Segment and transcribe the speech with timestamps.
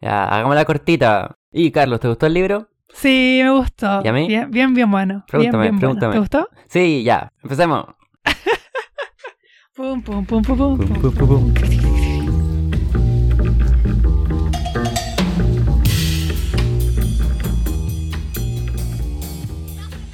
[0.00, 1.38] Ya, hagamos la cortita.
[1.50, 2.68] Y Carlos, ¿te gustó el libro?
[2.92, 4.00] Sí, me gustó.
[4.04, 4.28] ¿Y a mí?
[4.28, 5.24] Bien, bien, bien bueno.
[5.28, 6.16] Pregúntame, bien, bien pregúntame.
[6.16, 6.28] Bueno.
[6.28, 6.48] ¿Te gustó?
[6.68, 7.86] Sí, ya, empecemos.
[9.74, 11.00] Pum, pum, pum, pum, Pum, pum.
[11.00, 11.54] pum, pum, pum.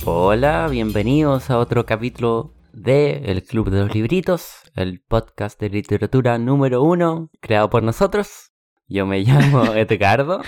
[0.07, 6.39] Hola, bienvenidos a otro capítulo de El Club de los Libritos, el podcast de literatura
[6.39, 8.54] número uno, creado por nosotros.
[8.89, 10.43] Yo me llamo Edgardo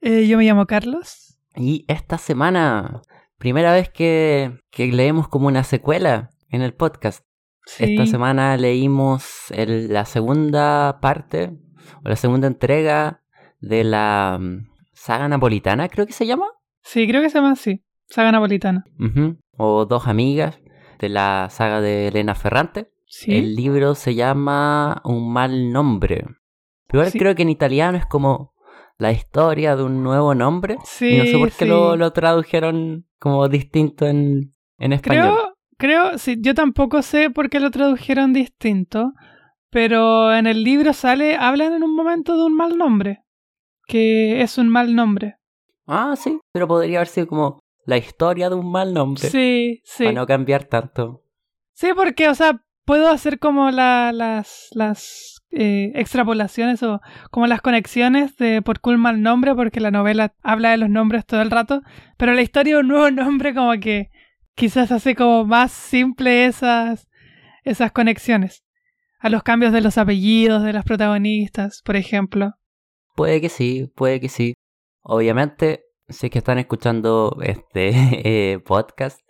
[0.00, 1.38] Eh, yo me llamo Carlos.
[1.56, 3.00] y esta semana,
[3.38, 7.24] primera vez que, que leemos como una secuela en el podcast.
[7.66, 7.84] Sí.
[7.84, 11.52] Esta semana leímos el- la segunda parte,
[12.04, 13.22] o la segunda entrega
[13.60, 16.46] de la mm, saga napolitana, creo que se llama.
[16.82, 17.82] Sí, creo que se llama así.
[18.10, 18.84] Saga napolitana.
[19.56, 20.60] O Dos Amigas,
[20.98, 22.90] de la saga de Elena Ferrante.
[23.06, 23.34] Sí.
[23.34, 26.26] El libro se llama Un mal nombre.
[26.94, 27.18] Igual Sí.
[27.18, 28.54] creo que en italiano es como
[28.98, 30.76] la historia de un nuevo nombre.
[30.84, 31.66] Sí, y no sé por qué sí.
[31.66, 35.34] lo, lo tradujeron como distinto en, en español.
[35.76, 39.12] Creo, creo, sí, yo tampoco sé por qué lo tradujeron distinto,
[39.70, 43.24] pero en el libro sale, hablan en un momento de un mal nombre,
[43.86, 45.36] que es un mal nombre.
[45.86, 49.28] Ah, sí, pero podría haber sido como la historia de un mal nombre.
[49.28, 50.04] Sí, sí.
[50.04, 51.22] Para no cambiar tanto.
[51.74, 57.60] Sí, porque, o sea, puedo hacer como la- las, las eh, extrapolaciones o como las
[57.60, 61.42] conexiones de por qué un mal nombre, porque la novela habla de los nombres todo
[61.42, 61.82] el rato,
[62.16, 64.10] pero la historia de un nuevo nombre como que
[64.54, 67.08] quizás hace como más simple esas,
[67.62, 68.64] esas conexiones.
[69.20, 72.52] A los cambios de los apellidos de las protagonistas, por ejemplo.
[73.14, 74.54] Puede que sí, puede que sí.
[75.02, 77.92] Obviamente, si es que están escuchando este
[78.52, 79.20] eh, podcast,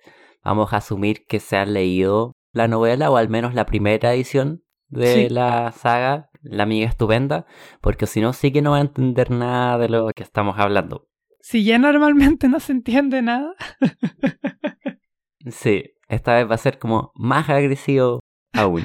[0.43, 4.64] vamos a asumir que se han leído la novela o al menos la primera edición
[4.89, 5.29] de Sí.
[5.29, 7.47] la saga, La amiga estupenda,
[7.81, 11.09] porque si no, sí que no va a entender nada de lo que estamos hablando.
[11.41, 13.55] Si ya normalmente no se entiende nada.
[15.51, 18.21] Sí, esta vez va a ser como más agresivo
[18.53, 18.85] aún.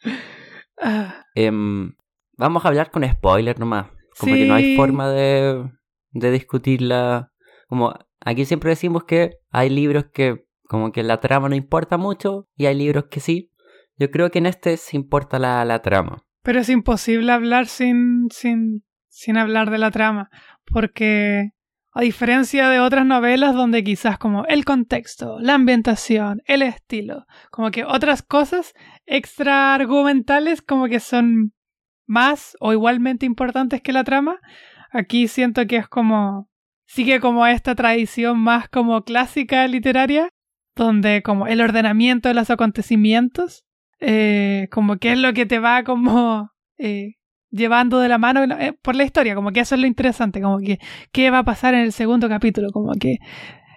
[0.80, 1.94] ah, Em,
[2.36, 3.86] vamos a hablar con spoiler nomás.
[4.18, 5.68] Como que no hay forma de,
[6.12, 7.32] de discutirla.
[7.68, 12.48] Como aquí siempre decimos que hay libros que como que la trama no importa mucho
[12.56, 13.50] y hay libros que sí.
[13.96, 16.24] Yo creo que en este sí importa la, la trama.
[16.42, 20.30] Pero es imposible hablar sin, sin, sin hablar de la trama,
[20.66, 21.50] porque
[21.92, 27.70] a diferencia de otras novelas donde quizás como el contexto, la ambientación, el estilo, como
[27.70, 28.74] que otras cosas
[29.06, 31.52] extra argumentales como que son
[32.06, 34.40] más o igualmente importantes que la trama,
[34.90, 36.50] aquí siento que es como
[36.86, 40.28] sigue como esta tradición más como clásica literaria,
[40.74, 43.63] donde como el ordenamiento de los acontecimientos
[44.06, 47.14] eh, como que es lo que te va como eh,
[47.50, 50.58] llevando de la mano eh, por la historia, como que eso es lo interesante, como
[50.58, 50.78] que
[51.12, 53.16] qué va a pasar en el segundo capítulo, como que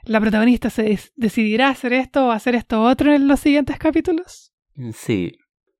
[0.04, 4.52] la protagonista se decidirá hacer esto o hacer esto otro en los siguientes capítulos.
[4.94, 5.34] Sí,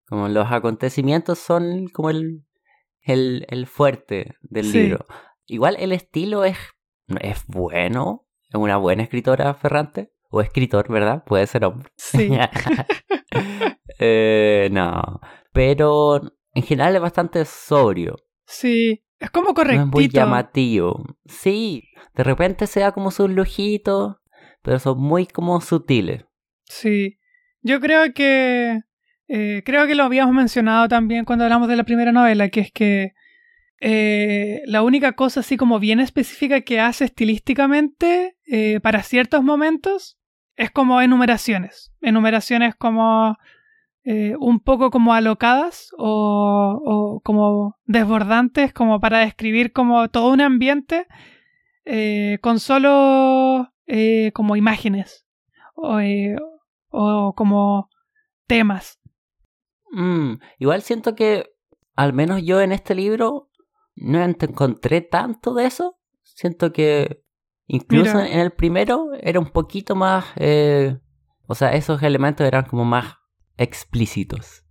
[0.08, 2.44] como los acontecimientos son como el,
[3.02, 4.80] el, el fuerte del Sí.
[4.84, 5.06] libro.
[5.46, 6.58] Igual el estilo es,
[7.22, 11.24] es bueno, es una buena escritora Ferrante, o escritor, ¿verdad?
[11.26, 11.90] Puede ser hombre.
[11.96, 12.30] Sí,
[14.00, 15.20] Eh, no,
[15.54, 16.22] pero
[16.54, 18.16] en general es bastante sobrio,
[18.46, 20.14] sí, es como no es muy correctito.
[20.20, 21.06] llamativo.
[21.26, 24.18] Sí, de repente se da como sus lujitos,
[24.62, 26.26] pero son muy como sutiles.
[26.66, 27.18] Sí,
[27.62, 28.82] yo creo que
[29.28, 32.72] eh, creo que lo habíamos mencionado también cuando hablamos de la primera novela, que es
[32.72, 33.14] que
[33.80, 40.18] eh, la única cosa así como bien específica que hace estilísticamente eh, para ciertos momentos
[40.56, 43.38] es como enumeraciones, enumeraciones como
[44.10, 50.40] eh, un poco como alocadas o, o como desbordantes, como para describir como todo un
[50.40, 51.08] ambiente
[51.84, 55.26] eh, con solo eh, como imágenes
[55.76, 56.38] o, eh,
[56.90, 57.90] o como
[58.46, 58.98] temas.
[59.92, 61.50] Mm, igual siento que,
[61.98, 63.50] al menos yo en este libro,
[63.98, 65.98] no encontré tanto de eso.
[66.24, 67.24] Siento que
[67.66, 68.30] incluso Mira.
[68.30, 70.24] en el primero era un poquito más...
[71.46, 73.16] o sea, esos elementos eran como más
[73.58, 74.64] explícitos.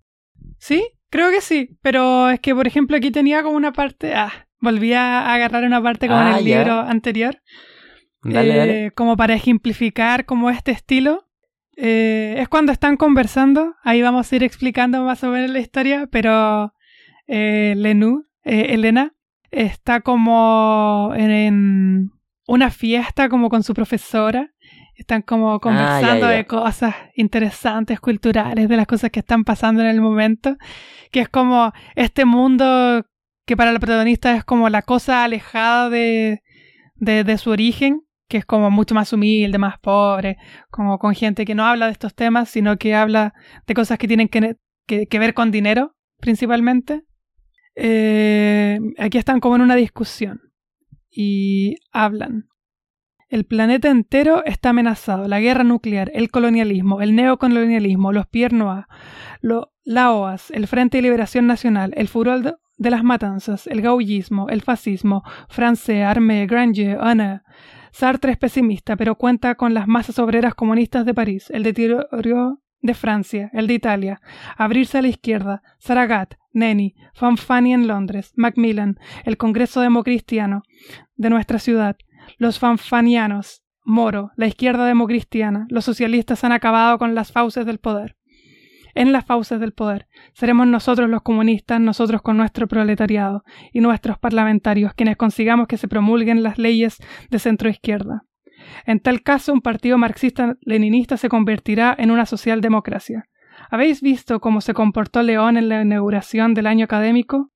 [0.59, 4.49] Sí, creo que sí, pero es que por ejemplo aquí tenía como una parte, ah,
[4.61, 6.59] volví a agarrar una parte como en Ah, el ya.
[6.59, 7.41] libro anterior,
[8.23, 8.91] Dale, eh, dale.
[8.93, 11.25] como para ejemplificar como este estilo.
[11.77, 16.09] Eh, es cuando están conversando, ahí vamos a ir explicando más o menos la historia,
[16.11, 16.73] pero
[17.27, 19.15] eh, Lenú, eh, Elena,
[19.50, 22.11] está como en, en
[22.47, 24.55] una fiesta como con su profesora.
[24.96, 26.37] Están como conversando Ah, ya, ya.
[26.37, 30.56] de cosas interesantes, culturales, de las cosas que están pasando en el momento.
[31.10, 33.04] Que es como este mundo
[33.46, 36.43] que para la protagonista es como la cosa alejada de,
[36.96, 40.37] de, su origen, que es como mucho más humilde, más pobre,
[40.69, 43.34] como con gente que no habla de estos temas, sino que habla
[43.66, 44.56] de cosas que tienen que,
[44.87, 47.04] que, ver con dinero, principalmente.
[47.76, 50.40] Eh, aquí están como en una discusión
[51.08, 52.48] y hablan.
[53.28, 55.26] El planeta entero está amenazado.
[55.26, 58.84] La guerra nuclear, el colonialismo, el neocolonialismo, los Pierre Noir,
[59.84, 64.62] la OAS, el Frente de Liberación Nacional, el furor de las matanzas, el gaullismo, el
[64.62, 67.43] fascismo, Francés, Armé, Grange, Anna.
[67.90, 72.94] Sartre es pesimista, pero cuenta con las masas obreras comunistas de París, el deterioro de
[72.94, 74.20] Francia, el de Italia,
[74.56, 80.62] abrirse a la izquierda, Saragat, Neni, Fanfani en Londres, Macmillan, el Congreso Democristiano
[81.17, 81.96] de nuestra ciudad,
[82.38, 88.17] los fanfanianos, Moro, la izquierda democristiana, los socialistas han acabado con las fauces del poder
[88.96, 90.08] en las fauces del poder.
[90.32, 95.87] Seremos nosotros los comunistas, nosotros con nuestro proletariado y nuestros parlamentarios quienes consigamos que se
[95.87, 96.96] promulguen las leyes
[97.31, 98.23] de centro izquierda.
[98.87, 103.29] En tal caso, un partido marxista-leninista se convertirá en una socialdemocracia.
[103.70, 107.50] ¿Habéis visto cómo se comportó León en la inauguración del año académico?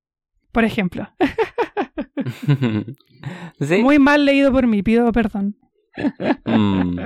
[0.52, 1.08] Por ejemplo.
[3.82, 5.56] Muy mal leído por mí, pido perdón.
[6.44, 6.98] Mm.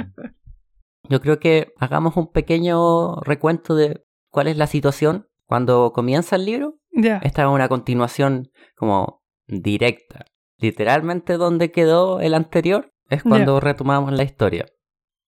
[1.09, 6.47] Yo creo que hagamos un pequeño recuento de cuál es la situación cuando comienza el
[6.47, 6.79] libro.
[6.93, 10.25] Esta es una continuación como directa.
[10.59, 14.67] Literalmente donde quedó el anterior es cuando retomamos la historia.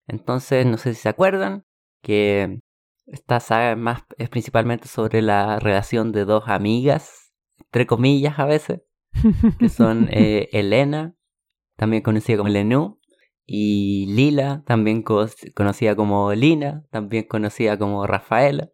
[0.07, 1.65] Entonces, no sé si se acuerdan
[2.01, 2.59] que
[3.05, 8.45] esta saga es, más, es principalmente sobre la relación de dos amigas, entre comillas a
[8.45, 8.81] veces,
[9.59, 11.15] que son eh, Elena,
[11.75, 12.99] también conocida como Lenú,
[13.45, 18.69] y Lila, también conocida como Lina, también conocida como Rafaela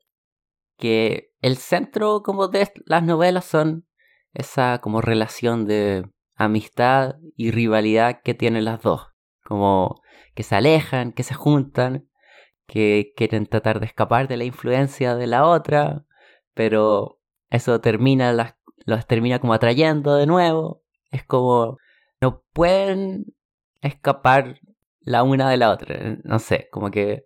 [0.77, 3.87] que el centro como de las novelas son
[4.33, 9.07] esa como relación de amistad y rivalidad que tienen las dos,
[9.43, 10.01] como
[10.35, 12.09] que se alejan, que se juntan,
[12.67, 16.05] que quieren tratar de escapar de la influencia de la otra,
[16.53, 17.19] pero
[17.49, 21.77] eso termina las los termina como atrayendo de nuevo, es como
[22.21, 23.25] no pueden
[23.81, 24.59] escapar
[25.01, 27.25] la una de la otra, no sé, como que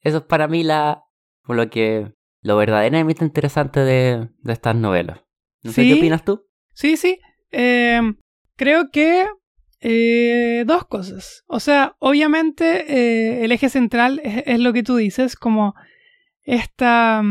[0.00, 1.02] eso es para mí la
[1.48, 2.12] lo que
[2.42, 5.20] lo verdaderamente interesante de, estas novelas.
[5.62, 6.46] No sé qué opinas tú.
[6.74, 7.18] Sí, sí.
[7.50, 8.00] Eh,
[8.56, 9.26] creo que
[9.80, 11.44] eh, dos cosas.
[11.46, 15.74] O sea, obviamente eh, el eje central es, lo que tú dices, como
[16.42, 17.22] esta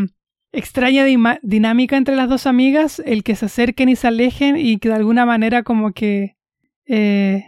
[0.56, 1.06] extraña
[1.42, 4.96] dinámica entre las dos amigas, el que se acerquen y se alejen y que de
[4.96, 6.36] alguna manera como que...
[6.86, 7.46] de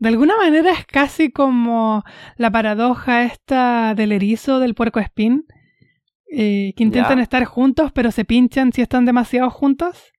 [0.00, 2.04] alguna manera es casi como
[2.36, 5.44] la paradoja esta del erizo del puerco espín,
[6.30, 10.12] eh, que intentan estar juntos, pero se pinchan si están demasiado juntos.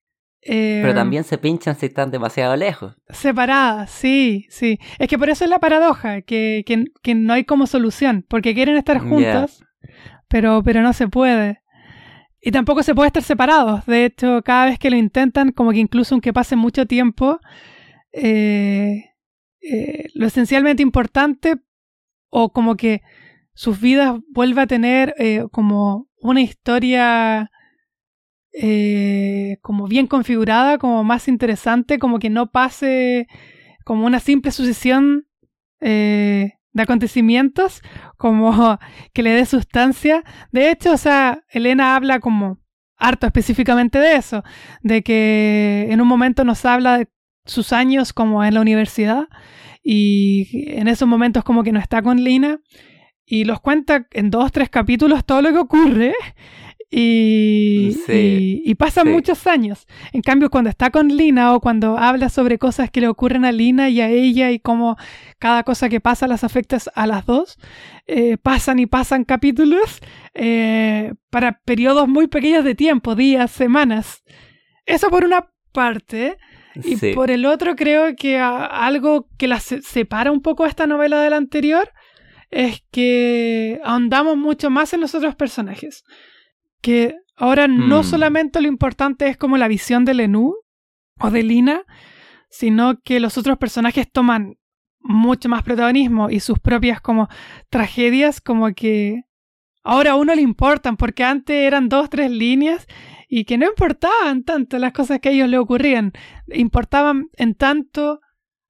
[0.44, 2.96] pero eh, también se pinchan si están demasiado lejos.
[3.10, 4.80] Separadas, sí, sí.
[4.98, 8.76] Es que por eso es la paradoja, que, que, no hay como solución, porque quieren
[8.76, 9.64] estar juntos,
[10.28, 11.62] pero, pero no se puede.
[12.42, 13.86] Y tampoco se puede estar separados.
[13.86, 17.40] De hecho, cada vez que lo intentan, como que incluso aunque pase mucho tiempo,
[18.14, 19.06] eh,
[20.14, 21.56] lo esencialmente importante,
[22.30, 23.02] o como que
[23.54, 27.52] sus vidas vuelve a tener eh, como una historia
[28.54, 33.28] eh, como bien configurada, como más interesante, como que no pase
[33.86, 35.28] como una simple sucesión
[35.82, 37.82] eh, de acontecimientos,
[38.18, 38.80] como
[39.14, 40.24] que le dé sustancia.
[40.52, 42.60] De hecho, o sea, Elena habla como
[42.98, 44.44] harto específicamente de eso,
[44.82, 47.08] de que en un momento nos habla de
[47.46, 49.28] sus años como en la universidad
[49.82, 52.60] y en esos momentos como que no está con Lina
[53.26, 56.14] y los cuenta en dos, tres capítulos todo lo que ocurre
[56.92, 59.86] y, y, pasan muchos años.
[60.12, 63.52] En cambio, cuando está con Lina o cuando habla sobre cosas que le ocurren a
[63.52, 64.98] Lina y a ella y cómo
[65.38, 67.60] cada cosa que pasa las afecta a las dos,
[68.08, 70.00] eh, pasan y pasan capítulos
[70.34, 74.24] eh, para periodos muy pequeños de tiempo, días, semanas.
[74.88, 76.38] Eso por una parte.
[76.84, 81.30] Y por el otro creo que algo que la separa un poco esta novela de
[81.30, 81.92] la anterior
[82.52, 86.04] es que ahondamos mucho más en los otros personajes.
[86.82, 88.04] Que ahora no mm.
[88.04, 90.56] solamente lo importante es como la visión de Lenú
[91.20, 91.82] o de Lina,
[92.50, 94.56] sino que los otros personajes toman
[95.02, 97.30] mucho más protagonismo y sus propias como
[97.70, 99.24] tragedias como que
[99.84, 102.86] ahora a uno le importan porque antes eran dos, tres líneas
[103.28, 106.14] y que no importaban tanto las cosas que a ellos le ocurrían,
[106.48, 108.22] importaban en tanto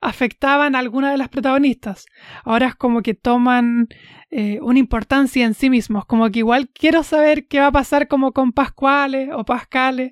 [0.01, 2.05] afectaban a alguna de las protagonistas.
[2.43, 3.87] Ahora es como que toman
[4.31, 8.07] eh, una importancia en sí mismos, como que igual quiero saber qué va a pasar
[8.07, 10.11] como con Pascuales o Pascales,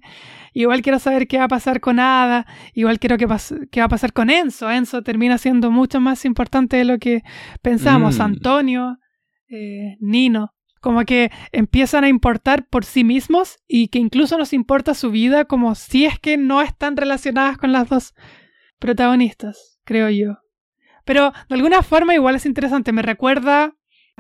[0.54, 3.28] igual quiero saber qué va a pasar con Ada, igual quiero que
[3.72, 4.70] qué va a pasar con Enzo.
[4.70, 7.22] Enzo termina siendo mucho más importante de lo que
[7.62, 8.18] pensamos.
[8.18, 8.22] Mm.
[8.22, 8.98] Antonio,
[9.50, 14.94] eh, Nino, como que empiezan a importar por sí mismos y que incluso nos importa
[14.94, 18.14] su vida como si es que no están relacionadas con las dos
[18.80, 20.38] protagonistas, creo yo.
[21.06, 23.74] Pero de alguna forma igual es interesante, me recuerda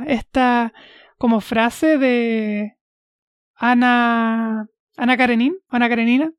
[0.05, 0.73] esta
[1.17, 2.77] como frase de
[3.55, 6.31] Ana Ana Karenin, Ana Karenina,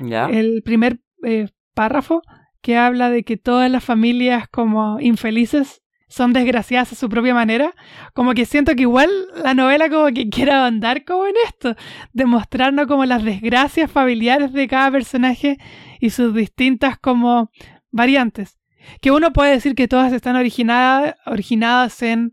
[0.00, 0.26] ¿Ya?
[0.26, 2.22] el primer eh, párrafo
[2.62, 7.74] que habla de que todas las familias como infelices son desgraciadas a su propia manera,
[8.14, 9.10] como que siento que igual
[9.42, 11.74] la novela como que quiere andar como en esto,
[12.12, 15.58] demostrarnos como las desgracias familiares de cada personaje
[16.00, 17.50] y sus distintas como
[17.90, 18.58] variantes.
[19.00, 22.32] Que uno puede decir que todas están originadas, originadas en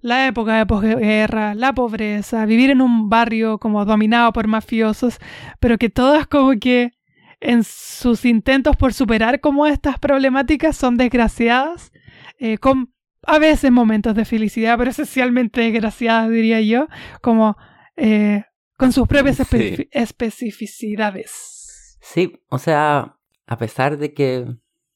[0.00, 5.18] la época de posguerra, la pobreza, vivir en un barrio como dominado por mafiosos,
[5.58, 6.92] pero que todas como que
[7.40, 11.92] en sus intentos por superar como estas problemáticas son desgraciadas,
[12.38, 12.92] eh, con
[13.26, 16.86] a veces momentos de felicidad, pero esencialmente desgraciadas, diría yo,
[17.20, 17.56] como
[17.96, 18.44] eh,
[18.76, 19.88] con sus propias espe Sí.
[19.90, 21.98] especificidades.
[22.00, 23.15] Sí, o sea,
[23.46, 24.46] a pesar de que,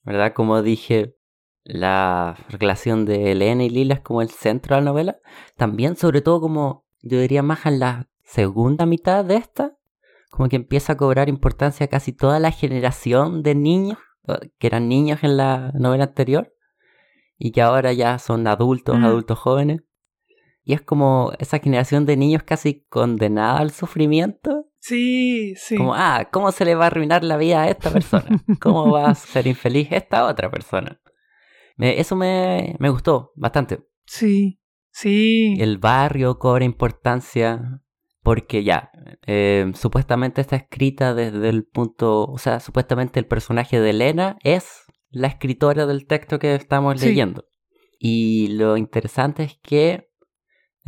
[0.03, 0.33] ¿verdad?
[0.35, 1.17] Como dije,
[1.65, 5.19] la relación de Elena y Lila es como el centro de la novela,
[5.57, 9.77] también sobre todo como yo diría más en la segunda mitad de esta,
[10.31, 13.99] como que empieza a cobrar importancia casi toda la generación de niños,
[14.59, 16.55] que eran niños en la novela anterior,
[17.37, 19.05] y que ahora ya son adultos, Mm.
[19.05, 19.83] adultos jóvenes.
[20.63, 25.77] Y es como esa generación de niños casi condenada al sufrimiento, Sí, sí.
[25.77, 28.43] como, ah, ¿cómo se le va a arruinar la vida a esta persona?
[28.61, 31.01] ¿Cómo va a ser infeliz esta otra persona?
[31.77, 33.81] Me- eso me, me gustó bastante.
[34.07, 35.55] Sí, sí.
[35.59, 37.81] El barrio cobra importancia
[38.23, 38.91] porque ya,
[39.27, 44.83] eh, supuestamente está escrita desde el punto, o sea, supuestamente el personaje de Elena es
[45.09, 47.09] la escritora del texto que estamos Sí.
[47.09, 47.47] leyendo.
[47.99, 50.10] Y lo interesante es que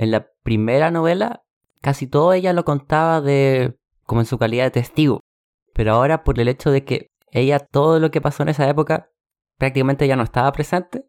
[0.03, 1.43] en la primera novela
[1.81, 5.21] casi todo ella lo contaba de como en su calidad de testigo.
[5.75, 9.11] Pero ahora por el hecho de que ella todo lo que pasó en esa época
[9.59, 11.05] prácticamente ya no estaba presente,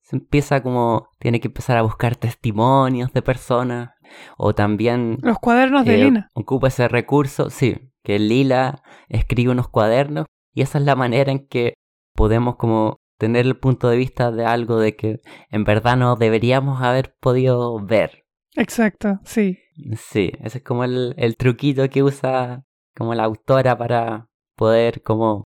[0.00, 3.90] se empieza como tiene que empezar a buscar testimonios de personas
[4.38, 6.30] o también Los cuadernos de eh, Lina.
[6.32, 11.46] ocupa ese recurso, sí, que Lila escribe unos cuadernos y esa es la manera en
[11.46, 11.74] que
[12.14, 15.20] podemos como tener el punto de vista de algo de que
[15.50, 18.24] en verdad no deberíamos haber podido ver.
[18.54, 19.58] Exacto, sí.
[19.96, 25.44] Sí, ese es como el, el truquito que usa como la autora para poder como,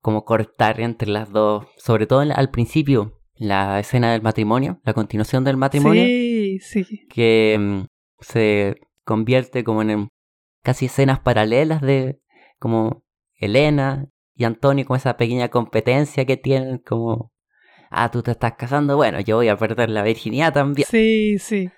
[0.00, 5.44] como cortar entre las dos, sobre todo al principio, la escena del matrimonio, la continuación
[5.44, 7.06] del matrimonio Sí, sí.
[7.08, 7.84] que mm,
[8.20, 10.08] se convierte como en
[10.62, 12.20] casi escenas paralelas de
[12.58, 13.02] como
[13.36, 17.32] Elena y Antonio con esa pequeña competencia que tienen como
[17.90, 21.70] ah tú te estás casando bueno yo voy a perder la virginidad también Sí, sí.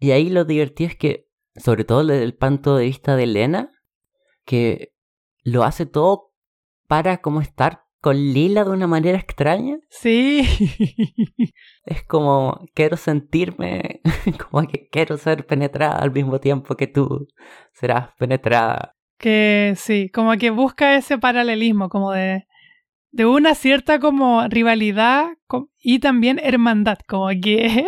[0.00, 3.70] y ahí lo divertido es que sobre todo desde el punto de vista de Elena
[4.44, 4.92] que
[5.44, 6.32] lo hace todo
[6.88, 10.42] para como estar con Lila de una manera extraña Sí.
[11.84, 14.00] Es como quiero sentirme,
[14.50, 17.28] como que quiero ser penetrada al mismo tiempo que tú
[17.72, 18.95] serás penetrada.
[19.18, 22.46] Que sí, como que busca ese paralelismo, como de,
[23.12, 25.28] de una cierta como rivalidad
[25.80, 27.86] y también hermandad, como que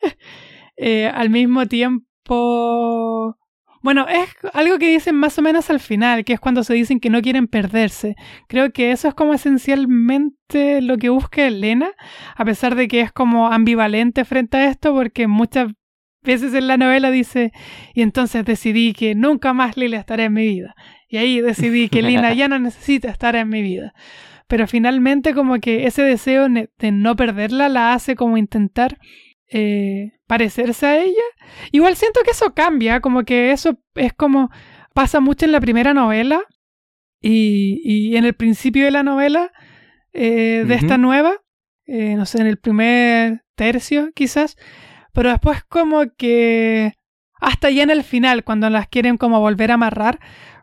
[0.76, 3.36] eh, al mismo tiempo...
[3.82, 7.00] Bueno, es algo que dicen más o menos al final, que es cuando se dicen
[7.00, 8.16] que no quieren perderse.
[8.48, 11.90] Creo que eso es como esencialmente lo que busca Elena,
[12.34, 15.74] a pesar de que es como ambivalente frente a esto, porque muchas
[16.24, 17.52] veces en la novela dice,
[17.94, 20.74] y entonces decidí que nunca más Lila estará en mi vida.
[21.08, 23.94] Y ahí decidí que Lina ya no necesita estar en mi vida.
[24.48, 28.98] Pero finalmente como que ese deseo de no perderla la hace como intentar
[29.50, 31.22] eh, parecerse a ella.
[31.70, 34.50] Igual siento que eso cambia, como que eso es como
[34.94, 36.42] pasa mucho en la primera novela
[37.20, 39.52] y, y en el principio de la novela
[40.12, 41.42] eh, de esta nueva,
[41.86, 44.56] eh, no sé, en el primer tercio quizás,
[45.14, 46.92] pero después como que
[47.40, 50.18] hasta ya en el final, cuando las quieren como volver a amarrar,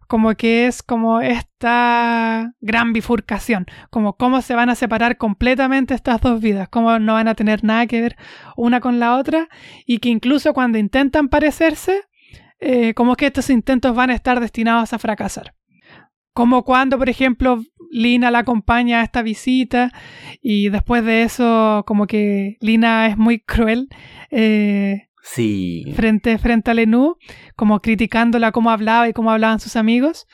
[0.07, 6.19] como que es como esta gran bifurcación, como cómo se van a separar completamente estas
[6.19, 8.17] dos vidas, cómo no van a tener nada que ver
[8.57, 9.47] una con la otra
[9.85, 12.01] y que incluso cuando intentan parecerse,
[12.59, 15.55] eh, como que estos intentos van a estar destinados a fracasar.
[16.33, 19.91] Como cuando, por ejemplo, Lina la acompaña a esta visita
[20.41, 23.89] y después de eso como que Lina es muy cruel.
[24.31, 25.83] Eh, Sí.
[25.95, 27.15] frente, frente a Lenú,
[27.55, 30.25] como criticándola cómo hablaba y cómo hablaban sus amigos.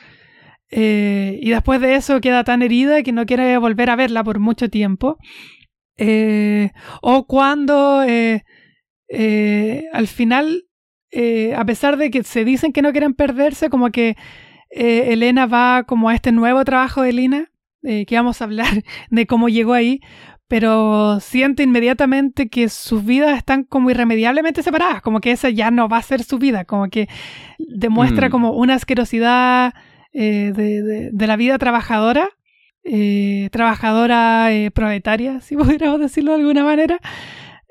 [0.70, 4.38] Eh, y después de eso queda tan herida que no quiere volver a verla por
[4.38, 5.18] mucho tiempo.
[5.98, 6.70] Eh,
[7.02, 10.64] o cuando al final,
[11.56, 14.16] a pesar de que se dicen que no quieren perderse, como que
[14.70, 17.50] eh, Elena va como a este nuevo trabajo de Lina,
[17.82, 18.66] eh, que vamos a hablar
[19.10, 20.00] de cómo llegó ahí,
[20.48, 25.88] pero siente inmediatamente que sus vidas están como irremediablemente separadas, como que esa ya no
[25.88, 27.08] va a ser su vida, como que
[27.58, 28.30] demuestra Mm.
[28.30, 29.74] como una asquerosidad
[30.14, 32.30] eh, de, de- de la vida trabajadora,
[32.82, 36.98] eh, trabajadora eh, proletaria, si pudiéramos decirlo de alguna manera,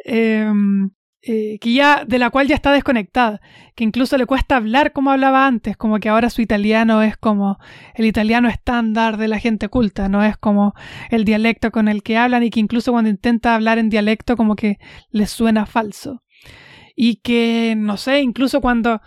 [0.05, 0.91] em,
[1.29, 3.41] eh, que ya, de la cual ya está desconectada,
[3.75, 7.59] que incluso le cuesta hablar como hablaba antes, como que ahora su italiano es como
[7.95, 10.73] el italiano estándar de la gente culta, no es como
[11.09, 14.55] el dialecto con el que hablan y que incluso cuando intenta hablar en dialecto como
[14.55, 14.77] que
[15.09, 16.23] le suena falso.
[16.95, 19.01] Y que, no sé, incluso cuando,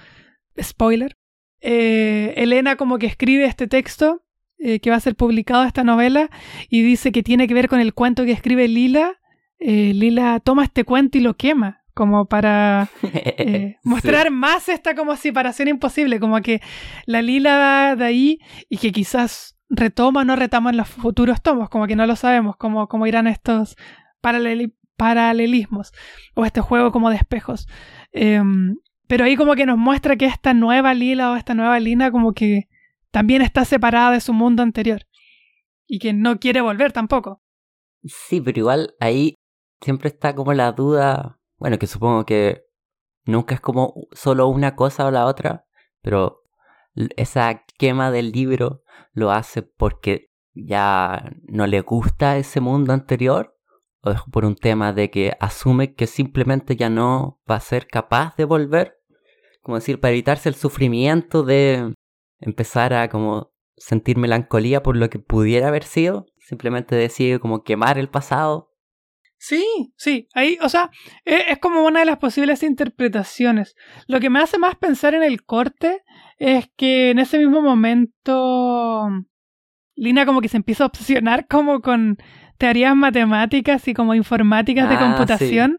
[0.60, 1.16] spoiler,
[1.62, 4.24] eh, Elena como que escribe este texto
[4.58, 6.28] eh, que va a ser publicado esta novela
[6.68, 9.14] y dice que tiene que ver con el cuento que escribe Lila,
[9.58, 15.68] Lila toma este cuento y lo quema como para eh, mostrar más esta como separación
[15.68, 16.62] imposible, como que
[17.04, 18.38] la Lila de ahí
[18.70, 22.16] y que quizás retoma o no retoma en los futuros tomos, como que no lo
[22.16, 23.76] sabemos, cómo, cómo irán estos
[24.22, 25.92] paraleli- paralelismos
[26.34, 27.68] o este juego como de espejos.
[28.12, 28.76] Em,
[29.06, 32.32] pero ahí como que nos muestra que esta nueva Lila o esta nueva Lina como
[32.32, 32.70] que
[33.10, 35.02] también está separada de su mundo anterior
[35.86, 37.42] y que no quiere volver tampoco.
[38.04, 39.34] Sí, pero igual ahí
[39.82, 42.66] siempre está como la duda, bueno, que supongo que
[43.24, 45.66] nunca es como solo una cosa o la otra,
[46.02, 46.42] pero
[47.16, 53.56] esa quema del libro lo hace porque ya no le gusta ese mundo anterior
[54.02, 57.86] o es por un tema de que asume que simplemente ya no va a ser
[57.86, 58.98] capaz de volver,
[59.60, 61.94] como decir, para evitarse el sufrimiento de
[62.38, 67.98] empezar a como sentir melancolía por lo que pudiera haber sido, simplemente decide como quemar
[67.98, 68.69] el pasado.
[69.42, 69.64] Sí,
[69.96, 70.90] sí, ahí, o sea,
[71.24, 73.74] e- es, como una de las posibles interpretaciones.
[74.06, 76.02] Lo que me hace más pensar en el corte
[76.36, 79.08] es que en ese mismo momento
[79.96, 82.18] Lina como que se empieza a obsesionar como con
[82.58, 85.78] teorías matemáticas y como informáticas de Ah, computación.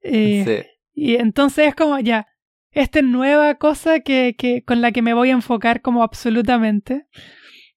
[0.00, 0.70] Eh, Sí.
[0.94, 2.26] Y entonces es como ya,
[2.70, 7.06] esta es nueva cosa que, que, con la que me voy a enfocar como absolutamente.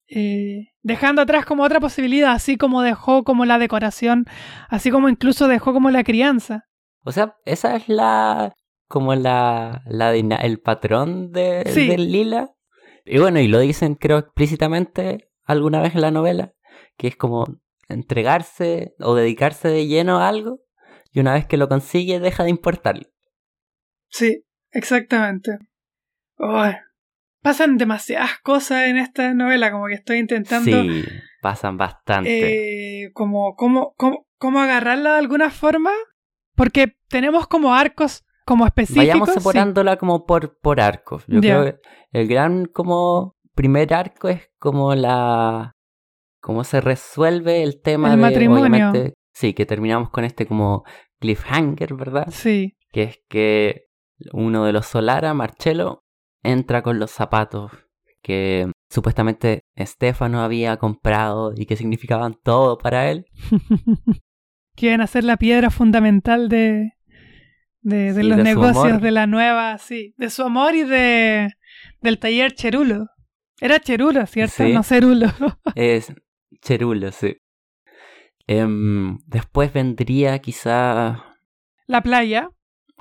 [0.10, 4.26] Eh, dejando atrás como otra posibilidad, así como dejó como la decoración,
[4.70, 6.66] así como incluso dejó como la crianza.
[7.04, 8.54] O sea, esa es la
[8.88, 11.88] como la, la el patrón de, Sí.
[11.88, 12.50] del lila.
[13.06, 16.54] Y bueno, y lo dicen creo explícitamente alguna vez en la novela,
[16.98, 17.46] que es como
[17.88, 20.60] entregarse o dedicarse de lleno a algo
[21.12, 23.12] y una vez que lo consigue deja de importarle.
[24.10, 25.58] Sí, exactamente.
[26.38, 26.76] Uy,
[27.42, 31.04] pasan demasiadas cosas en esta novela, como que estoy intentando Sí,
[31.42, 33.04] pasan bastante.
[33.06, 35.92] eh, como, como, como, como agarrarla de alguna forma,
[36.56, 39.08] porque tenemos como arcos como específicos.
[39.08, 39.40] Vayamos sí.
[39.40, 41.24] separándola como por, por arcos.
[41.28, 41.76] Yo creo que
[42.12, 45.76] el gran como primer arco es como la
[46.42, 48.94] cómo se resuelve el tema El de matrimonio.
[49.34, 50.84] sí, que terminamos con este como
[51.20, 52.28] cliffhanger, ¿verdad?
[52.32, 53.86] Sí, Que es que
[54.34, 56.04] uno de los Solara, Marcello,
[56.44, 57.72] entra con los zapatos
[58.22, 63.26] que supuestamente Stefano había comprado y que significaban todo para él.
[64.76, 66.94] quieren hacer la piedra fundamental de,
[67.82, 71.52] de, de Sí, los de negocios de la nueva, sí, de su amor y de
[72.02, 73.08] del taller Cherulo.
[73.60, 74.64] Era Cherulo, ¿cierto?
[74.64, 74.74] Sí.
[74.74, 75.28] No Cerulo.
[75.76, 76.14] Es
[76.62, 77.38] Cherulo, sí.
[78.48, 81.36] Em, después vendría quizá
[81.86, 82.50] la playa,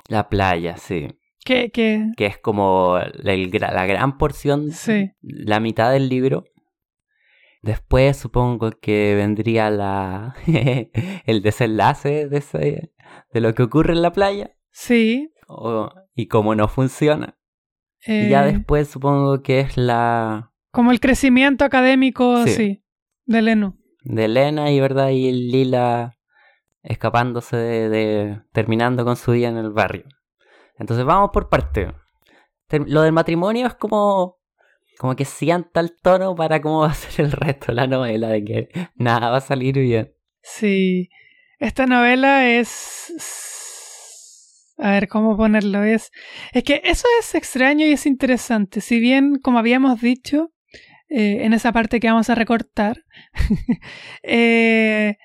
[0.07, 1.07] la playa, sí.
[1.45, 6.43] Que, que Que es como la, gran porción, sí, la mitad del libro.
[7.61, 10.35] Después supongo que vendría la
[11.25, 12.93] el desenlace de, ese-
[13.33, 15.31] de lo que ocurre en la playa sí.
[15.47, 17.37] o- y cómo no funciona.
[18.05, 22.83] Y ya eh, después supongo que es la Como el crecimiento académico, sí, Sí.
[23.25, 23.39] de
[24.03, 26.17] de Elena y verdad y Lila
[26.81, 30.05] escapándose de, de- terminando con su vida en el barrio.
[30.79, 31.93] Entonces vamos por parte.
[32.69, 34.39] Lo del matrimonio es como
[34.99, 38.27] como que sienta el tono para cómo va a ser el resto de la novela
[38.27, 40.13] de que nada va a salir bien.
[40.41, 41.09] Sí.
[41.57, 43.13] Esta novela es.
[44.77, 45.83] A ver, ¿cómo ponerlo?
[45.83, 46.11] Es.
[46.51, 48.81] Es que eso es extraño y es interesante.
[48.81, 50.51] Si bien, como habíamos dicho,
[51.07, 53.03] eh, en esa parte que vamos a recortar.
[54.23, 55.17] Eh,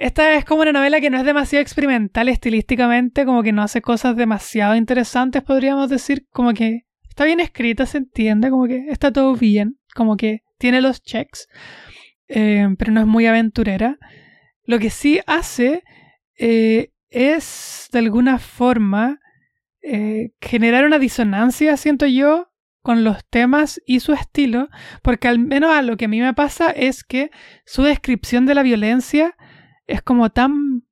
[0.00, 3.82] esta es como una novela que no es demasiado experimental estilísticamente, como que no hace
[3.82, 9.12] cosas demasiado interesantes, podríamos decir, como que está bien escrita, se entiende, como que está
[9.12, 11.48] todo bien, como que tiene los checks,
[12.28, 13.98] eh, pero no es muy aventurera.
[14.64, 15.84] Lo que sí hace
[16.34, 19.20] es, de alguna forma,
[20.40, 24.70] generar una disonancia, siento yo, con los temas y su estilo,
[25.02, 27.30] porque al menos a lo que a mí me pasa es que
[27.66, 29.36] su descripción de la violencia
[29.90, 30.84] es como tan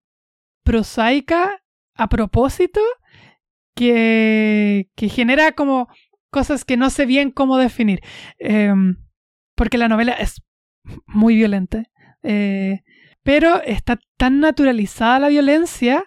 [0.65, 1.63] prosaica
[1.95, 2.81] a propósito
[3.75, 5.89] que, que genera como
[6.31, 8.01] cosas que no sé bien cómo definir.
[8.39, 8.97] Em,
[9.55, 10.43] porque la novela es
[11.07, 11.85] muy violenta.
[12.23, 12.81] Eh,
[13.23, 16.05] pero está tan naturalizada la violencia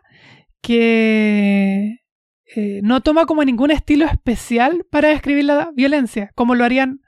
[0.61, 1.99] que
[2.55, 7.01] eh, no toma como ningún estilo especial para describir la violencia, como lo harían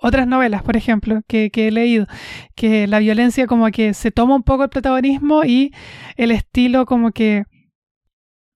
[0.00, 2.06] otras novelas, por ejemplo, que, he leído,
[2.54, 5.74] que la violencia como que se toma un poco el protagonismo y
[6.16, 7.44] el estilo como que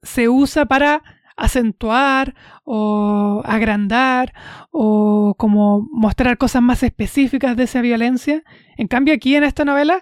[0.02, 1.02] se usa para
[1.36, 4.32] acentuar o agrandar
[4.70, 8.42] o como mostrar cosas más específicas de esa violencia.
[8.76, 10.00] En cambio aquí en esta novela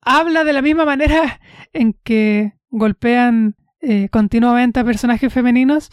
[0.00, 1.40] habla de la misma manera
[1.72, 5.90] en que golpean eh, continuamente a personajes femeninos.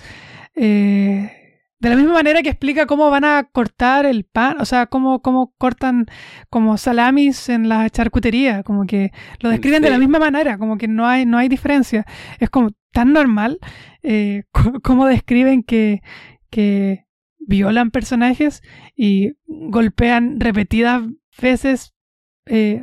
[0.56, 1.41] Eh,
[1.82, 5.22] de la misma manera que explica cómo van a cortar el pan, o sea, cómo,
[5.22, 6.06] cómo cortan
[6.50, 10.88] como salamis en la charcutería, como que lo describen de la misma manera, como que
[10.88, 12.06] no hay, no hay diferencia.
[12.40, 13.60] Es como tan normal
[14.04, 14.44] eh,
[14.84, 16.02] cómo describen que,
[16.50, 17.06] que
[17.40, 18.62] violan personajes
[18.96, 21.04] y golpean repetidas
[21.42, 21.94] veces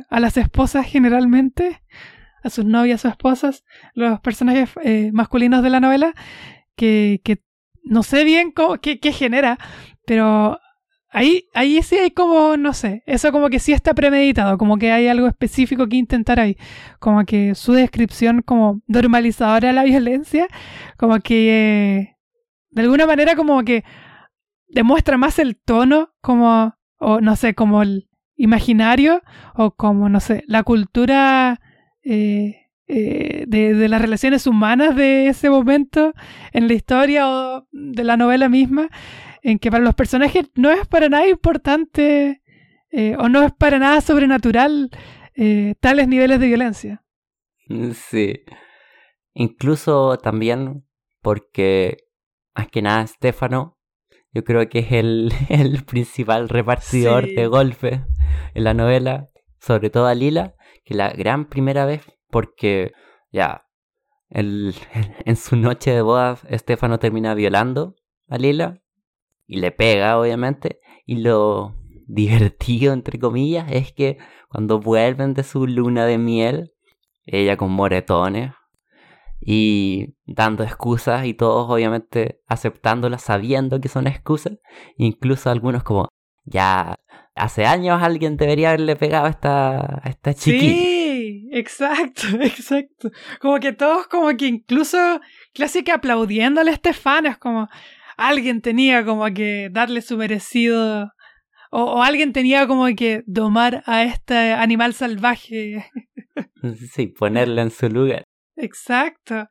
[0.09, 1.81] a las esposas generalmente
[2.43, 6.13] a sus novias o esposas, los personajes eh, masculinos de la novela,
[6.75, 7.43] que, que
[7.89, 9.57] no sé bien qué, genera,
[10.05, 10.59] pero
[11.09, 14.91] ahí, ahí sí hay como, no sé, eso como que sí está premeditado, como que
[14.91, 16.55] hay algo específico que intentar ahí,
[16.99, 20.47] como que su descripción como normalizadora de la violencia,
[20.97, 22.15] como que
[22.69, 23.83] de alguna manera como que
[24.67, 29.23] demuestra más el tono, como, o no sé, como el imaginario,
[29.55, 31.59] o como, no sé, la cultura
[32.03, 36.13] eh, eh, de, las relaciones humanas de ese momento
[36.51, 38.89] en la historia o de la novela misma,
[39.41, 42.41] en que para los personajes no es para nada importante
[42.91, 44.89] eh, o no es para nada sobrenatural
[45.79, 47.01] tales niveles de violencia.
[47.93, 48.43] Sí.
[49.33, 50.83] Incluso también
[51.21, 52.09] porque,
[52.53, 53.77] más que nada, Stefano,
[54.31, 58.01] yo creo que es el, el principal repartidor de golpe
[58.53, 62.93] en la novela, sobre todo a Lila, que la gran primera vez, porque
[63.31, 63.65] ya,
[64.29, 64.75] el,
[65.25, 67.95] en su noche de bodas, Estefano termina violando
[68.27, 68.81] a Lila
[69.47, 71.75] y le pega, obviamente, y lo
[72.07, 74.17] divertido, entre comillas, es que
[74.49, 76.73] cuando vuelven de su luna de miel,
[77.25, 78.53] ella con moretones
[79.41, 84.57] y dando excusas y todos obviamente aceptándolas sabiendo que son excusas,
[84.97, 86.09] incluso algunos como,
[86.45, 86.99] ya,
[87.35, 90.65] hace años alguien debería haberle pegado a esta, a esta chiquita.
[90.65, 91.08] Sí,
[91.51, 93.11] exacto, exacto.
[93.39, 94.97] Como que todos, como que incluso
[95.53, 97.67] casi que aplaudiéndole a Estefano, es como
[98.17, 101.11] alguien tenía como que darle su merecido.
[101.71, 105.85] O, alguien tenía como que domar a este animal salvaje.
[106.93, 108.23] Sí, ponerle en su lugar.
[108.57, 109.47] Exacto.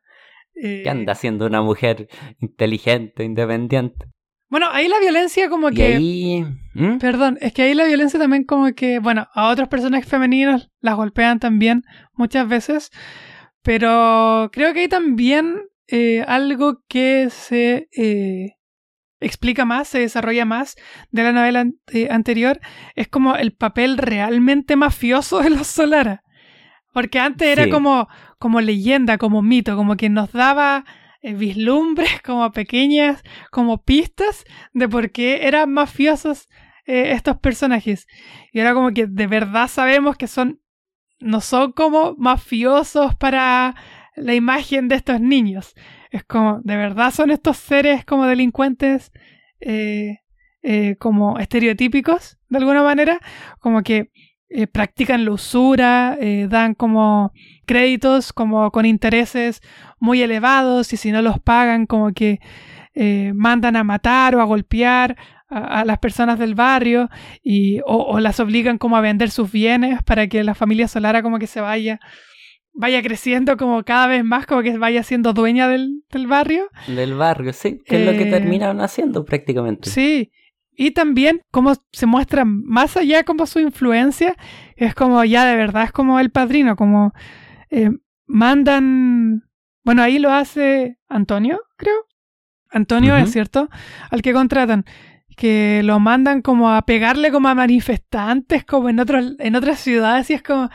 [0.53, 2.07] ¿Qué anda siendo una mujer
[2.39, 4.05] inteligente, independiente?
[4.49, 6.45] Bueno, ahí la violencia como que...
[6.73, 6.97] ¿Mm?
[6.97, 10.95] Perdón, es que ahí la violencia también como que, bueno, a otros personajes femeninos las
[10.95, 11.83] golpean también
[12.13, 12.89] muchas veces,
[13.63, 18.55] pero creo que hay también eh, algo que se eh,
[19.19, 20.75] explica más, se desarrolla más
[21.11, 22.59] de la novela eh, anterior,
[22.95, 26.23] es como el papel realmente mafioso de los Solara.
[26.93, 28.07] Porque antes era como,
[28.39, 30.85] como leyenda, como mito, como que nos daba
[31.21, 36.47] vislumbres, como pequeñas, como pistas de por qué eran mafiosos
[36.85, 38.07] eh, estos personajes.
[38.51, 40.61] Y ahora como que de verdad sabemos que son,
[41.19, 43.75] no son como mafiosos para
[44.15, 45.75] la imagen de estos niños.
[46.11, 49.11] Es como, de verdad son estos seres como delincuentes,
[49.59, 50.17] eh,
[50.99, 53.19] como estereotípicos, de alguna manera,
[53.59, 54.11] como que
[54.71, 57.33] practican la usura, dan como
[57.65, 59.61] créditos como con intereses
[59.99, 62.39] muy elevados y si no los pagan como que
[62.95, 65.15] eh, mandan a matar o a golpear
[65.47, 67.09] a, las personas del barrio
[67.43, 71.39] y, o, las obligan como a vender sus bienes para que la familia Solara como
[71.39, 71.99] que se vaya
[72.73, 76.69] vaya creciendo como cada vez más, como que vaya siendo dueña del, barrio.
[76.87, 79.89] Del barrio, sí, que es lo que eh, terminan haciendo prácticamente.
[79.89, 80.31] Sí,
[80.81, 84.37] Y también cómo se muestra más allá como su influencia,
[84.77, 87.11] es como ya de verdad es como el padrino, como
[87.69, 87.89] eh,
[88.25, 89.43] mandan,
[89.83, 92.05] bueno, ahí lo hace Antonio, creo.
[92.71, 93.67] Antonio es cierto,
[94.09, 94.85] al que contratan,
[95.35, 100.29] que lo mandan como a pegarle como a manifestantes, como en, otros, en otras ciudades,
[100.29, 100.69] y es como,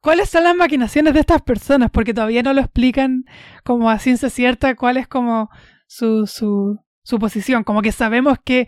[0.00, 1.90] ¿cuáles son las maquinaciones de estas personas?
[1.90, 3.26] Porque todavía no lo explican
[3.64, 5.50] como a ciencia cierta cuál es como
[5.86, 8.66] su, su, su posición, como que sabemos que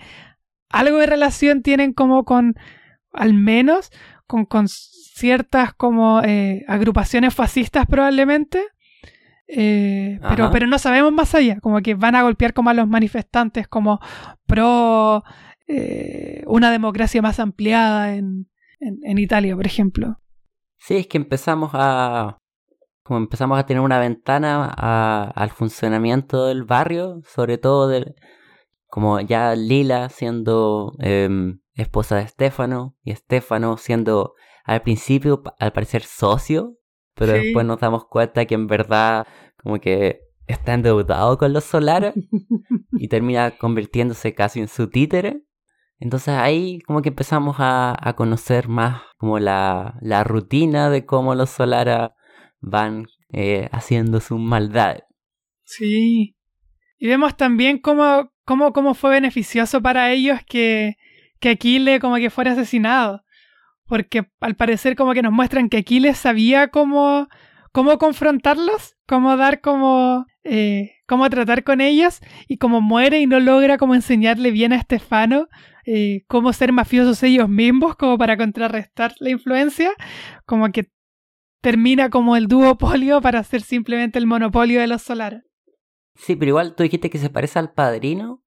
[0.70, 2.54] algo de relación tienen como con,
[3.12, 3.90] al menos,
[4.26, 8.64] con, con ciertas como eh, agrupaciones fascistas probablemente,
[9.46, 12.88] eh, pero, pero no sabemos más allá, como que van a golpear como a los
[12.88, 14.00] manifestantes como
[14.46, 15.22] pro
[15.66, 18.48] eh, una democracia más ampliada en,
[18.80, 20.18] en, Italia, por ejemplo.
[20.78, 22.38] Sí, es que empezamos a
[23.02, 24.66] como empezamos a tener una ventana
[25.28, 28.14] al funcionamiento del barrio, sobre todo del,
[28.94, 36.04] como ya Lila siendo em, esposa de Estefano y Estefano siendo al principio al parecer
[36.04, 36.78] socio,
[37.16, 39.26] pero después nos damos cuenta que en verdad
[39.60, 42.14] como que está endeudado con los Solares
[42.92, 45.42] y termina convirtiéndose casi en su títere.
[45.98, 51.34] Entonces ahí como que empezamos a, a conocer más como la, la, rutina de cómo
[51.34, 52.14] los Solara
[52.60, 55.02] van eh, haciendo sus maldades.
[55.64, 56.36] Sí.
[56.96, 60.96] Y vemos también cómo cómo, cómo fue beneficioso para ellos que,
[61.40, 63.22] que Aquiles como que fuera asesinado.
[63.86, 67.28] Porque al parecer como que nos muestran que Aquiles sabía cómo,
[67.72, 70.26] cómo confrontarlos, cómo dar como...
[70.46, 74.76] Eh, cómo tratar con ellos y como muere y no logra como enseñarle bien a
[74.76, 75.48] Estefano
[75.86, 79.92] eh, cómo ser mafiosos ellos mismos como para contrarrestar la influencia,
[80.46, 80.90] como que
[81.60, 85.42] termina como el duopolio para ser simplemente el monopolio de los solares.
[86.14, 88.42] Sí, pero igual tú dijiste que se parece al padrino,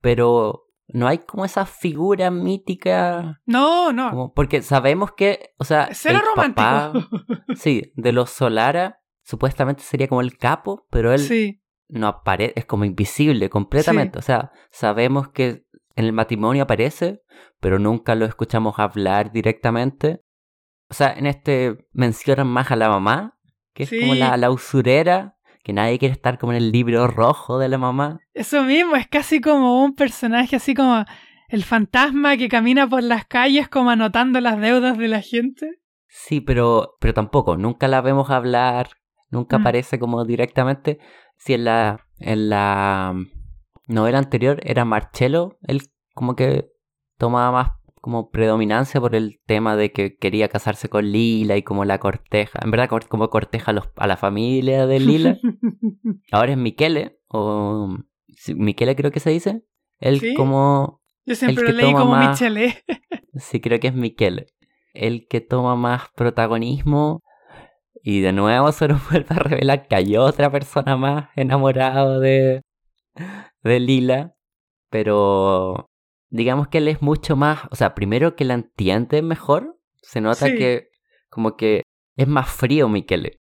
[0.00, 3.40] pero no hay como esa figura mítica.
[3.44, 4.32] No, no.
[4.34, 7.08] porque sabemos que, o sea, el romántico.
[7.54, 12.84] sí, de los Solara, supuestamente sería como el capo, pero él no aparece, es como
[12.84, 14.18] invisible completamente.
[14.18, 17.22] O sea, sabemos que en el matrimonio aparece,
[17.60, 20.22] pero nunca lo escuchamos hablar directamente.
[20.88, 23.38] O sea, en este mencionan más a la mamá,
[23.74, 25.36] que es como la, la usurera,
[25.68, 28.20] que nadie quiere estar como en el libro rojo de la mamá.
[28.32, 31.04] Eso mismo, es casi como un personaje así como
[31.50, 35.82] el fantasma que camina por las calles como anotando las deudas de la gente.
[36.06, 38.92] Sí, pero, pero tampoco, nunca la vemos hablar,
[39.28, 39.60] nunca mm.
[39.60, 41.00] aparece como directamente.
[41.36, 43.14] Si en la, en la
[43.88, 45.82] novela anterior era Marcello, él
[46.14, 46.70] como que
[47.18, 51.84] tomaba más como predominancia por el tema de que quería casarse con Lila y como
[51.84, 52.60] la corteja.
[52.62, 55.38] En verdad, como corteja a, la familia de Lila.
[56.32, 57.96] Ahora es Miquele, o
[58.54, 59.62] Miquele creo que se dice.
[59.98, 61.02] Él como...
[61.26, 62.82] Yo siempre lo leí como Michele.
[63.34, 64.46] sí, creo que es Miquele.
[64.94, 67.22] El que toma más protagonismo.
[68.02, 72.62] Y de nuevo se nos vuelve a revelar que hay otra persona más enamorada de,
[73.62, 74.34] de Lila.
[74.90, 75.87] Pero
[76.30, 80.46] digamos que él es mucho más, o sea, primero que la entiende mejor, se nota
[80.46, 80.88] que
[81.28, 81.82] como que
[82.16, 83.40] es más frío Miquele.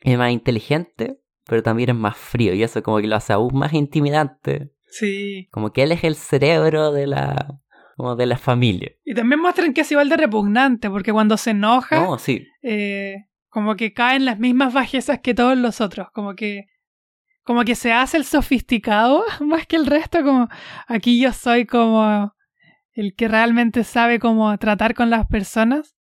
[0.00, 3.54] Es más inteligente, pero también es más frío y eso como que lo hace aún
[3.54, 4.72] más intimidante.
[4.86, 5.48] Sí.
[5.50, 7.60] Como que él es el cerebro de la
[7.96, 8.92] como de la familia.
[9.04, 12.46] Y también muestran que es igual de repugnante, porque cuando se enoja, no, sí.
[12.62, 16.64] Eh, como que caen las mismas bajezas que todos los otros, como que
[17.42, 20.48] como que se hace el sofisticado más que el resto, como
[20.86, 22.34] aquí yo soy como
[22.92, 25.96] el que realmente sabe cómo tratar con las personas,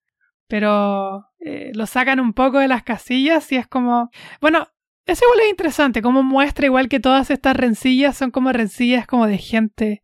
[0.47, 4.09] pero eh, lo sacan un poco de las casillas y es como,
[4.41, 4.67] bueno,
[5.05, 9.27] eso igual es interesante, como muestra igual que todas estas rencillas son como rencillas como
[9.27, 10.03] de gente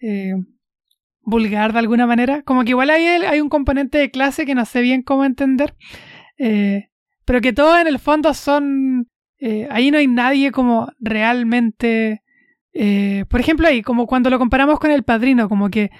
[0.00, 0.34] eh,
[1.20, 4.64] vulgar de alguna manera, como que igual hay, hay un componente de clase que no
[4.64, 5.74] sé bien cómo entender,
[6.38, 6.90] eh,
[7.24, 12.22] pero que todo en el fondo son eh, ahí no hay nadie como realmente...
[12.72, 15.90] Eh, por ejemplo, ahí, como cuando lo comparamos con el padrino, como que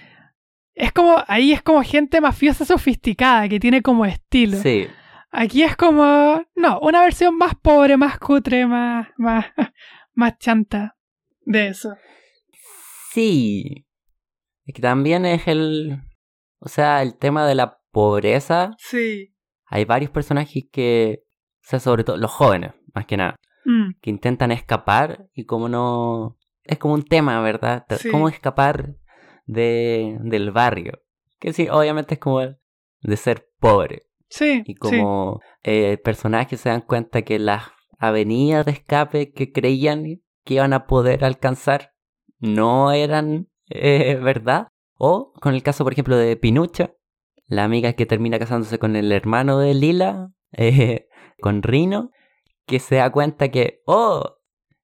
[0.74, 4.58] es como, ahí es como gente mafiosa sofisticada, que tiene como estilo.
[4.58, 4.88] Sí.
[5.30, 9.46] Aquí es como, no, una versión más pobre, más cutre, más, más,
[10.14, 10.96] más chanta
[11.40, 11.96] de eso.
[13.12, 13.86] Sí.
[14.64, 16.00] Es que también es el,
[16.58, 18.72] o sea, el tema de la pobreza.
[18.78, 19.34] Sí.
[19.66, 21.22] Hay varios personajes que,
[21.64, 23.92] o sea, sobre todo los jóvenes, más que nada, mm.
[24.00, 26.36] que intentan escapar y como no...
[26.62, 27.84] Es como un tema, ¿verdad?
[28.10, 28.94] ¿Cómo escapar
[29.44, 31.02] de, del barrio?
[31.38, 34.04] Que sí, obviamente es como de ser pobre.
[34.30, 34.62] Sí.
[34.64, 37.64] Y como eh, personajes se dan cuenta que las
[37.98, 41.92] avenidas de escape que creían que iban a poder alcanzar
[42.38, 44.68] no eran eh, verdad.
[44.96, 46.94] O con el caso, por ejemplo, de Pinucha,
[47.46, 51.08] la amiga que termina casándose con el hermano de Lila, eh,
[51.40, 52.10] con Rino,
[52.66, 54.38] que se da cuenta que, oh,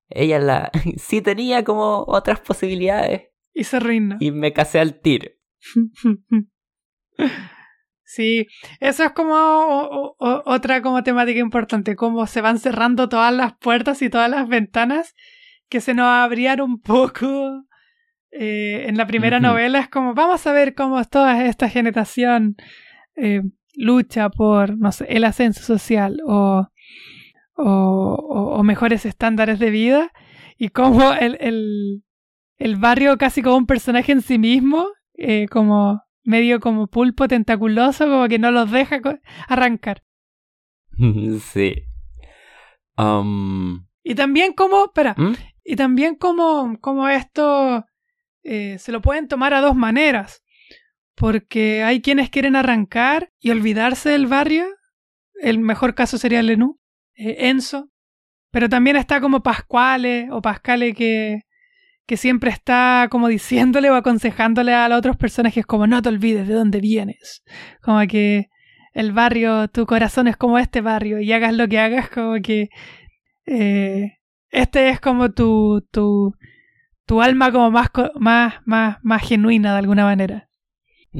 [0.08, 3.28] ella la sí tenía como otras posibilidades.
[3.52, 4.16] Y se reina.
[4.20, 5.30] Y me casé al tiro.
[8.12, 8.48] Sí,
[8.80, 14.10] eso es como otra como temática importante, cómo se van cerrando todas las puertas y
[14.10, 15.14] todas las ventanas
[15.68, 17.66] que se nos abrían un poco
[18.32, 19.78] eh, en la primera novela.
[19.78, 22.56] Es como, vamos a ver cómo toda esta generación
[23.14, 23.42] eh,
[23.74, 26.66] lucha por, no sé, el ascenso social o,
[27.62, 30.12] o, mejores estándares de vida
[30.56, 32.04] y cómo el, el,
[32.58, 38.04] el, barrio casi como un personaje en sí mismo, eh, como medio como pulpo tentaculoso,
[38.04, 39.00] como que no los deja
[39.48, 40.02] arrancar.
[41.40, 41.84] Sí.
[42.98, 45.32] Um, y también como, espera, ¿Mm?
[45.64, 47.86] y también como, como esto
[48.42, 50.42] eh, se lo pueden tomar a dos maneras.
[51.14, 54.66] Porque hay quienes quieren arrancar y olvidarse del barrio.
[55.34, 56.79] El mejor caso sería Lenú,
[57.20, 57.90] eh, Enzo.
[58.50, 61.42] Pero también está como Pascuale o Pascale que,
[62.06, 66.48] que siempre está como diciéndole o aconsejándole a las otros personajes como no te olvides
[66.48, 67.44] de dónde vienes.
[67.80, 68.48] Como que
[68.92, 72.70] el barrio, tu corazón es como este barrio y hagas lo que hagas, como que
[73.46, 74.18] eh,
[74.50, 76.34] este es como tu, tu,
[77.06, 80.48] tu alma como más, más, más, más genuina de alguna manera.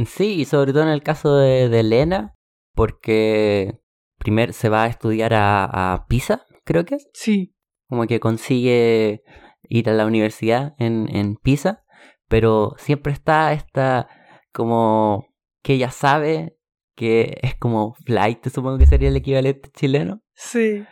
[0.07, 2.35] Sí, y sobre todo en el caso de, Elena,
[2.75, 3.81] porque
[4.21, 7.09] primero se va a estudiar a, a Pisa, creo que es.
[7.13, 7.57] Sí.
[7.89, 9.23] Como que consigue
[9.63, 11.83] ir a la universidad en, en Pisa,
[12.29, 14.09] pero siempre está esta
[14.53, 15.27] como
[15.63, 16.57] que ella sabe
[16.95, 20.21] que es como flight, supongo que sería el equivalente chileno.
[20.35, 20.85] Sí.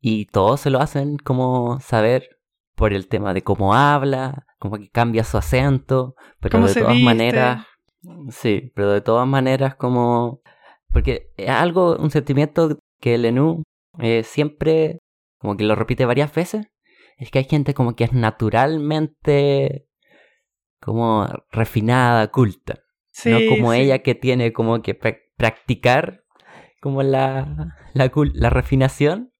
[0.00, 2.40] Y todos se lo hacen como saber
[2.74, 7.66] por el tema de cómo habla, como que cambia su acento, pero de todas maneras,
[8.30, 10.40] sí, pero de todas maneras como,
[10.92, 13.62] porque es algo, un sentimiento que Lenú
[13.98, 14.98] eh, siempre
[15.38, 16.66] como que lo repite varias veces,
[17.16, 19.86] es que hay gente como que es naturalmente
[20.80, 22.80] como refinada, culta.
[23.24, 24.94] no como ella que tiene como que
[25.36, 26.22] practicar
[26.80, 29.32] como la, la, la refinación.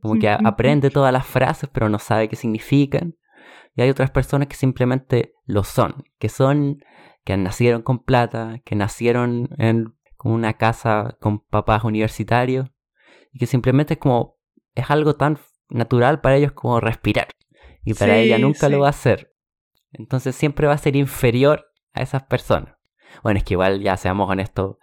[0.00, 3.16] Como que aprende todas las frases pero no sabe qué significan.
[3.74, 6.78] Y hay otras personas que simplemente lo son, que son,
[7.24, 9.93] que nacieron con plata, que nacieron en
[10.24, 12.70] como una casa con papás universitarios
[13.30, 14.38] y que simplemente es como,
[14.74, 17.28] es algo tan natural para ellos como respirar.
[17.84, 19.34] Y para ella nunca lo va a hacer.
[19.92, 22.74] Entonces siempre va a ser inferior a esas personas.
[23.22, 24.78] Bueno, es que igual ya seamos honestos,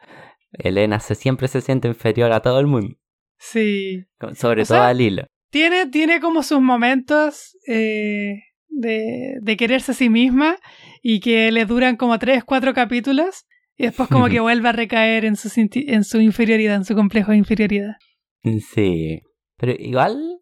[0.51, 2.95] Elena se, siempre se siente inferior a todo el mundo.
[3.39, 4.06] Sí.
[4.36, 5.25] Sobre todo a Lila.
[5.49, 10.58] Tiene, tiene como sus momentos eh, de, de quererse a sí misma
[11.01, 13.47] y que le duran como tres, cuatro capítulos
[13.82, 17.32] y después como que vuelve a recaer en su, en su inferioridad, en su complejo
[17.32, 17.96] de inferioridad.
[18.44, 19.22] Sí.
[19.58, 20.39] Pero igual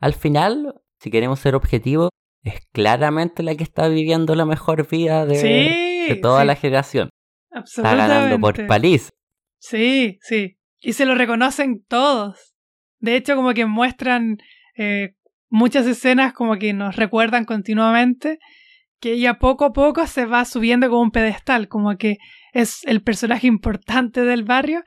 [0.00, 2.10] al final, si queremos ser objetivos,
[2.42, 7.08] es claramente la que está viviendo la mejor vida de, toda la generación.
[7.50, 9.08] Está ganando por paliz.
[9.58, 10.58] Sí, sí.
[10.80, 12.54] Y se lo reconocen todos.
[12.98, 14.36] De hecho, como que muestran
[14.76, 15.14] eh,
[15.48, 18.38] muchas escenas como que nos recuerdan continuamente
[19.00, 22.18] que ella poco a poco se va subiendo como un pedestal, como que
[22.54, 24.82] es el personaje importante del barrio.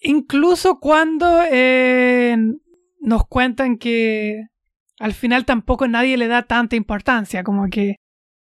[0.00, 2.36] Incluso cuando eh,
[3.00, 4.42] nos cuentan que
[4.98, 7.96] al final tampoco nadie le da tanta importancia, como que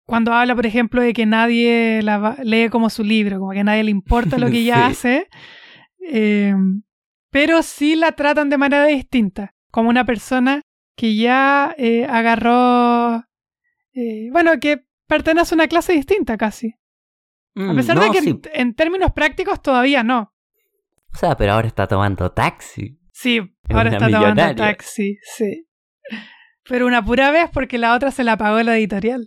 [0.05, 3.65] cuando habla, por ejemplo, de que nadie la lee como su libro, como que a
[3.65, 5.29] nadie le importa lo que ella hace,
[6.01, 6.83] em,
[7.31, 10.63] pero sí la tratan de manera distinta, como una persona
[10.97, 13.25] que ya eh, agarró,
[13.95, 16.75] eh, bueno, que pertenece a una clase distinta casi.
[17.57, 20.35] A mm, pesar de que en, términos prácticos todavía no.
[21.15, 23.01] O sea, pero ahora está tomando taxi.
[23.13, 23.41] Sí,
[23.71, 25.67] ahora está tomando taxi, sí.
[26.69, 29.27] Pero una pura vez porque la otra se la pagó la editorial.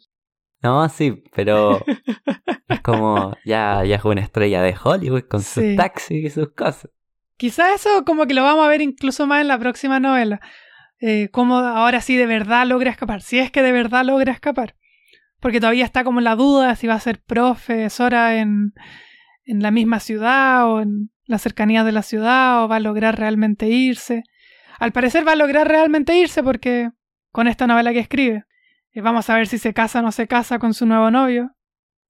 [0.62, 1.84] No, sí, pero
[2.68, 6.92] es como ya, ya es una estrella de Hollywood con sus taxis y sus cosas.
[7.38, 10.42] Quizá eso como que lo vamos a ver incluso más en la próxima novela.
[11.00, 13.22] Eh, cómo ahora sí de verdad logra escapar.
[13.22, 14.76] Si es que de verdad logra escapar.
[15.40, 18.74] Porque todavía está como la duda si va a ser profesora en,
[19.46, 23.18] en la misma ciudad o en la cercanía de la ciudad o va a lograr
[23.18, 24.24] realmente irse.
[24.80, 26.90] Al parecer va a lograr realmente irse porque
[27.32, 28.46] con esta novela que escribe.
[28.92, 31.52] Y vamos a ver si se casa o no se casa con su nuevo novio.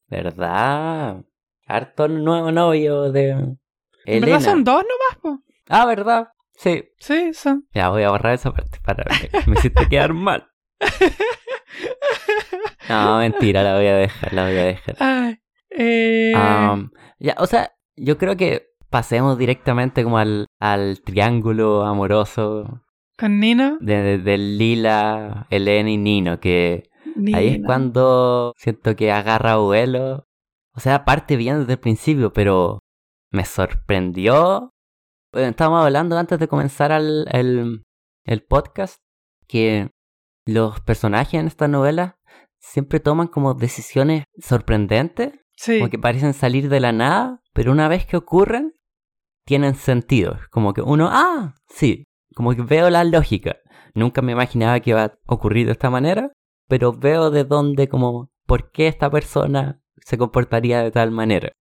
[0.07, 1.23] ¿Verdad?
[1.67, 3.57] Harto nuevo novio de Elena.
[4.05, 5.21] ¿En verdad son dos nomás?
[5.21, 5.43] Po?
[5.67, 6.29] Ah, ¿verdad?
[6.55, 6.83] Sí.
[6.97, 7.67] Sí, son.
[7.73, 10.47] Ya voy a borrar esa parte para que me hiciste quedar mal.
[12.89, 14.95] No, mentira, la voy a dejar, la voy a dejar.
[15.71, 22.83] Eh, Um, ya, o sea, yo creo que pasemos directamente como al, al triángulo amoroso
[23.17, 23.77] con Nino.
[23.79, 26.89] de, de- de Lila, Elena y Nino, que
[27.35, 30.25] ahí es cuando siento que agarra vuelo.
[30.75, 32.79] O sea, parte bien desde el principio, pero
[33.31, 34.71] me sorprendió.
[35.31, 37.83] Bueno, estábamos hablando antes de comenzar al- el,
[38.25, 38.97] el podcast
[39.47, 39.91] que
[40.53, 42.17] los personajes en esta novela
[42.59, 45.79] siempre toman como decisiones sorprendentes, Sí.
[45.79, 48.73] como que parecen salir de la nada, pero una vez que ocurren,
[49.45, 50.37] tienen sentido.
[50.51, 53.57] Como que uno, ah, sí, como que veo la lógica.
[53.95, 56.31] Nunca me imaginaba que iba a ocurrir de esta manera,
[56.67, 61.51] pero veo de dónde, como, por qué esta persona se comportaría de tal manera.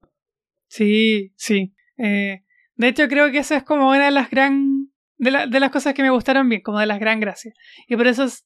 [0.68, 1.74] Sí, sí.
[1.96, 2.42] Eh,
[2.76, 4.76] de hecho, creo que esa es como una de las gran.
[5.20, 7.52] De, la- de las cosas que me gustaron bien, como de las gran gracias.
[7.88, 8.44] Y por eso es-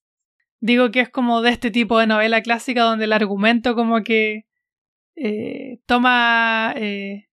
[0.62, 4.44] digo que es como de este tipo de novela clásica donde el argumento como que
[5.16, 7.26] eh, toma eh,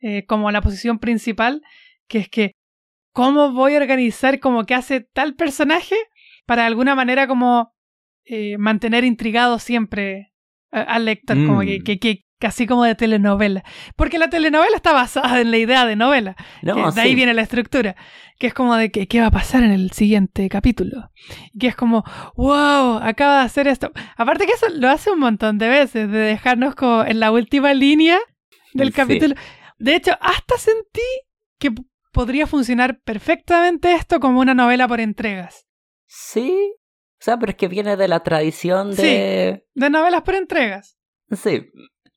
[0.00, 1.62] eh, como la posición principal,
[2.08, 2.52] que es que
[3.12, 5.94] cómo voy a organizar como que hace tal personaje
[6.44, 7.72] para de alguna manera como
[8.24, 10.32] eh, mantener intrigado siempre
[10.70, 11.84] al lector, como que, Mm.
[11.84, 13.62] que, que casi como de telenovela.
[13.94, 16.34] Porque la telenovela está basada en la idea de novela.
[16.60, 17.14] No, de ahí sí.
[17.14, 17.94] viene la estructura.
[18.40, 21.10] Que es como de que qué va a pasar en el siguiente capítulo.
[21.58, 22.02] Que es como,
[22.34, 23.92] wow, acaba de hacer esto.
[24.16, 27.72] Aparte que eso lo hace un montón de veces, de dejarnos como en la última
[27.74, 28.18] línea
[28.74, 28.94] del Sí.
[28.94, 29.36] capítulo.
[29.78, 31.00] De hecho, hasta sentí
[31.60, 31.70] que
[32.10, 35.66] podría funcionar perfectamente esto como una novela por entregas.
[36.06, 36.52] Sí.
[37.20, 39.64] O sea, pero es que viene de la tradición de...
[39.74, 40.98] De novelas por entregas.
[41.30, 41.62] Sí.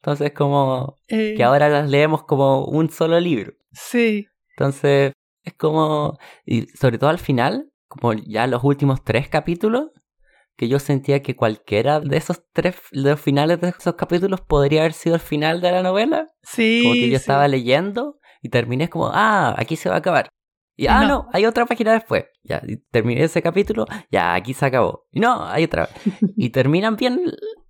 [0.05, 3.53] Entonces como Eh, que ahora las leemos como un solo libro.
[3.71, 6.17] Sí, Entonces es como...
[6.45, 9.89] Y sobre todo al final, como ya los últimos tres capítulos,
[10.57, 14.81] que yo sentía que cualquiera de esos tres, de los finales de esos capítulos podría
[14.81, 16.27] haber sido el final de la novela.
[16.43, 16.81] sí.
[16.83, 17.21] Como que yo sí.
[17.23, 20.29] estaba leyendo y terminé como, ah, aquí se va a acabar.
[20.77, 21.07] Y ah, No.
[21.07, 22.25] no, hay otra página después.
[22.43, 25.07] Ya, y terminé ese capítulo, ya, aquí se acabó.
[25.11, 25.89] Y no, hay otra.
[26.37, 27.21] y terminan bien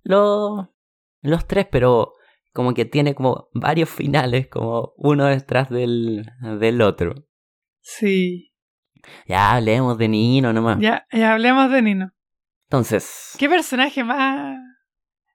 [0.02, 0.66] los,
[1.22, 2.12] los tres, pero
[2.56, 6.24] como que tiene como varios finales, como uno detrás del,
[6.58, 7.12] del otro.
[7.82, 8.54] Sí.
[9.26, 10.78] Ya hablemos de Nino nomás.
[10.80, 12.12] Ya, ya hablemos de Nino.
[12.68, 14.56] Entonces, ¿Qué personaje más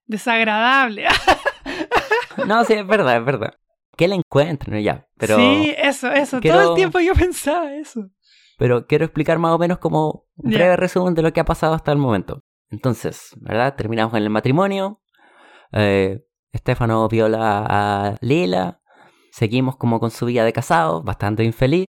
[0.05, 1.05] desagradable?
[2.47, 3.53] no, sí, es verdad, es verdad.
[3.95, 5.35] Que la encuentren ya, pero...
[5.35, 6.41] Sí, eso, eso.
[6.41, 8.09] Todo el tiempo yo pensaba eso.
[8.57, 11.75] pero quiero explicar más o menos como un breve resumen de lo que ha pasado
[11.75, 12.43] hasta el momento.
[12.71, 13.75] Entonces, ¿verdad?
[13.75, 15.03] Terminamos en el matrimonio.
[15.71, 18.81] Eh, Estefano viola a Lila.
[19.31, 21.85] Seguimos como con su vida de casado, bastante infeliz.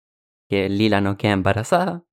[0.49, 2.05] Que Lila no queda embarazada.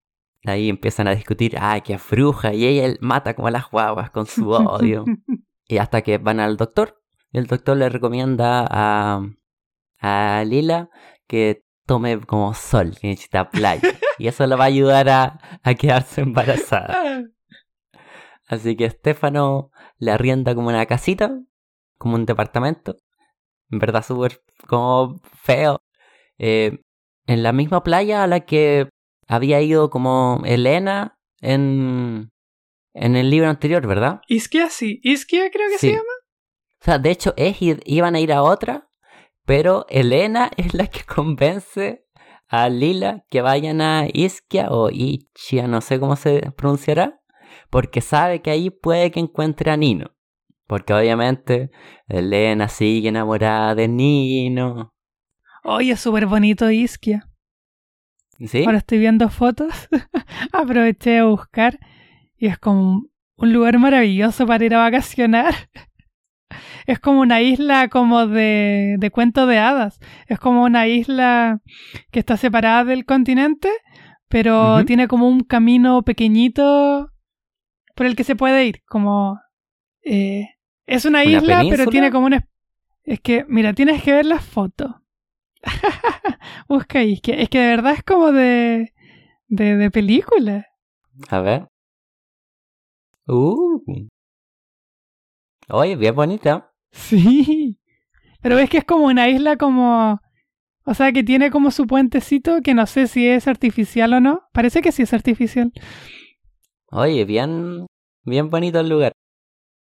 [0.46, 2.54] Ahí empiezan a discutir, ay, que es bruja.
[2.54, 5.06] Y ella mata como a las guaguas con su odio.
[5.68, 7.02] y hasta que van al doctor.
[7.32, 9.22] El doctor le recomienda a,
[10.00, 10.90] a Lila
[11.28, 13.82] que tome como sol, que necesita playa.
[14.18, 17.24] y eso le va a ayudar a, a quedarse embarazada.
[18.48, 21.40] Así que Estefano le arrienda como una casita,
[22.00, 22.98] como un departamento.
[23.70, 25.80] En verdad súper como feo.
[26.40, 26.80] Eh,
[27.28, 28.90] en la misma playa a la que
[29.28, 32.32] había ido como Elena en,
[32.96, 34.22] en el libro anterior, ¿verdad?
[34.28, 35.00] Isquia, sí.
[35.04, 35.88] Isquia creo que Sí.
[35.90, 36.04] se llama.
[36.82, 38.90] O sea, de hecho, es iban a ir a otra,
[39.46, 42.06] pero Elena es la que convence
[42.48, 47.20] a Lila que vayan a Isquia o Ichia, no sé cómo se pronunciará,
[47.70, 50.16] porque sabe que ahí puede que encuentre a Nino.
[50.70, 51.72] Porque obviamente
[52.08, 54.94] Elena sigue enamorada de Nino.
[55.64, 57.28] Oye, es súper bonito Isquia.
[58.38, 58.66] ¿Sí?
[58.66, 59.90] Ahora estoy viendo fotos.
[60.54, 61.80] Aproveché a buscar.
[62.38, 65.56] Y es como un lugar maravilloso para ir a vacacionar.
[66.86, 70.00] Es como una isla como de, de cuento de hadas.
[70.28, 71.62] Es como una isla
[72.10, 73.70] que está separada del continente,
[74.28, 77.12] pero tiene como un camino pequeñito
[77.96, 78.82] por el que se puede ir.
[78.88, 79.40] Como
[80.04, 80.48] eh,
[80.90, 82.48] es una ¿Una isla, pero tiene como una...
[83.04, 84.92] Es que, mira, tienes que ver las fotos.
[86.68, 87.36] Busca Isquia.
[87.36, 88.94] Es que de verdad es como de,
[89.48, 90.68] de, de película.
[91.30, 91.68] A ver.
[93.28, 93.82] Uh.
[95.70, 96.72] Oye, bien bonita.
[96.92, 97.78] Sí.
[98.42, 100.20] Pero ves que es como una isla como...
[100.86, 104.42] O sea, que tiene como su puentecito que no sé si es artificial o no.
[104.54, 105.72] Parece que sí es artificial.
[106.92, 107.86] Oye, bien,
[108.24, 109.12] bien bonito el lugar.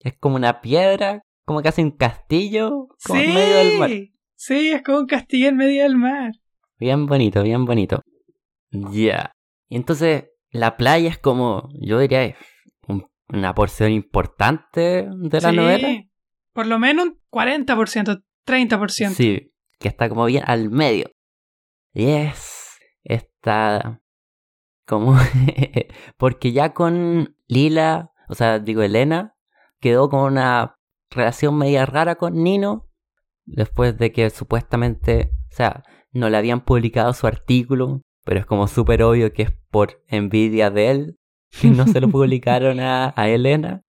[0.04, 3.90] Es como una piedra, como casi un castillo, como en medio del mar.
[4.36, 6.32] Sí, es como un castillo en medio del mar.
[6.78, 8.02] Bien bonito, bien bonito.
[8.72, 9.32] Ya.
[9.70, 12.36] Y entonces, la playa es como, yo diría, es
[12.88, 16.04] un- una porción importante de la Sí, novela.
[16.52, 18.22] Por lo menos un 40%.
[18.46, 19.16] 30%.
[19.16, 21.10] Sí, que está como bien al medio.
[21.94, 22.78] Y es.
[23.04, 24.02] Está.
[24.86, 25.16] Como.
[26.18, 29.33] Porque ya con Lila, o sea, digo Elena,
[29.84, 30.78] quedó con una
[31.12, 32.90] relación media rara con Nino.
[33.46, 35.32] Después de que supuestamente.
[35.52, 38.02] O sea, no le habían publicado su artículo.
[38.24, 41.18] Pero es como súper obvio que es por envidia de él
[41.60, 43.84] que no se lo publicaron a, a Elena.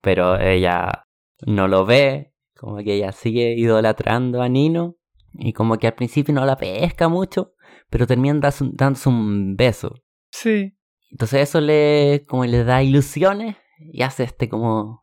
[0.00, 1.04] Pero ella
[1.44, 2.32] no lo ve.
[2.56, 4.94] Como que ella sigue idolatrando a Nino.
[5.34, 7.54] Y como que al principio no la pesca mucho,
[7.90, 9.94] pero terminan dándose un beso.
[10.30, 10.76] Sí.
[11.10, 15.01] Entonces eso le, como le da ilusiones y hace este como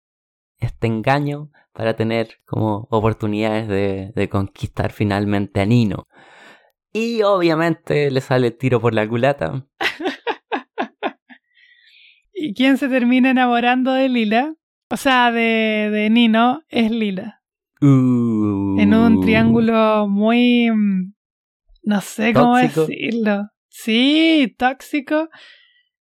[0.60, 6.08] este engaño para tener como oportunidades de, de conquistar finalmente a Nino.
[6.92, 9.66] Y obviamente le sale el tiro por la culata.
[12.34, 14.54] ¿Y quién se termina enamorando de Lila?
[14.90, 17.42] O sea, de, de Nino es Lila.
[17.82, 19.22] En un Uh.
[19.22, 20.70] triángulo muy...
[20.72, 21.14] mm,
[21.84, 23.50] No sé cómo decirlo.
[23.70, 25.30] Sí, tóxico.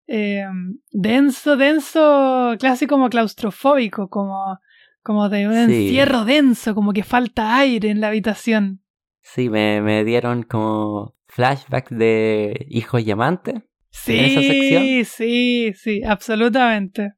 [0.07, 0.45] Eh,
[0.91, 4.59] denso, denso, casi como claustrofóbico, como,
[5.03, 5.59] como de un Sí.
[5.87, 8.81] encierro denso, como que falta aire en la habitación.
[9.21, 13.55] Sí, me, me dieron como flashbacks de hijos y amantes.
[13.89, 14.83] Sí, esa sección?
[15.05, 17.13] sí, sí, absolutamente.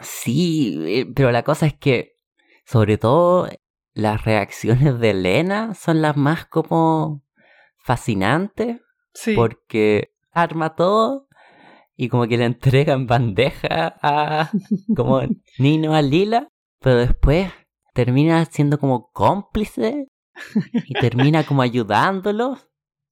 [0.00, 2.16] Sí, eh, pero la cosa es que,
[2.64, 3.48] sobre todo,
[3.92, 7.22] las reacciones de Elena son las más como
[7.78, 8.80] fascinantes,
[9.12, 9.34] Sí.
[9.34, 11.26] porque arma todo
[12.00, 14.50] y como que le entrega en bandeja a
[14.96, 15.20] como
[15.58, 16.48] Nino a Lila,
[16.80, 17.52] pero después
[17.92, 20.06] termina siendo como cómplice
[20.86, 22.66] y termina como ayudándolos.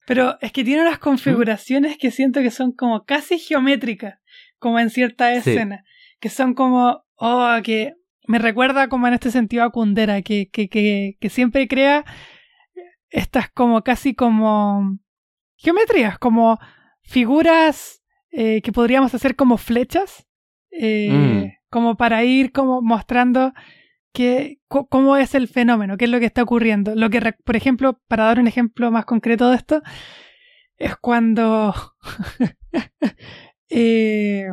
[0.06, 4.20] Pero es que tiene unas configuraciones que siento que son como casi geométricas,
[4.58, 5.50] como en ciertas Sí.
[5.50, 5.84] escenas,
[6.18, 7.92] que son como, oh, que
[8.26, 12.06] me recuerda como en este sentido a Kundera, que, que, que, que siempre crea
[13.10, 14.98] estas como casi como
[15.56, 16.58] geometrías, como
[17.02, 17.97] figuras
[18.30, 20.26] eh, que podríamos hacer como flechas,
[20.70, 21.52] eh, Mm.
[21.70, 23.52] como para ir como mostrando
[24.12, 26.94] que, cómo es el fenómeno, qué es lo que está ocurriendo.
[26.94, 29.82] Lo que, por ejemplo, para dar un ejemplo más concreto de esto,
[30.76, 31.74] es cuando
[33.70, 34.46] eh,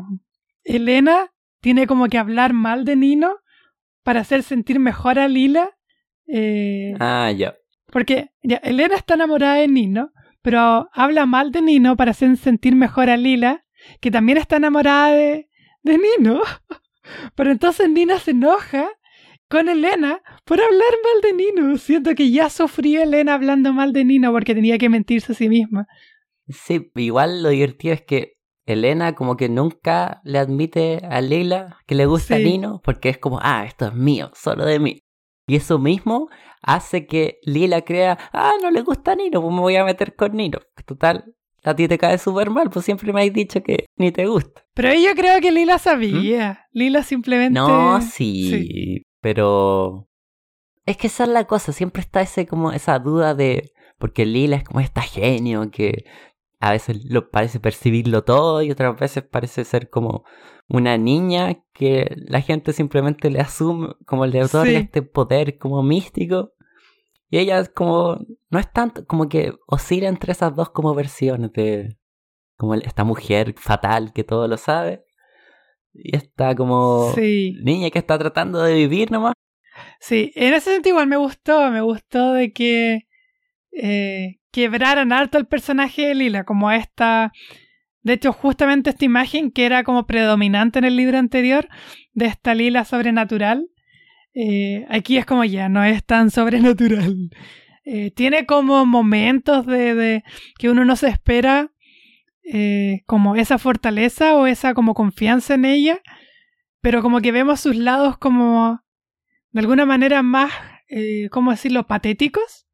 [0.64, 3.38] Elena tiene como que hablar mal de Nino
[4.04, 5.72] para hacer sentir mejor a Lila.
[6.28, 7.56] eh, Ah, ya.
[7.92, 10.12] porque ya, Elena está enamorada de Nino,
[10.42, 13.65] pero habla mal de Nino para hacer sentir mejor a Lila,
[14.00, 15.50] que también está enamorada de,
[15.84, 16.42] de Nino.
[17.36, 18.90] Pero entonces Nina se enoja
[19.50, 21.78] con Elena por hablar mal de Nino.
[21.78, 25.50] Siento que ya sufría Elena hablando mal de Nino porque tenía que mentirse a sí
[25.50, 25.88] misma.
[26.48, 28.34] Sí, igual lo divertido es que
[28.66, 32.44] Elena como que nunca le admite a Leila que le gusta Sí.
[32.44, 35.04] Nino porque es como, ah, esto es mío, solo de mí.
[35.48, 36.30] Y eso mismo
[36.62, 40.36] hace que Lila crea, ah, no le gusta Nino, pues me voy a meter con
[40.36, 40.60] Nino.
[40.86, 44.26] Total, a ti te cae súper mal, pues siempre me has dicho que ni te
[44.28, 44.64] gusta.
[44.74, 46.68] Pero yo creo que Lila sabía.
[46.72, 47.60] Lila simplemente...
[47.60, 50.08] No, sí, pero
[50.86, 54.58] es que esa es la cosa, siempre está ese como esa duda de porque Lila
[54.58, 56.04] es como esta genio que
[56.60, 60.24] a veces lo parece percibirlo todo y otras veces parece ser como
[60.68, 64.76] una niña que la gente simplemente le asume como le otorga Sí.
[64.76, 66.54] este poder como místico
[67.30, 68.20] y ella es como
[68.50, 71.98] no es tanto como que oscila entre esas dos como versiones de
[72.58, 75.04] como esta mujer fatal que todo lo sabe
[75.94, 77.56] y esta como Sí.
[77.64, 79.34] niña que está tratando de vivir nomás.
[80.00, 83.08] Sí, en ese sentido igual me gustó, me gustó de que
[83.72, 87.34] eh, quebraran harto el personaje de Lila, como esta,
[88.02, 91.68] de hecho justamente esta imagen que era como predominante en el libro anterior,
[92.14, 93.68] de esta Lila sobrenatural,
[94.36, 97.30] eh, aquí es como ya, no es tan sobrenatural.
[97.86, 100.24] Eh, tiene como momentos de, de
[100.58, 101.72] que uno no se espera,
[102.44, 106.02] eh, como esa fortaleza o esa como confianza en ella,
[106.82, 108.82] pero como que vemos sus lados como
[109.52, 110.52] de alguna manera más,
[111.32, 112.68] ¿cómo decirlo?, patéticos.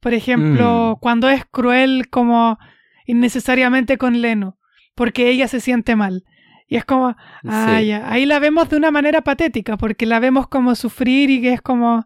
[0.00, 1.00] Por ejemplo, Mm.
[1.00, 2.58] cuando es cruel como
[3.06, 4.58] innecesariamente con Leno,
[4.94, 6.24] porque ella se siente mal.
[6.68, 7.14] Y es como,
[7.44, 7.86] ah, Sí.
[7.86, 11.52] ya, ahí la vemos de una manera patética, porque la vemos como sufrir y que
[11.52, 12.04] es como,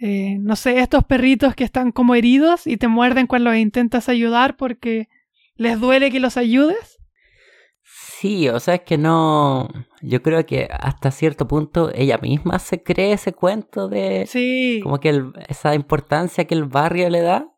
[0.00, 4.08] eh, no sé, estos perritos que están como heridos y te muerden cuando los intentas
[4.08, 5.08] ayudar porque
[5.56, 6.98] les duele que los ayudes.
[7.86, 9.68] Sí, o sea, es que no.
[10.00, 14.24] Yo creo que hasta cierto punto ella misma se cree ese cuento de.
[14.26, 17.48] Sí, Como que el- esa importancia que el barrio le da.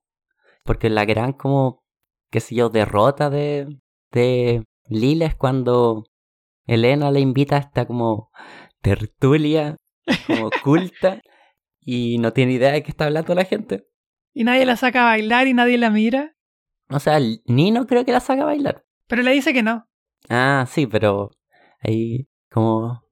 [0.64, 1.84] Porque la gran, como.
[2.30, 3.78] qué sé yo, derrota de.
[4.10, 6.04] de Lila es cuando
[6.66, 8.30] Elena le invita a esta como
[8.82, 9.76] tertulia,
[10.26, 11.20] como culta.
[11.80, 13.86] y no tiene idea de qué está hablando la gente.
[14.34, 16.34] Y nadie la saca a bailar y nadie la mira.
[16.90, 18.84] O sea, el Nino creo que la saca a bailar.
[19.06, 19.88] Pero le dice que no.
[20.28, 21.30] Ah, sí, pero
[21.80, 23.02] ahí como...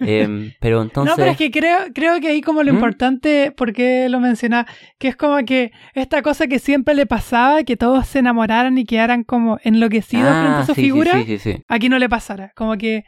[0.00, 1.12] Em, pero entonces...
[1.16, 2.76] No, pero es que creo, creo que ahí como lo ¿Mm?
[2.76, 4.66] importante, porque lo mencionaba,
[4.98, 8.84] que es como que esta cosa que siempre le pasaba, que todos se enamoraran y
[8.84, 11.62] quedaran como enloquecidos Ah, frente a su sí, figura, Sí, sí, sí.
[11.68, 12.52] aquí no le pasara.
[12.54, 13.04] Como que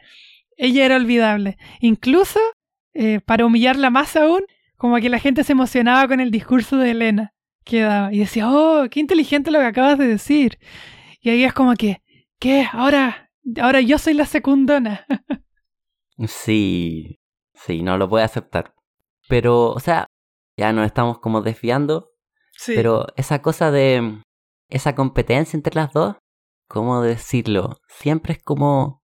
[0.57, 1.57] ella era olvidable.
[1.79, 2.39] Incluso,
[2.93, 4.41] eh, para humillarla más aún,
[4.75, 7.33] como que la gente se emocionaba con el discurso de Elena
[7.65, 8.13] que daba.
[8.13, 10.57] Y decía, oh, qué inteligente lo que acabas de decir.
[11.21, 12.01] Y ahí es como que,
[12.39, 12.65] ¿qué?
[12.71, 13.29] Ahora,
[13.61, 15.05] ahora yo soy la secundona.
[16.25, 17.19] Sí,
[17.53, 18.73] sí, no lo puede aceptar.
[19.29, 20.07] Pero, o sea,
[20.57, 22.09] ya nos estamos como desviando,
[22.53, 22.73] Sí.
[22.75, 24.21] pero esa cosa de
[24.69, 26.15] esa competencia entre las dos,
[26.67, 27.77] ¿cómo decirlo?
[27.87, 29.01] Siempre es como,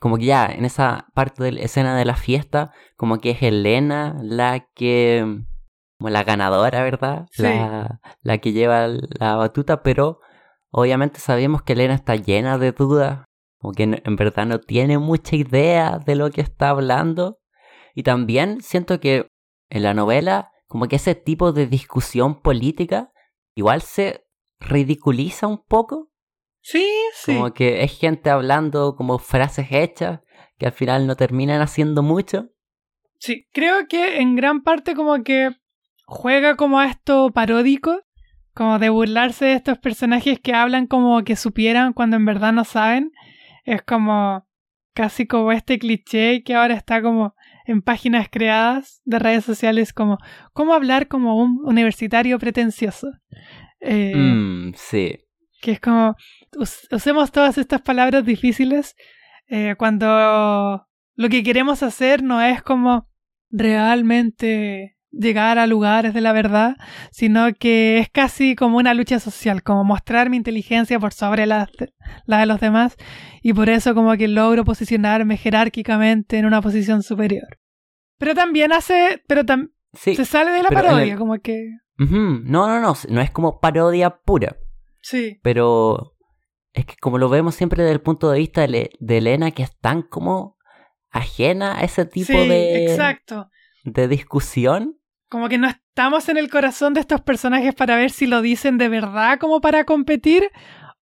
[0.00, 3.42] como que ya en esa parte de la escena de la fiesta, como que es
[3.42, 5.24] Elena la que,
[5.98, 7.26] como la ganadora, ¿verdad?
[7.30, 7.44] Sí.
[7.44, 10.20] La, la que lleva la batuta, pero
[10.70, 13.24] obviamente sabemos que Elena está llena de dudas,
[13.66, 17.40] como que en, en verdad no tiene mucha idea de lo que está hablando.
[17.96, 19.32] Y también siento que
[19.70, 23.10] en la novela, como que ese tipo de discusión política
[23.56, 24.24] igual se
[24.60, 26.12] ridiculiza un poco.
[26.60, 27.34] sí, sí.
[27.34, 30.20] Como que es gente hablando como frases hechas
[30.58, 32.50] que al final no terminan haciendo mucho.
[33.18, 35.50] Sí, creo que en gran parte como que
[36.06, 38.00] juega como a esto paródico,
[38.54, 42.62] como de burlarse de estos personajes que hablan como que supieran cuando en verdad no
[42.62, 43.10] saben.
[43.66, 44.46] Es como
[44.94, 47.34] casi como este cliché que ahora está como
[47.66, 50.16] en páginas creadas de redes sociales como
[50.54, 53.08] cómo hablar como un universitario pretencioso.
[53.80, 55.18] Eh, Mm, sí.
[55.60, 56.16] que es como
[56.56, 58.96] us- usemos todas estas palabras difíciles
[59.48, 60.06] eh, cuando
[61.14, 63.08] lo que queremos hacer no es como
[63.50, 66.76] realmente llegar a lugares de la verdad,
[67.10, 71.68] sino que es casi como una lucha social, como mostrar mi inteligencia por sobre la,
[72.26, 72.96] la de los demás
[73.42, 77.58] y por eso como que logro posicionarme jerárquicamente en una posición superior.
[78.18, 80.14] Pero también hace, pero tam- Sí.
[80.14, 82.94] se sale de la parodia, el- como que No, no, no.
[83.08, 84.56] No es como parodia pura.
[85.00, 86.12] sí, Pero
[86.74, 89.74] es que como lo vemos siempre desde el punto de vista de Elena, que es
[89.78, 90.56] tan como
[91.10, 93.48] ajena a ese tipo sí, de, exacto.
[93.86, 94.98] De discusión.
[95.28, 98.78] Como que no estamos en el corazón de estos personajes para ver si lo dicen
[98.78, 100.50] de verdad como para competir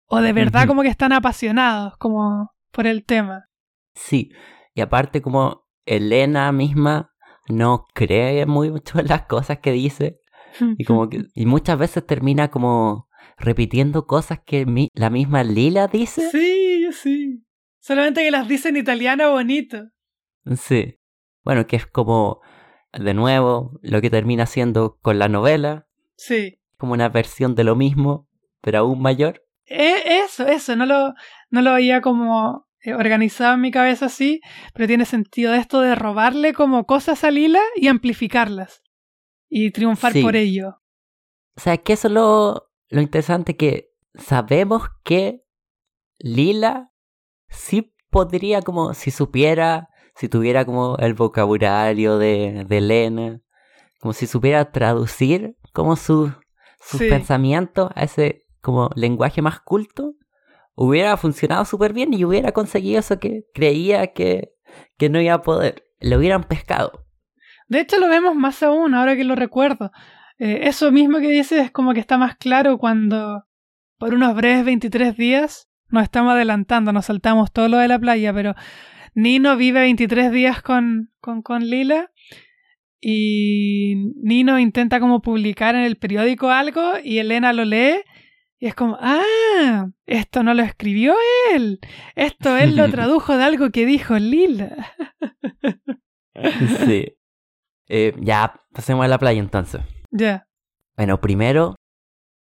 [0.06, 3.46] o de verdad como que están apasionados como por el tema.
[3.94, 4.30] Sí.
[4.74, 7.12] Y aparte como Elena misma
[7.48, 10.18] no cree muy mucho en las cosas que dice.
[10.78, 13.08] Y como que y muchas veces termina como
[13.38, 16.28] repitiendo cosas que mi- la misma Lila dice.
[16.30, 17.44] Sí, sí.
[17.80, 19.78] Solamente que las dice en italiano bonito.
[20.56, 20.98] Sí.
[21.44, 22.40] Bueno, que es como,
[22.92, 25.86] de nuevo, lo que termina siendo con la novela,
[26.16, 26.60] Sí.
[26.76, 28.28] como una versión de lo mismo,
[28.60, 29.44] pero aún mayor.
[29.66, 31.14] E- eso, eso, no lo,
[31.50, 34.40] no lo había como eh, organizado en mi cabeza así,
[34.74, 38.82] pero tiene sentido esto de robarle como cosas a Lila y amplificarlas.
[39.48, 40.22] Y triunfar Sí.
[40.22, 40.80] por ello.
[41.56, 45.42] O sea, que eso es lo, lo interesante, que sabemos que
[46.18, 46.90] Lila
[47.48, 49.88] sí podría, como si supiera,
[50.22, 53.40] si tuviera como el vocabulario de, de Elena,
[53.98, 56.30] como si supiera traducir como sus
[56.80, 57.08] sus Sí.
[57.08, 60.14] pensamientos a ese como lenguaje más culto,
[60.76, 64.52] hubiera funcionado súper bien y hubiera conseguido eso que creía que,
[64.96, 65.82] que no iba a poder.
[66.00, 67.04] Lo hubieran pescado.
[67.66, 69.90] De hecho, lo vemos más aún, ahora que lo recuerdo.
[70.38, 73.44] Eh, eso mismo que dices es como que está más claro cuando,
[73.98, 78.32] por unos breves 23 días, nos estamos adelantando, nos saltamos todo lo de la playa,
[78.32, 78.54] pero
[79.14, 82.10] Nino vive 23 días con, con, con Lila
[83.00, 87.96] y Nino intenta como publicar en el periódico algo y Elena lo lee
[88.58, 91.14] y es como, ah, esto no lo escribió
[91.52, 91.80] él,
[92.14, 94.92] esto él lo tradujo de algo que dijo Lila.
[96.86, 97.14] Sí.
[97.88, 99.82] Eh, ya, pasemos a la playa entonces.
[100.10, 100.48] Ya.
[100.96, 101.76] Bueno, primero,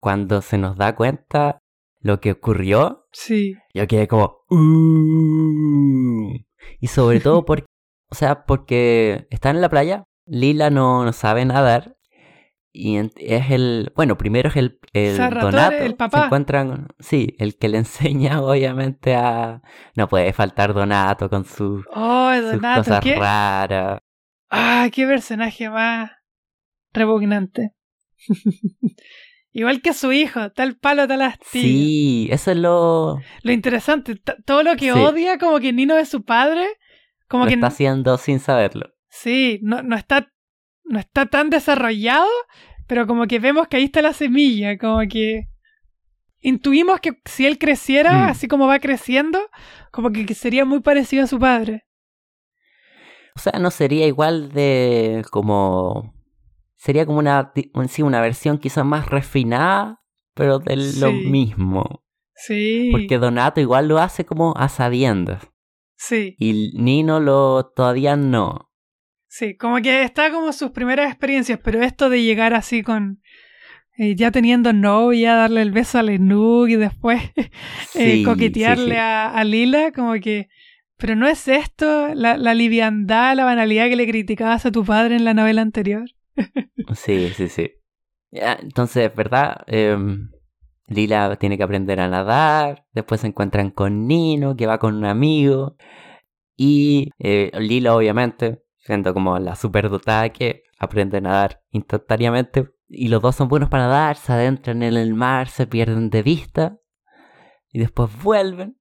[0.00, 1.58] cuando se nos da cuenta
[2.00, 3.56] lo que ocurrió, Sí.
[3.74, 4.38] yo quedé como...
[4.48, 6.38] "Uh".
[6.80, 7.66] Y sobre todo porque,
[8.11, 11.96] o sea, porque están en la playa, Lila no, no sabe nadar.
[12.72, 15.76] Y es el, bueno, primero es el, el Sarratore, Donato.
[15.76, 19.61] el Se encuentran, sí, el que le enseña obviamente a...
[19.96, 23.98] No puede faltar Donato con sus, Oh, sus cosas qué, raras.
[24.50, 26.12] ah, qué personaje más
[26.92, 27.72] repugnante.
[29.53, 31.62] Igual que su hijo, tal palo, tal astilla.
[31.64, 33.20] Sí, eso es lo...
[33.42, 34.98] Lo interesante, t- todo lo que Sí.
[34.98, 36.66] odia, como que Nino es su padre,
[37.28, 38.90] como lo que está haciendo sin saberlo.
[39.09, 40.28] sí, no, no está
[40.84, 42.28] no está tan desarrollado,
[42.88, 45.44] pero como que vemos que ahí está la semilla, como que
[46.40, 48.30] intuimos que si él creciera, Mm.
[48.30, 49.40] así como va creciendo,
[49.92, 51.84] como que sería muy parecido a su padre.
[53.36, 56.12] O sea, no sería igual de como...
[56.82, 57.52] Sería como una,
[57.88, 60.00] sí, una versión quizás más refinada,
[60.34, 62.02] pero de lo mismo.
[62.34, 62.88] Sí.
[62.90, 65.46] Porque Donato igual lo hace como a sabiendas.
[65.96, 68.70] Sí, Y Nino lo todavía no.
[69.28, 73.20] sí, como que está como sus primeras experiencias, pero esto de llegar así con...
[73.98, 77.50] eh, ya teniendo novia, darle el beso a Lenug y después eh,
[77.94, 78.96] Sí, coquetearle sí.
[78.98, 80.48] A, a Lila, como que...
[80.96, 85.16] Pero no es esto la, la liviandad, la banalidad que le criticabas a tu padre
[85.16, 86.08] en la novela anterior.
[86.94, 87.70] Sí, sí, sí.
[88.32, 89.62] Entonces, ¿verdad?
[89.66, 90.30] Em,
[90.86, 92.86] Lila tiene que aprender a nadar.
[92.92, 95.76] Después se encuentran con Nino, que va con un amigo.
[96.56, 102.70] Y eh, Lila, obviamente, siendo como la superdotada que aprende a nadar instantáneamente.
[102.88, 106.22] Y los dos son buenos para nadar, se adentran en el mar, se pierden de
[106.22, 106.78] vista.
[107.72, 108.78] Y después vuelven.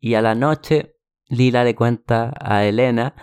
[0.00, 0.96] Y a la noche,
[1.26, 3.14] Lila le cuenta a Elena.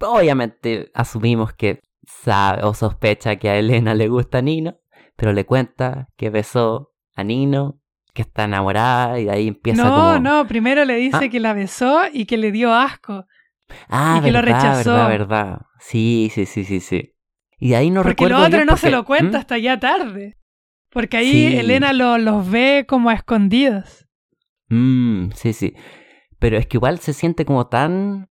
[0.00, 1.80] Obviamente, asumimos que
[2.22, 4.78] sabe o sospecha que a Elena le gusta Nino,
[5.16, 7.80] pero le cuenta que besó a Nino,
[8.14, 10.18] que está enamorada y de ahí empieza no, como...
[10.20, 11.28] no, primero le dice Ah.
[11.28, 13.26] que la besó y que le dio asco.
[13.88, 14.92] Ah, y que lo verdad, rechazó.
[14.92, 15.60] verdad, verdad.
[15.80, 17.14] Sí, sí, sí, sí, sí.
[17.58, 19.40] Y de ahí no Porque recuerdo lo otro no se lo cuenta ¿Mm?
[19.40, 20.38] hasta ya tarde.
[20.90, 21.56] Porque ahí Sí.
[21.56, 24.06] Elena lo- los ve como a escondidas.
[24.70, 25.74] Mm, sí, sí.
[26.38, 28.30] Pero es que igual se siente como tan...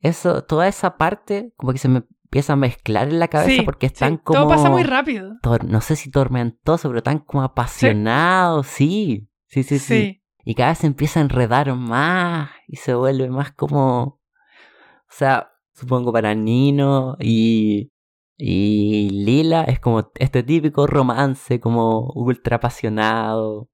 [0.00, 2.02] Eso, toda esa parte como que se me
[2.36, 4.40] empieza a mezclar en la cabeza Sí, porque sí, están como...
[4.40, 5.36] Todo pasa muy rápido.
[5.66, 9.26] no sé si tormentoso, pero tan como apasionado, sí.
[9.46, 10.02] Sí, sí, sí.
[10.02, 10.22] Sí.
[10.44, 14.02] Y cada vez se empieza a enredar más y se vuelve más como...
[14.02, 17.90] O sea, supongo para Nino y,
[18.36, 23.70] y Lila es como este típico romance como ultra apasionado,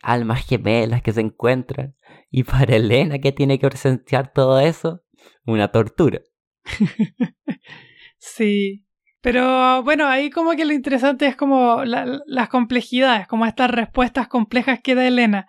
[0.00, 1.94] almas gemelas que se encuentran.
[2.30, 5.02] Y para Elena que tiene que presenciar todo eso,
[5.44, 6.22] una tortura.
[8.18, 8.84] Sí.
[9.20, 14.26] Pero bueno, ahí como que lo interesante es como la- las complejidades, como estas respuestas
[14.28, 15.46] complejas que da Elena,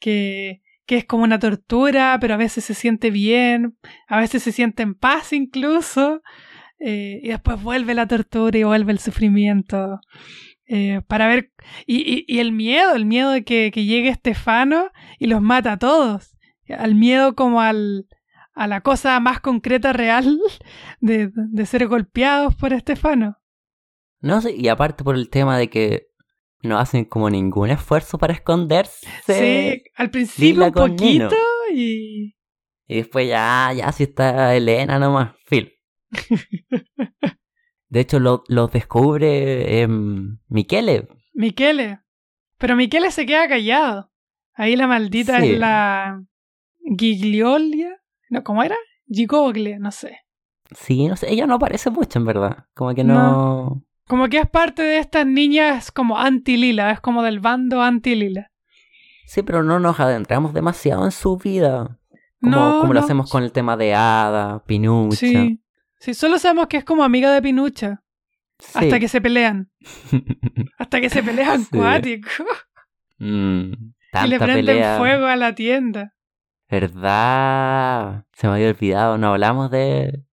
[0.00, 3.76] que, que es como una tortura, pero a veces se siente bien,
[4.08, 6.22] a veces se siente en paz incluso,
[6.80, 10.00] eh, y después vuelve la tortura y vuelve el sufrimiento.
[10.66, 11.52] eh, para ver,
[11.86, 15.72] y, y- y el miedo, el miedo de que, que llegue Estefano y los mata
[15.72, 16.36] a todos,
[16.68, 18.06] al miedo como al,
[18.54, 20.38] a la cosa más concreta real
[21.00, 23.38] de, de ser golpeados por Estefano.
[24.20, 26.06] No sé, y aparte por el tema de que
[26.62, 29.06] no hacen como ningún esfuerzo para esconderse.
[29.26, 31.28] Sí, al principio un Nino.
[31.28, 31.36] poquito
[31.74, 32.36] y...
[32.86, 35.72] Y después ya, ya si está Elena nomás, Phil.
[37.88, 41.08] De hecho, lo, lo descubre em, Michele.
[41.34, 42.00] Michele.
[42.58, 44.10] Pero Michele se queda callado.
[44.54, 45.52] Ahí la maldita Sí.
[45.52, 46.22] es la
[46.98, 48.01] Gigliolia.
[48.32, 48.76] No, ¿Cómo era?
[49.06, 50.20] Gigogle, no sé.
[50.74, 52.64] Sí, no sé, ella no aparece mucho en verdad.
[52.74, 53.82] Como que no.
[54.08, 58.50] Como que es parte de estas niñas como anti-lila, es como del bando anti-lila.
[59.26, 61.98] Sí, pero no nos adentramos demasiado en su vida.
[62.40, 65.16] Como, No, como lo hacemos con el tema de Ada, Pinucha.
[65.16, 65.60] Sí.
[66.00, 68.02] Sí, solo sabemos que es como amiga de Pinucha.
[68.58, 68.78] Sí.
[68.78, 69.70] Hasta que se pelean.
[70.78, 71.76] Hasta que se pelean Sí.
[71.76, 72.28] cuático.
[73.18, 73.72] Mm,
[74.24, 74.98] y le prenden pelea.
[74.98, 76.14] fuego a la tienda.
[76.72, 78.24] ¿Verdad?
[78.32, 80.24] Se me había olvidado, no hablamos de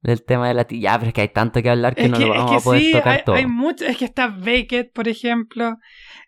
[0.00, 0.92] del tema de la tía.
[0.92, 2.50] Ya, pero es que hay tanto que hablar que Es no que, lo es vamos
[2.52, 3.36] que a poder sí, tocar hay, todo.
[3.36, 3.84] hay mucho.
[3.84, 5.76] Es que está Baked, por ejemplo.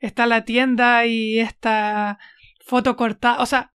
[0.01, 2.18] Está la tienda y esta
[2.66, 3.41] foto cortada.
[3.41, 3.72] O sea,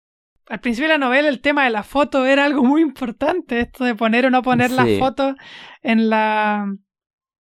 [0.47, 3.59] al principio de la novela el tema de la foto era algo muy importante.
[3.61, 5.35] Esto de poner o no poner la foto
[5.81, 6.71] en la.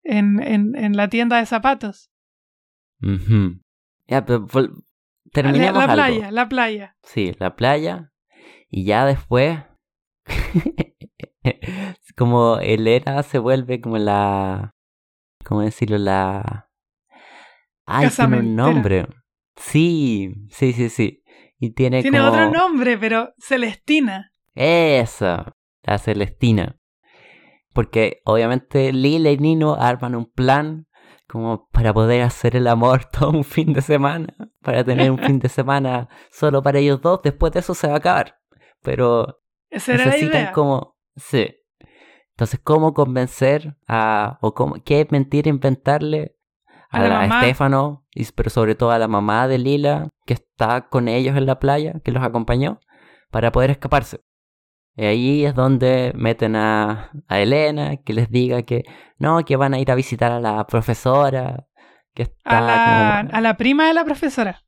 [0.05, 2.11] En, en, en la tienda de zapatos.
[3.03, 3.61] Ujú.
[4.07, 4.85] Ya, pero vol-
[5.43, 6.97] terminemos la playa, la playa.
[7.03, 8.13] Sí, la playa.
[8.71, 9.59] Y ya después.
[12.17, 14.75] como Elena se vuelve como la.
[15.45, 15.99] ¿Cómo decirlo?
[15.99, 16.71] La.
[17.85, 19.07] Ay, tiene un nombre.
[19.57, 21.23] Sí, sí, sí, sí.
[21.59, 22.31] Y tiene, Tiene como...
[22.31, 24.33] otro nombre, pero Celestina.
[24.55, 26.79] Esa, la Celestina.
[27.73, 30.87] Porque obviamente Lila y Nino arman un plan
[31.29, 34.29] como para poder hacer el amor todo un fin de semana,
[34.63, 37.95] para tener un fin de semana solo para ellos dos, después de eso se va
[37.95, 38.39] a acabar.
[38.83, 40.53] Pero Esa era la necesitan idea.
[40.53, 40.97] como...
[41.17, 41.57] Sí.
[42.31, 44.39] Entonces, ¿cómo convencer a...
[44.43, 46.37] o cómo, qué mentira inventarle
[46.91, 47.41] a, A la la mamá.
[47.43, 51.47] Estefano, y, pero sobre todo a la mamá de Lila, que está con ellos en
[51.47, 52.81] la playa, que los acompañó,
[53.31, 54.21] para poder escaparse?
[54.97, 58.85] Y ahí es donde meten a, a Elena, que les diga que
[59.19, 61.67] no, que van a ir a visitar a la profesora,
[62.15, 64.63] que está A la, como- a la prima de la profesora.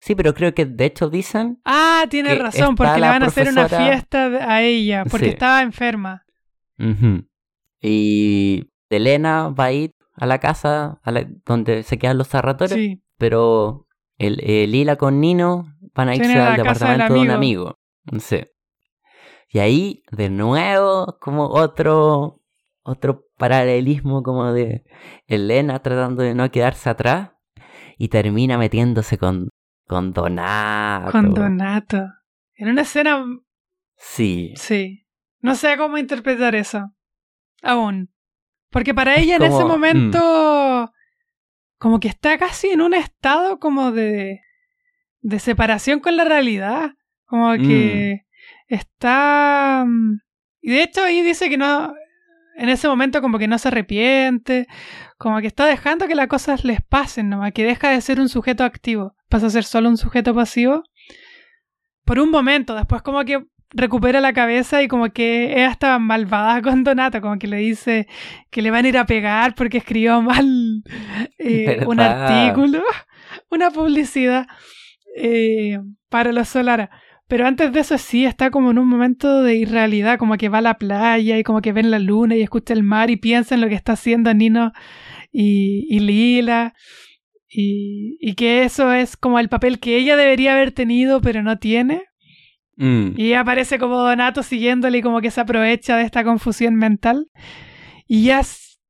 [0.00, 1.60] Sí, pero creo que de hecho dicen...
[1.64, 5.30] Ah, tienes Que razón, porque le van a hacer una fiesta a ella, porque Sí.
[5.32, 6.24] estaba enferma.
[6.78, 7.24] Ujú.
[7.80, 12.74] Y Elena va a ir a la casa a la- donde se quedan los zarratores,
[12.74, 13.02] Sí.
[13.16, 13.86] pero
[14.18, 15.64] el, el Lila con Nino
[15.94, 17.78] van a Se irse al departamento de un amigo.
[18.18, 18.40] Sí.
[19.52, 22.40] Y ahí, de nuevo, como otro,
[22.82, 24.84] otro paralelismo como de
[25.26, 27.32] Elena tratando de no quedarse atrás
[27.98, 29.50] y termina metiéndose con,
[29.86, 31.12] con Donato.
[31.12, 31.98] Con Donato.
[32.54, 33.24] En una escena,
[33.98, 34.54] Sí.
[34.56, 35.06] sí.
[35.40, 36.90] No sé cómo interpretar eso.
[37.62, 38.10] Aún.
[38.70, 39.68] Porque para ella en ese como, mm.
[39.68, 40.92] momento,
[41.78, 44.40] como que está casi en un estado como de,
[45.20, 46.92] de separación con la realidad.
[47.26, 48.22] Como que
[48.74, 49.84] está...
[49.86, 50.20] mm,
[50.62, 51.94] Y de hecho ahí dice que no...
[52.54, 54.66] En ese momento como que no se arrepiente,
[55.16, 58.28] como que está dejando que las cosas les pasen, nomás que deja de ser un
[58.28, 60.82] sujeto activo, pasa a ser solo un sujeto pasivo.
[62.04, 66.60] Por un momento, después como que recupera la cabeza y como que ella estaba malvada
[66.60, 68.06] con Donato, como que le dice
[68.50, 70.82] que le van a ir a pegar porque escribió mal
[71.38, 72.82] eh, un artículo,
[73.50, 74.46] una publicidad
[75.16, 75.78] eh,
[76.10, 76.90] para los Solara.
[77.28, 80.58] Pero antes de eso sí, está como en un momento de irrealidad, como que va
[80.58, 83.54] a la playa y como que ven la luna y escucha el mar y piensa
[83.54, 84.72] en lo que está haciendo Nino
[85.30, 86.74] y, y Lila.
[87.48, 91.58] Y, y que eso es como el papel que ella debería haber tenido pero no
[91.58, 92.04] tiene.
[92.76, 93.12] Mm.
[93.16, 97.28] Y aparece como Donato siguiéndole y como que se aprovecha de esta confusión mental.
[98.06, 98.42] Y ya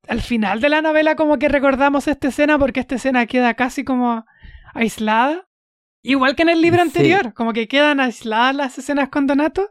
[0.09, 3.85] al final de la novela como que recordamos esta escena porque esta escena queda casi
[3.85, 4.25] como
[4.75, 5.47] aislada.
[6.03, 6.89] Igual que en el libro Sí.
[6.89, 9.69] anterior, como que quedan aisladas las escenas con Donato.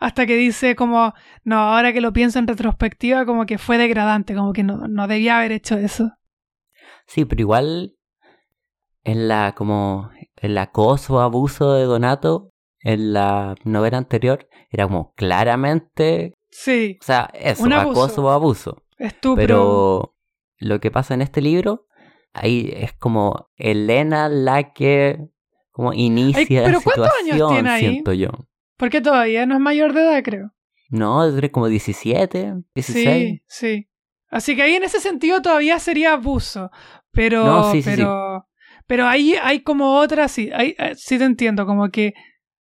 [0.00, 1.14] Hasta que dice como,
[1.44, 5.06] no, ahora que lo pienso en retrospectiva, como que fue degradante, como que no, no
[5.08, 6.10] debía haber hecho eso.
[7.06, 7.94] Sí, pero igual
[9.02, 12.50] en la como el acoso o abuso de Donato
[12.80, 18.02] en la novela anterior era como claramente, Sí, o sea, eso, Un abuso.
[18.04, 18.82] acoso o abuso.
[18.98, 19.36] estupro.
[19.40, 20.14] Pero
[20.58, 21.86] lo que pasa en este libro,
[22.32, 25.18] ahí es como Elena la que
[25.74, 27.80] como inicia Ay, la pero ¿cuántos años situación, tiene ahí?
[27.80, 28.28] siento yo.
[28.76, 30.52] Porque todavía no es mayor de edad, creo.
[30.88, 33.04] No, tiene como 17, 16.
[33.04, 33.88] Sí, sí.
[34.28, 36.70] Así que ahí en ese sentido todavía sería abuso.
[37.10, 38.46] Pero, No, sí, sí, pero,
[38.86, 42.14] pero ahí hay como otras, sí, hay, eh, sí te entiendo, como que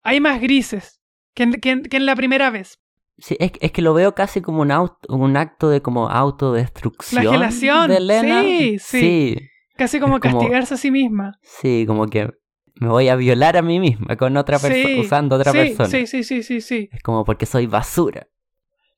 [0.02, 1.00] hay más grises
[1.34, 2.78] que en, que en- que en la primera vez.
[3.18, 7.22] Sí, es, es que lo veo casi como un, aut- un acto de como autodestrucción
[7.22, 8.42] Flagelación, de Elena.
[8.42, 9.36] sí, sí.
[9.76, 11.38] Casi como Es como- castigarse a sí misma.
[11.42, 12.30] Sí, como que
[12.78, 15.88] me voy a violar a mí misma con otra persona, Sí, usando otra sí, persona.
[15.88, 16.88] Sí, sí, sí, sí, sí.
[16.92, 18.28] Es como porque soy basura.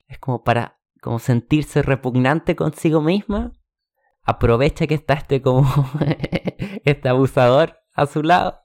[0.09, 3.53] Es como para como sentirse repugnante consigo misma.
[4.25, 5.69] Aprovecha que está este como
[6.85, 8.61] este abusador a su lado.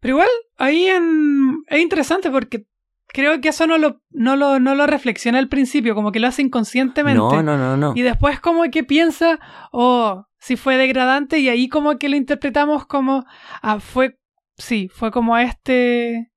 [0.00, 1.64] Pero igual, ahí en...
[1.68, 2.66] es interesante porque
[3.08, 6.28] creo que eso no lo, no, lo, no lo reflexiona al principio, como que lo
[6.28, 7.18] hace inconscientemente.
[7.18, 7.92] No, no, no, no.
[7.94, 9.40] Y después como que piensa,
[9.72, 13.24] oh, si fue degradante y ahí como que lo interpretamos como,
[13.62, 14.18] ah, fue,
[14.58, 16.30] sí, fue como este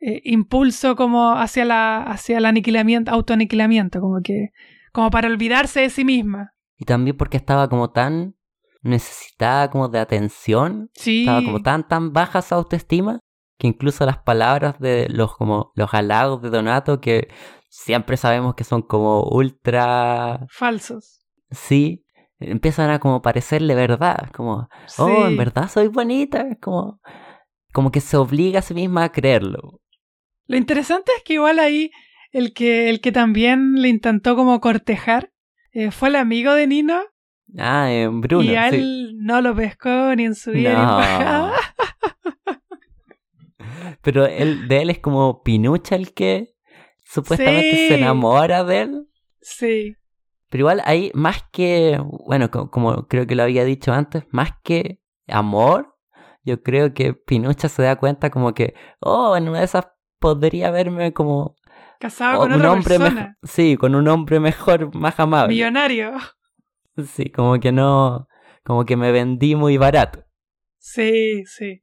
[0.00, 4.50] eh, impulso como hacia la, hacia el aniquilamiento, autoaniquilamiento, como que,
[4.92, 6.52] como para olvidarse de sí misma.
[6.76, 8.34] Y también porque estaba como tan
[8.82, 10.90] necesitada como de atención.
[10.94, 11.20] Sí.
[11.20, 13.20] Estaba como tan, tan baja su autoestima
[13.58, 17.28] que incluso las palabras de los como los halagos de Donato que
[17.68, 21.24] siempre sabemos que son como ultra Falsos.
[21.50, 22.04] sí
[22.40, 27.00] empiezan a como parecerle verdad como oh en verdad soy bonita como
[27.74, 29.80] como que se obliga a sí misma a creerlo
[30.46, 31.90] Lo interesante es que igual ahí
[32.32, 35.30] el que, el que también le intentó como cortejar
[35.72, 37.02] eh, fue el amigo de Nino
[37.58, 38.76] ah en Bruno y a sí.
[38.76, 40.96] él no lo pescó ni en su vida ni en No.
[40.96, 41.52] bajada.
[44.02, 46.54] pero él de él es como Pinucha el que
[47.04, 47.88] supuestamente Sí.
[47.88, 49.08] se enamora de él
[49.40, 49.96] Sí.
[50.48, 54.50] Pero igual hay más que, bueno, co- como creo que lo había dicho antes, más
[54.62, 55.93] que amor,
[56.44, 59.88] yo creo que Pinucha se da cuenta como que, oh, en una de esas
[60.18, 61.56] podría verme como
[61.98, 63.20] Casado oh, con un otra hombre persona.
[63.20, 65.54] mejor, sí, con un hombre mejor, más amable.
[65.54, 66.12] Millonario.
[67.12, 68.28] Sí, como que no,
[68.62, 70.24] como que me vendí muy barato.
[70.78, 71.82] Sí, sí.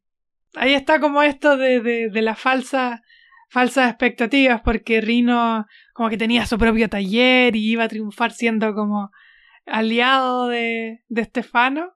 [0.56, 3.02] Ahí está como esto de, de, de las falsas
[3.50, 8.74] falsas expectativas, porque Rino como que tenía su propio taller y iba a triunfar siendo
[8.74, 9.12] como
[9.66, 11.94] aliado de, de Stefano.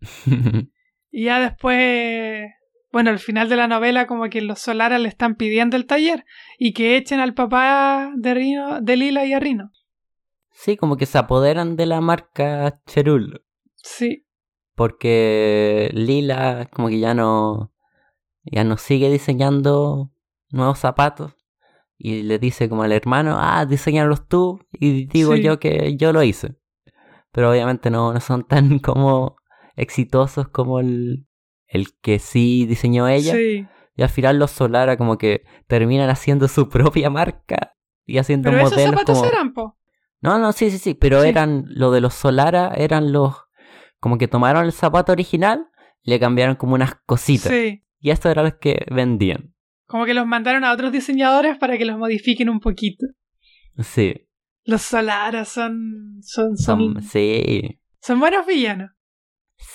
[1.16, 2.42] Y ya después,
[2.90, 6.24] bueno, al final de la novela como que los Solara le están pidiendo el taller
[6.58, 9.70] y que echen al papá de, Rino, de Lila y a Rino.
[10.50, 13.44] Sí, como que se apoderan de la marca Cherul.
[13.76, 14.26] Sí.
[14.74, 17.72] Porque Lila como que ya no
[18.42, 20.10] ya no sigue diseñando
[20.50, 21.36] nuevos zapatos
[21.96, 25.42] y le dice como al hermano, ah, diseñalos tú y digo Sí.
[25.44, 26.56] yo que yo lo hice.
[27.30, 29.36] Pero obviamente no, no son tan como
[29.76, 31.26] exitosos como el,
[31.66, 33.32] el que sí diseñó ella.
[33.34, 33.66] Sí.
[33.96, 38.60] Y al final los Solara como que terminan haciendo su propia marca y haciendo Pero
[38.62, 39.30] esos modelos zapatos como...
[39.30, 39.78] eran, po.
[40.20, 41.28] No, no, sí, sí, sí, pero Sí.
[41.28, 43.34] eran lo de los Solara, eran los
[44.00, 45.66] como que tomaron el zapato original
[46.02, 47.50] le cambiaron como unas cositas.
[47.50, 47.82] Sí.
[47.98, 49.54] Y esto era los que vendían.
[49.86, 53.06] Como que los mandaron a otros diseñadores para que los modifiquen un poquito.
[53.78, 54.28] Sí,
[54.64, 56.18] Los Solara son.
[56.22, 58.90] son, son, son, sí, son buenos villanos.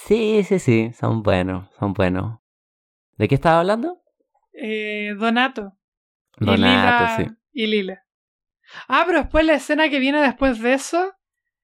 [0.05, 2.39] Sí, sí, sí, son buenos, son buenos.
[3.17, 4.01] ¿De qué estaba hablando?
[4.53, 5.73] Eh, Donato.
[6.39, 8.03] y Donato, Lila, Y Lila.
[8.87, 11.13] Ah, pero después la escena que viene después de eso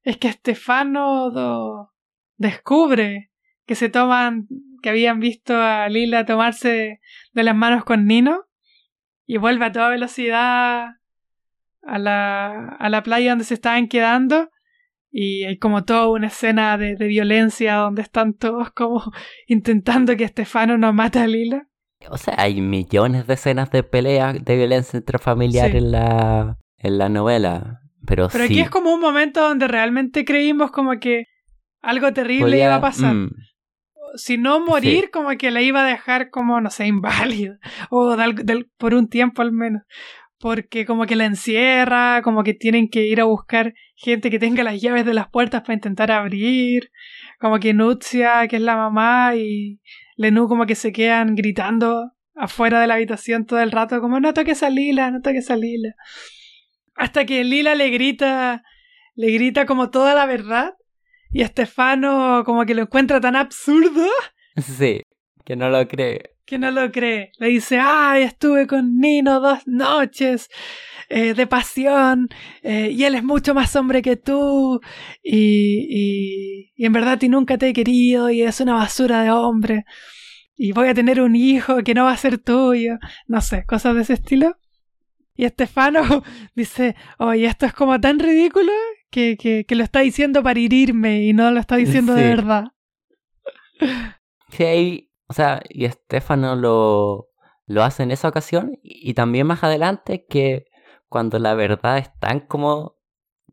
[0.04, 1.94] es que Stefano do-
[2.38, 3.32] descubre
[3.66, 4.48] que se toman,
[4.82, 7.00] que habían visto a Lila tomarse
[7.32, 8.44] de las manos con Nino
[9.26, 10.88] y vuelve a toda velocidad
[11.84, 14.50] a la, a la playa donde se estaban quedando
[15.18, 19.02] y hay como toda una escena de, de violencia donde están todos como
[19.48, 21.68] intentando que Stefano no mate a Lila.
[22.10, 25.78] O sea, hay millones de escenas de pelea, de violencia intrafamiliar Sí.
[25.78, 27.80] en la en la novela.
[28.06, 28.54] Pero, Pero sí.
[28.54, 31.24] aquí es como un momento donde realmente creímos como que
[31.82, 33.14] algo terrible podía- iba a pasar.
[33.16, 33.30] mm,
[34.18, 37.58] Si no morir, como que la iba a dejar como, no sé, inválida.
[37.90, 39.82] O de por un tiempo al menos.
[40.40, 44.64] Porque como que la encierra, como que tienen que ir a buscar gente que tenga
[44.64, 46.92] las llaves de las puertas para intentar abrir.
[47.40, 49.80] Como que Nutzia, que es la mamá, y
[50.18, 54.34] Lenú como que se quedan gritando afuera de la habitación todo el rato, como no
[54.34, 55.96] toques a Lila, no toques a Lila.
[56.96, 58.64] Hasta que Lila le grita,
[59.16, 60.76] le grita como toda la verdad.
[61.32, 64.08] Y Estefano como que lo encuentra tan absurdo
[64.62, 65.02] sí,
[65.46, 66.32] que no lo cree.
[66.46, 67.32] que no lo cree.
[67.40, 70.50] Le dice, ay, estuve con Nino dos noches
[71.10, 72.30] eh, de pasión
[72.62, 74.80] eh, y él es mucho más hombre que tú
[75.24, 79.32] y, y, y en verdad ti nunca te he querido y es una basura de
[79.32, 79.86] hombre
[80.58, 82.98] y voy a tener un hijo que no va a ser tuyo.
[83.28, 84.58] No sé, cosas de ese estilo.
[85.36, 86.24] Y Estefano
[86.56, 88.72] dice, oye, esto es como tan ridículo
[89.10, 92.66] que, que, que lo está diciendo para herirme y no lo está diciendo de verdad.
[94.52, 97.30] Sí, ahí, o sea, y Estefano lo,
[97.66, 100.66] lo hace en esa ocasión y, y también más adelante que
[101.08, 102.98] cuando la verdad es tan como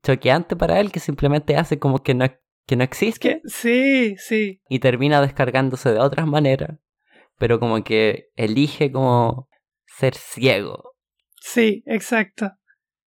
[0.02, 2.26] choqueante para él que simplemente hace como que no,
[2.66, 4.60] que no existe Que, sí, sí.
[4.68, 6.78] y termina descargándose de otras maneras,
[7.38, 9.48] pero como que elige como
[9.86, 10.94] ser ciego.
[11.40, 12.52] Sí, exacto.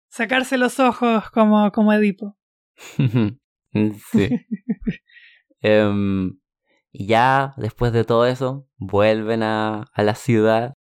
[0.08, 2.36] Sacarse los ojos como, como Edipo.
[4.12, 4.28] sí.
[5.66, 6.38] Em,
[6.94, 10.74] y ya después de todo eso, vuelven a, a la ciudad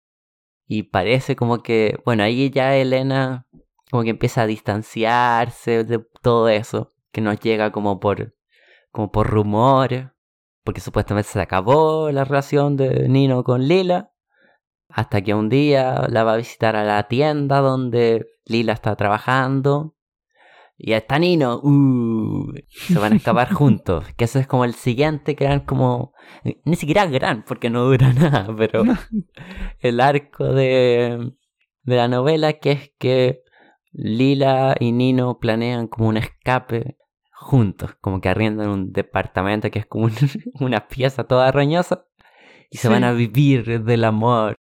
[0.67, 3.47] y parece como que, bueno, ahí ya Elena
[3.89, 8.35] como que empieza a distanciarse de todo eso, que nos llega como por,
[8.91, 10.07] como por rumores,
[10.63, 14.11] porque supuestamente se acabó la relación de Nino con Lila,
[14.89, 19.95] hasta que un día la va a visitar a la tienda donde Lila está trabajando.
[20.83, 24.05] Y está Nino, uh, se van a escapar juntos.
[24.17, 26.13] Que eso es como el siguiente gran, como.
[26.65, 28.83] Ni siquiera gran, porque no dura nada, pero
[29.79, 31.33] el arco de,
[31.83, 33.41] de la novela, que es que
[33.91, 36.97] Lila y Nino planean como un escape
[37.31, 40.13] juntos, como que arriendan un departamento que es como un-
[40.59, 42.05] una pieza toda roñosa
[42.71, 42.93] y se Sí.
[42.93, 44.55] van a vivir del amor.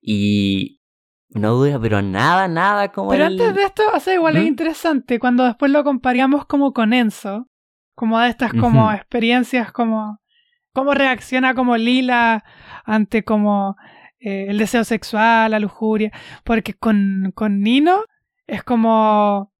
[0.00, 0.80] Y
[1.34, 4.44] no dura, pero nada, nada como Pero el- antes de esto, o sea, igual es
[4.44, 4.46] ¿Mm?
[4.48, 7.48] interesante cuando después lo comparamos como con Enzo,
[7.94, 10.20] como de estas como experiencias, como
[10.72, 12.44] cómo reacciona como Lila
[12.84, 13.76] ante como
[14.18, 16.10] eh, el deseo sexual, la lujuria,
[16.44, 18.02] porque con, con Nino
[18.46, 19.52] es como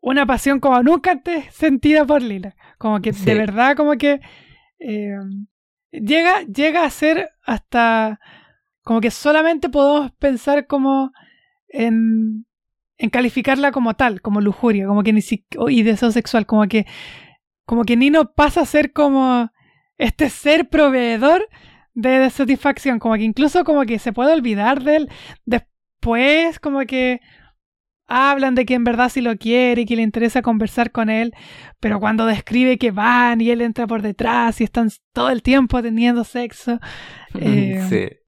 [0.00, 3.24] una pasión como nunca antes sentida por Lila, como que Sí.
[3.26, 4.20] de verdad como que
[4.78, 5.16] eh,
[5.92, 8.18] llega, llega a ser hasta
[8.86, 11.10] como que solamente podemos pensar como
[11.68, 12.46] en,
[12.98, 16.86] en calificarla como tal, como lujuria, como que ni si, y deseo sexual, como que
[17.64, 19.50] como que Nino pasa a ser como
[19.98, 21.48] este ser proveedor
[21.94, 25.10] de, de satisfacción, como que incluso como que se puede olvidar de él
[25.46, 27.20] después, como que
[28.06, 31.34] hablan de que en verdad sí lo quiere y que le interesa conversar con él,
[31.80, 35.82] pero cuando describe que van y él entra por detrás y están todo el tiempo
[35.82, 36.78] teniendo sexo,
[37.34, 38.25] eh, sí.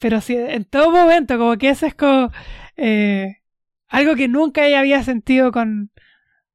[0.00, 2.30] Pero sí, en todo momento, como que eso es como
[2.76, 3.36] eh,
[3.88, 5.90] algo que nunca ella había sentido con,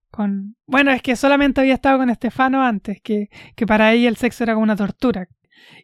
[0.09, 0.55] con...
[0.65, 4.43] Bueno, es que solamente había estado con Estefano antes, que, que para ella el sexo
[4.43, 5.27] era como una tortura.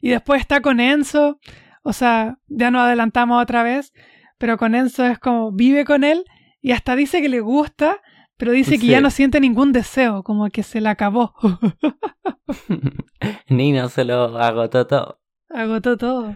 [0.01, 1.39] Y después está con Enzo,
[1.83, 3.93] o sea, ya nos adelantamos otra vez,
[4.37, 6.25] pero con Enzo es como vive con él
[6.61, 8.01] y hasta dice que le gusta,
[8.37, 11.35] pero dice que ya no siente ningún deseo, como que se le acabó.
[13.49, 15.19] Nino se lo agotó todo.
[15.49, 16.35] Agotó todo.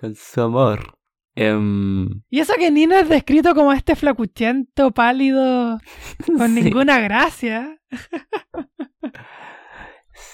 [0.00, 0.98] Con su amor.
[1.34, 5.78] Em, y eso que Nino es descrito como este flacuchento, pálido,
[6.38, 7.78] con ninguna gracia.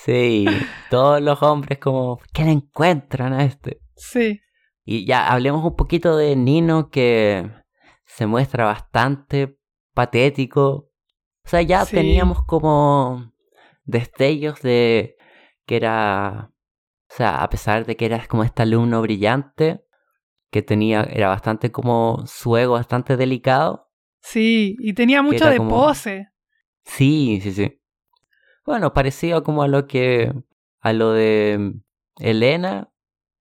[0.05, 0.47] sí,
[0.89, 3.81] todos los hombres como, ¿qué le encuentran a este?
[3.97, 4.41] Sí.
[4.85, 7.51] Y ya hablemos un poquito de Nino que
[8.05, 9.59] se muestra bastante
[9.95, 10.93] patético.
[11.45, 13.33] O sea, ya teníamos como
[13.85, 15.17] destellos de
[15.67, 16.53] que era,
[17.17, 19.83] o sea, a pesar de que era como este alumno brillante,
[20.51, 23.91] que tenía, era bastante como su ego bastante delicado.
[24.21, 26.29] Sí, y tenía mucho de pose.
[26.85, 27.81] Sí, sí, sí.
[28.67, 30.31] Bueno, parecido como a lo que,
[30.81, 31.77] a lo de
[32.19, 32.93] Elena.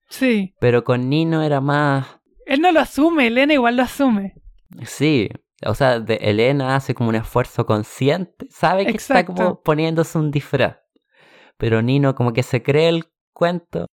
[0.08, 0.56] Sí.
[0.62, 2.22] Pero con Nino era más...
[2.46, 4.36] Él no lo asume, Elena igual lo asume.
[4.86, 5.28] Sí,
[5.66, 10.32] o sea, de Elena hace como un esfuerzo consciente, sabe que está como poniéndose un
[10.32, 10.78] disfraz.
[11.58, 13.86] Pero Nino como que se cree el cuento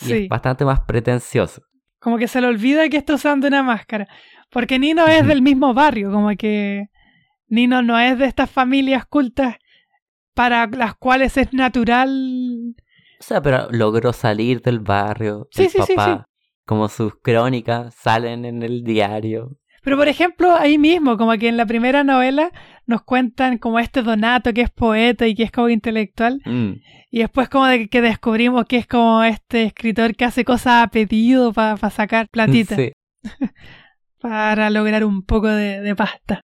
[0.00, 1.62] y es bastante más pretencioso.
[2.00, 4.08] Como que se le olvida que está usando una máscara.
[4.50, 6.86] Porque Nino es del mismo barrio, como que
[7.46, 9.56] Nino no es de estas familias cultas
[10.34, 12.74] para las cuales es natural.
[13.20, 15.46] O sea, pero logró salir del barrio.
[15.50, 16.10] Sí, sí, sí, sí.
[16.64, 19.58] Como sus crónicas salen en el diario.
[19.82, 22.52] Pero por ejemplo, ahí mismo, como que en la primera novela
[22.86, 26.40] nos cuentan como este Donato que es poeta y que es como intelectual.
[26.44, 26.72] Mm.
[27.10, 30.88] Y después como de que descubrimos que es como este escritor que hace cosas a
[30.88, 32.76] pedido para sacar platita.
[34.20, 36.42] para lograr un poco de, pasta.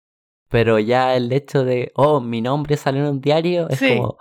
[0.48, 4.18] Pero ya el hecho de, oh, mi nombre sale en un diario, es como,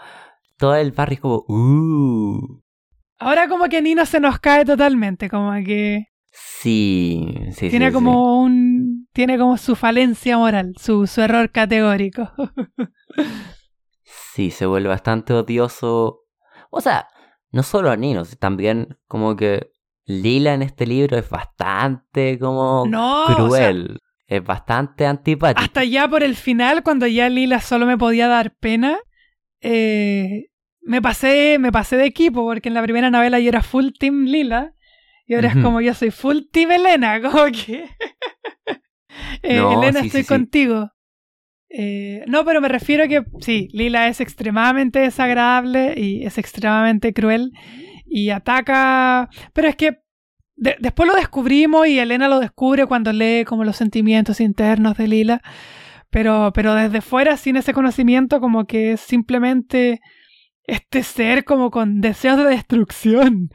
[0.57, 2.62] todo el barrio es como, uh.
[3.20, 6.07] Ahora como que Nino se nos cae totalmente, como que...
[6.32, 9.07] Sí, sí, Tiene como un.
[9.13, 12.32] Tiene como su falencia moral, su, su error categórico.
[14.03, 16.21] sí, se vuelve bastante odioso.
[16.69, 17.07] O sea,
[17.51, 19.71] no solo a Nino, también como que
[20.05, 22.86] Lila en este libro es bastante como
[23.36, 23.99] cruel.
[24.27, 25.61] es bastante antipático.
[25.61, 28.97] Hasta ya por el final, cuando ya Lila solo me podía dar pena,
[29.59, 30.47] eh,
[30.82, 34.23] me pasé, me pasé de equipo, porque en la primera novela yo era full team
[34.25, 34.73] Lila.
[35.32, 37.86] Y ahora es como yo soy full team Elena, como que...
[39.43, 40.91] Eh, Elena, estoy contigo.
[41.69, 47.13] Eh, no, pero me refiero a que sí, Lila es extremadamente desagradable y es extremadamente
[47.13, 47.53] cruel
[48.05, 49.29] y ataca...
[49.53, 49.99] Pero es que
[50.57, 55.41] después lo descubrimos y Elena lo descubre cuando lee como los sentimientos internos de Lila.
[56.09, 60.01] Pero, pero desde fuera, sin ese conocimiento, como que es simplemente
[60.65, 63.49] este ser como con deseos de destrucción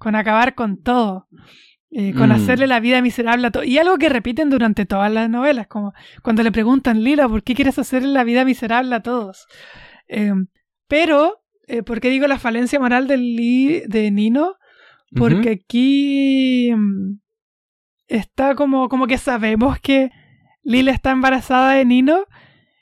[0.00, 1.28] con acabar con todo,
[1.90, 2.32] eh, con mm.
[2.32, 3.64] hacerle la vida miserable a todo.
[3.64, 5.92] Y algo que repiten durante todas las novelas, como
[6.22, 9.46] cuando le preguntan, Lila, ¿por qué quieres hacerle la vida miserable a todos?
[10.08, 10.46] Em,
[10.88, 14.54] pero, eh, ¿por qué digo la falencia moral de, de Nino?
[15.14, 17.20] Porque aquí em,
[18.08, 20.10] está como, como que sabemos que
[20.62, 22.24] Lila está embarazada de Nino.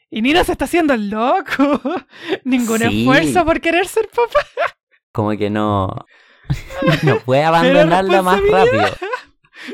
[0.09, 1.81] Y Nino se está haciendo el loco.
[2.45, 4.47] Ningún esfuerzo por querer ser papá.
[5.11, 5.89] Como que no.
[7.05, 8.87] no puede abandonarla más rápido.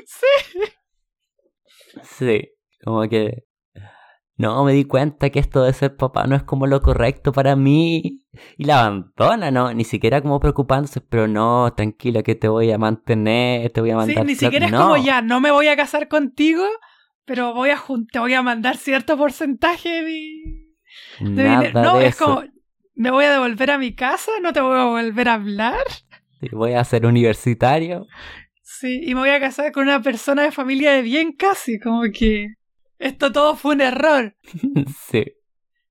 [0.06, 0.60] Sí.
[2.02, 2.48] Sí,
[2.82, 3.44] como que
[4.36, 7.54] no me di cuenta que esto de ser papá no es como lo correcto para
[7.54, 8.26] mí
[8.56, 12.78] y la abandona, no, ni siquiera como preocupándose, pero no, tranquila que te voy a
[12.78, 14.24] mantener, te voy a mandar.
[14.24, 16.64] Sí, ni siquiera es como ya, no me voy a casar contigo,
[17.24, 17.80] pero voy a
[18.10, 20.74] te voy a mandar cierto porcentaje de,
[21.20, 21.82] dinero.
[21.82, 22.42] No, es como
[22.96, 25.84] me voy a devolver a mi casa, no te voy a volver a hablar
[26.52, 28.06] voy a ser universitario.
[28.62, 32.02] Sí, y me voy a casar con una persona de familia de bien casi, como
[32.12, 32.54] que
[32.98, 34.34] esto todo fue un error.
[35.10, 35.24] sí.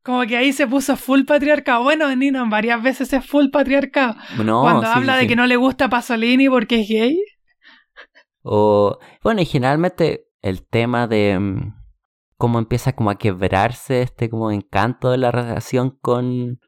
[0.04, 1.84] Como que ahí se puso full patriarcado.
[1.84, 4.16] Bueno, Nino varias veces es full patriarcado.
[4.36, 7.24] Cuando habla de que no le gusta Pasolini porque es gay.
[8.42, 11.74] O, bueno, y generalmente el tema de mm,
[12.38, 16.60] cómo empieza como a quebrarse este como encanto de la relación con,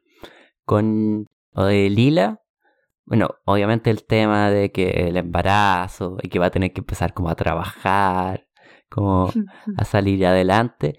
[0.64, 2.40] con o de Lila
[3.06, 7.14] bueno, obviamente el tema de que el embarazo y que va a tener que empezar
[7.14, 8.48] como a trabajar,
[8.90, 9.30] como
[9.78, 10.98] a salir adelante,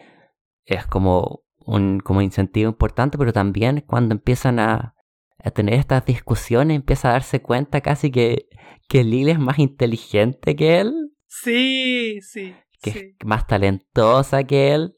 [0.66, 4.96] es como un como incentivo importante, pero también cuando empiezan a,
[5.44, 8.48] a tener estas discusiones, empieza a darse cuenta casi que,
[8.88, 11.12] que Lil es más inteligente que él.
[11.28, 12.56] Sí, sí.
[12.82, 13.16] que sí.
[13.20, 14.96] es más talentosa que él.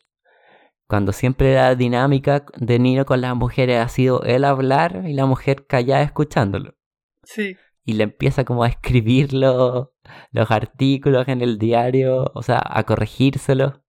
[0.88, 5.26] Cuando siempre la dinámica de Nino con las mujeres ha sido él hablar y la
[5.26, 6.79] mujer callada escuchándolo.
[7.30, 7.58] Sí.
[7.86, 9.90] Y le empieza como a escribir los,
[10.32, 13.80] los artículos en el diario, o sea, a corregírselos.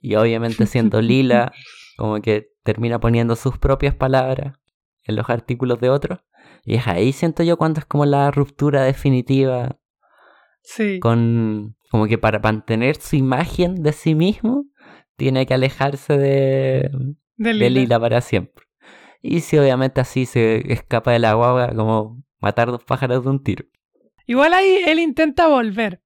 [0.00, 1.52] Y obviamente siendo Lila,
[1.96, 4.58] como que termina poniendo sus propias palabras
[5.04, 6.18] en los artículos de otros.
[6.64, 9.78] Y es ahí siento yo cuando es como la ruptura definitiva
[10.62, 10.98] Sí.
[11.00, 14.66] con como que para mantener su imagen de sí mismo
[15.16, 16.90] tiene que alejarse de,
[17.36, 17.68] De de Lila.
[17.80, 18.66] Lila para siempre.
[19.22, 23.42] Y si obviamente así se escapa de la guagua, como matar dos pájaros de un
[23.42, 23.64] tiro.
[24.26, 26.02] Igual ahí él intenta volver.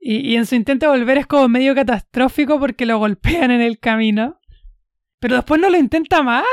[0.00, 3.60] Y, y en su intento de volver es como medio catastrófico porque lo golpean en
[3.60, 4.40] el camino.
[5.24, 6.44] Pero después no lo intenta más.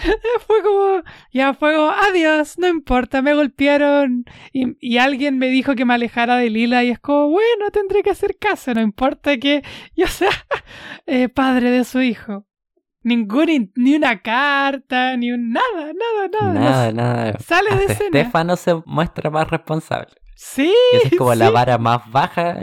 [0.46, 1.02] fue como,
[1.32, 4.24] ya fue como, adiós, no importa, me golpearon.
[4.52, 8.02] Y, y alguien me dijo que me alejara de Lila y es como, bueno, tendré
[8.02, 9.62] que hacer caso, no importa que
[9.94, 10.30] yo sea
[11.06, 12.46] eh, padre de su hijo.
[13.02, 16.52] Ningún, in- ni una carta, ni un nada, nada, nada.
[16.54, 17.38] Nada, nada.
[17.38, 18.18] Sale de escena.
[18.20, 20.12] Estefano se muestra más responsable.
[20.36, 20.72] Sí.
[20.92, 22.58] Y esa es como la vara más baja,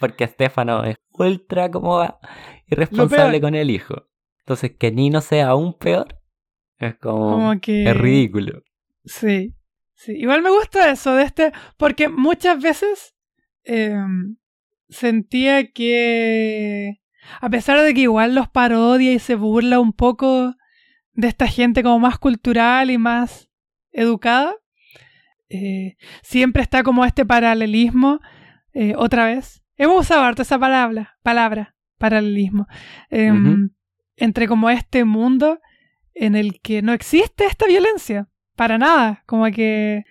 [0.00, 2.02] porque Estefano es ultra como
[2.66, 3.94] irresponsable con el hijo.
[4.40, 6.18] Entonces que Nino sea aún peor
[6.78, 7.84] es como, Como que...
[7.84, 8.62] es ridículo.
[9.04, 9.54] Sí,
[9.94, 10.12] sí.
[10.16, 13.14] Igual me gusta eso de este, porque muchas veces
[13.64, 14.36] em,
[14.88, 17.00] sentía que,
[17.40, 20.54] a pesar de que igual los parodia y se burla un poco
[21.12, 23.48] de esta gente como más cultural y más
[23.92, 24.54] educada,
[25.48, 28.20] eh, siempre está como este paralelismo,
[28.72, 29.62] eh, otra vez.
[29.76, 32.66] Hemos usado harto esa palabra, palabra, paralelismo,
[33.10, 33.70] em,
[34.16, 35.60] entre como este mundo
[36.14, 40.04] en el que no existe esta violencia, para nada, como que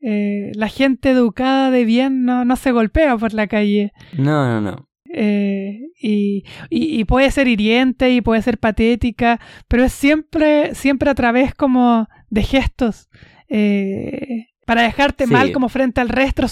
[0.00, 3.92] eh, la gente educada de bien no, no se golpea por la calle.
[4.16, 4.88] No, no, no.
[5.18, 11.08] Eh, y, y- y puede ser hiriente y puede ser patética, pero es siempre, siempre
[11.10, 13.08] a través como de gestos.
[13.48, 15.32] eh, para dejarte Sí.
[15.32, 16.46] mal como frente al resto,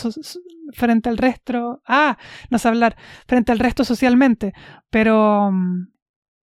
[0.72, 2.16] frente al resto, ah,
[2.48, 2.96] no sé hablar,
[3.26, 4.52] frente al resto socialmente,
[4.88, 5.88] pero, mm,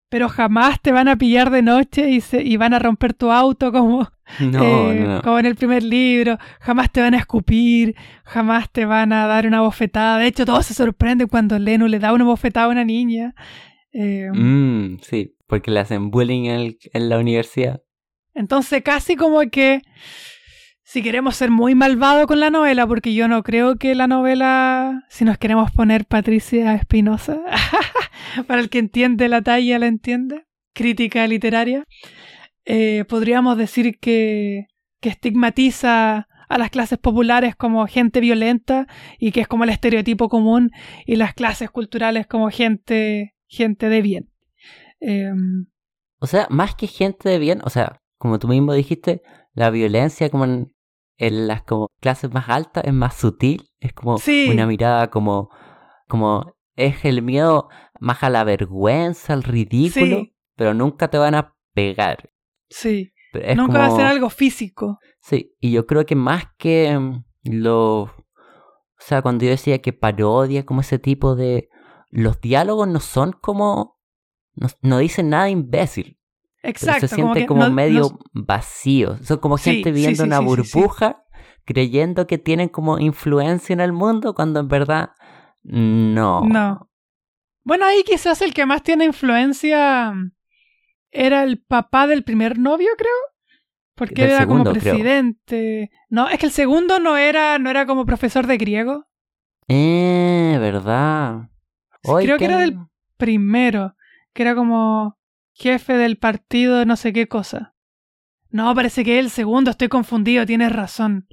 [0.08, 3.30] pero jamás te van a pillar de noche y, se, y van a romper tu
[3.30, 4.10] auto como,
[4.40, 7.94] No, eh, no, como en el primer libro, jamás te van a escupir,
[8.24, 10.18] jamás te van a dar una bofetada.
[10.18, 13.34] De hecho, todos se sorprenden cuando Leno le da una bofetada a una niña.
[13.92, 17.82] Eh, Mm, sí, porque le hacen bullying en, el- en la universidad.
[18.34, 19.82] Entonces, casi como que
[20.84, 25.04] si queremos ser muy malvado con la novela, porque yo no creo que la novela,
[25.08, 27.40] si nos queremos poner Patricia Espinosa,
[28.46, 31.84] para el que entiende la talla, la entiende, crítica literaria,
[32.64, 34.66] eh, podríamos decir que,
[35.00, 38.86] que estigmatiza a las clases populares como gente violenta
[39.18, 40.70] y que es como el estereotipo común
[41.06, 44.30] y las clases culturales como gente, gente de bien.
[45.00, 45.66] Em,
[46.18, 49.22] O sea, más que gente de bien, o sea, como tú mismo dijiste,
[49.54, 50.74] la violencia como en,
[51.16, 54.48] en las como clases más altas es más sutil, es como Sí.
[54.50, 55.50] una mirada como,
[56.08, 57.68] como es el miedo
[58.00, 60.34] más a la vergüenza, al ridículo, Sí.
[60.56, 62.29] pero nunca te van a pegar.
[62.70, 63.12] Sí.
[63.32, 64.98] Pero Nunca va a ser algo físico.
[65.20, 68.02] Sí, y yo creo que más que mm, lo...
[68.02, 68.12] O
[68.98, 71.68] sea, cuando yo decía que parodia, como ese tipo de...
[72.10, 74.00] Los diálogos no son como...
[74.54, 76.18] No, no dicen nada imbécil.
[76.60, 77.06] pero Exacto.
[77.06, 79.16] se siente como, no- medio no- vacío.
[79.22, 81.22] Son como Sí, gente sí, viendo sí, una burbuja,
[81.64, 85.10] creyendo que tienen como influencia en el mundo, cuando en verdad
[85.62, 86.40] no.
[86.42, 86.90] No.
[87.62, 90.32] Bueno, ahí quizás el que más tiene influencia mm,
[91.10, 93.10] era el papá del primer novio, creo.
[93.94, 94.74] Porque era como creo.
[94.74, 95.90] presidente.
[96.08, 99.06] No, es que el segundo no era, no era como profesor de griego.
[99.68, 101.50] Eh, ¿verdad?
[102.02, 102.78] Creo que era del
[103.18, 103.94] primero,
[104.32, 105.18] que era como
[105.52, 107.74] jefe del partido no sé qué cosa.
[108.48, 111.28] No, parece que es el segundo, estoy confundido, tienes razón.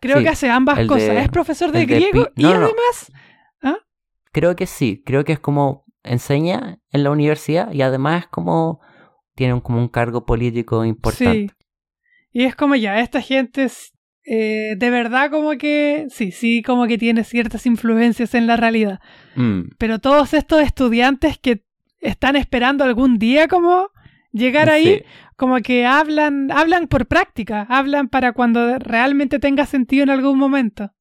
[0.00, 1.08] Creo Sí, que hace ambas cosas.
[1.08, 2.66] de- es profesor de griego Pi- y no, no, no.
[2.66, 3.12] además...
[4.32, 8.80] Creo que sí, creo que es como enseña en la universidad y además como
[9.42, 11.48] tiene un- como un cargo político importante.
[11.48, 11.66] Sí.
[12.32, 13.92] Y es como ya, esta gente es,
[14.24, 19.00] eh, de verdad como que, sí, sí, como que tiene ciertas influencias en la realidad.
[19.34, 21.64] Mm, Pero todos estos estudiantes que
[22.00, 23.88] están esperando algún día como
[24.32, 25.02] llegar ahí, sí.
[25.36, 30.92] como que hablan, hablan por práctica, hablan para cuando realmente tenga sentido en algún momento.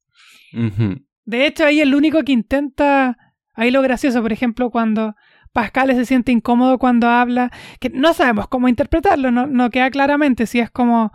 [1.25, 3.17] De hecho, ahí el único que intenta,
[3.53, 5.15] ahí lo gracioso, por ejemplo, cuando
[5.53, 10.59] Pascal se siente incómodo cuando habla, que no sabemos cómo interpretarlo, no, queda claramente si
[10.59, 11.11] es como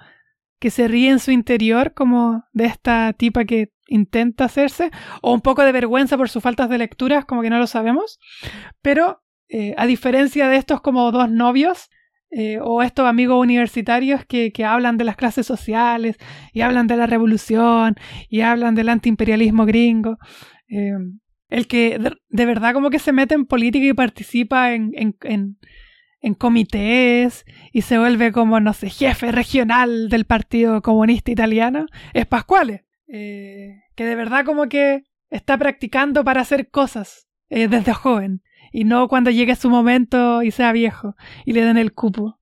[0.59, 4.91] que se ríe en su interior, como de esta tipa que intenta hacerse,
[5.23, 8.19] o un poco de vergüenza por sus faltas de lecturas, como que no lo sabemos.
[8.83, 11.91] Pero eh, a diferencia de estos como dos novios,
[12.31, 16.17] eh, o estos amigos universitarios que, que, hablan de las clases sociales
[16.53, 17.95] y hablan de la revolución
[18.29, 20.19] y hablan del antiimperialismo gringo.
[20.69, 20.91] Eh,
[21.49, 21.99] el que
[22.29, 25.59] de, verdad como que se mete en política y participa en, en,
[26.21, 32.27] en, comités y se vuelve como, no sé, jefe regional del Partido Comunista Italiano, es
[32.27, 38.43] Pascuale, eh, que de verdad como que está practicando para hacer cosas desde joven
[38.73, 41.15] y no cuando llegue su momento y sea viejo
[41.45, 42.39] y le den el cupo.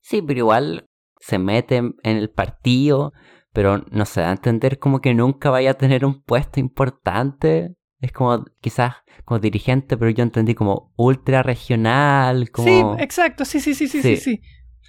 [0.00, 0.88] Sí, pero igual
[1.20, 3.12] se mete en el partido,
[3.52, 7.74] pero no se da a entender como que nunca vaya a tener un puesto importante.
[8.00, 8.94] Es como quizás
[9.24, 12.50] como dirigente, pero yo entendí como ultra regional.
[12.50, 12.96] Como...
[12.96, 14.40] Sí, exacto, sí, sí, sí, sí, sí, sí.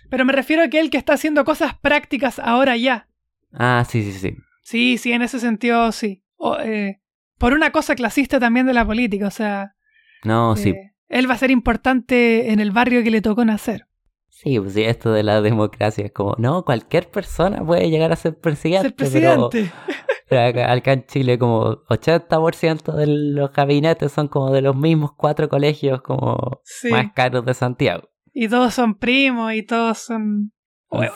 [0.10, 3.08] Pero me refiero a que él que está haciendo cosas prácticas ahora ya.
[3.54, 4.36] Ah, sí, sí, sí.
[4.62, 6.24] Sí, sí, en ese sentido sí.
[6.64, 7.00] Eh,
[7.38, 9.76] por una cosa clasista también de la política, o sea,
[10.24, 10.70] no, sí.
[10.70, 13.88] Eh, él va a ser importante en el barrio que le tocó nacer.
[14.30, 18.16] Sí, pues sí, esto de la democracia es como, no, cualquier persona puede llegar a
[18.16, 18.90] ser presidente.
[18.90, 19.72] Ser presidente.
[19.88, 19.96] Pero,
[20.38, 26.02] acá, en Chile como 80% de los gabinetes son como de los mismos cuatro colegios
[26.02, 28.10] como más caros de Santiago.
[28.34, 30.52] Y todos son primos y todos son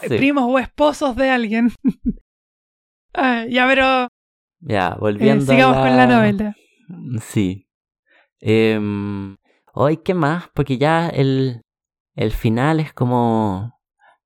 [0.07, 1.71] primos o esposos de alguien.
[3.13, 4.07] ah, ya, pero...
[4.59, 6.55] Ya, volviendo eh, sigamos con la novela.
[7.21, 7.67] Sí.
[8.39, 8.79] Eh,
[9.75, 10.49] Hoy, ¿qué más?
[10.53, 11.63] Porque ya el,
[12.13, 13.79] el final es como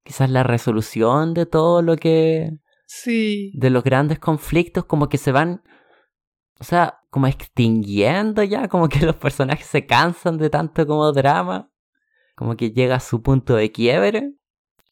[0.04, 2.52] quizás la resolución de todo lo que...
[2.88, 3.52] Sí.
[3.54, 5.62] De los grandes conflictos, como que se van...
[6.60, 11.72] O sea, como extinguiendo ya, como que los personajes se cansan de tanto como drama,
[12.36, 14.34] como que llega a su punto de quiebre.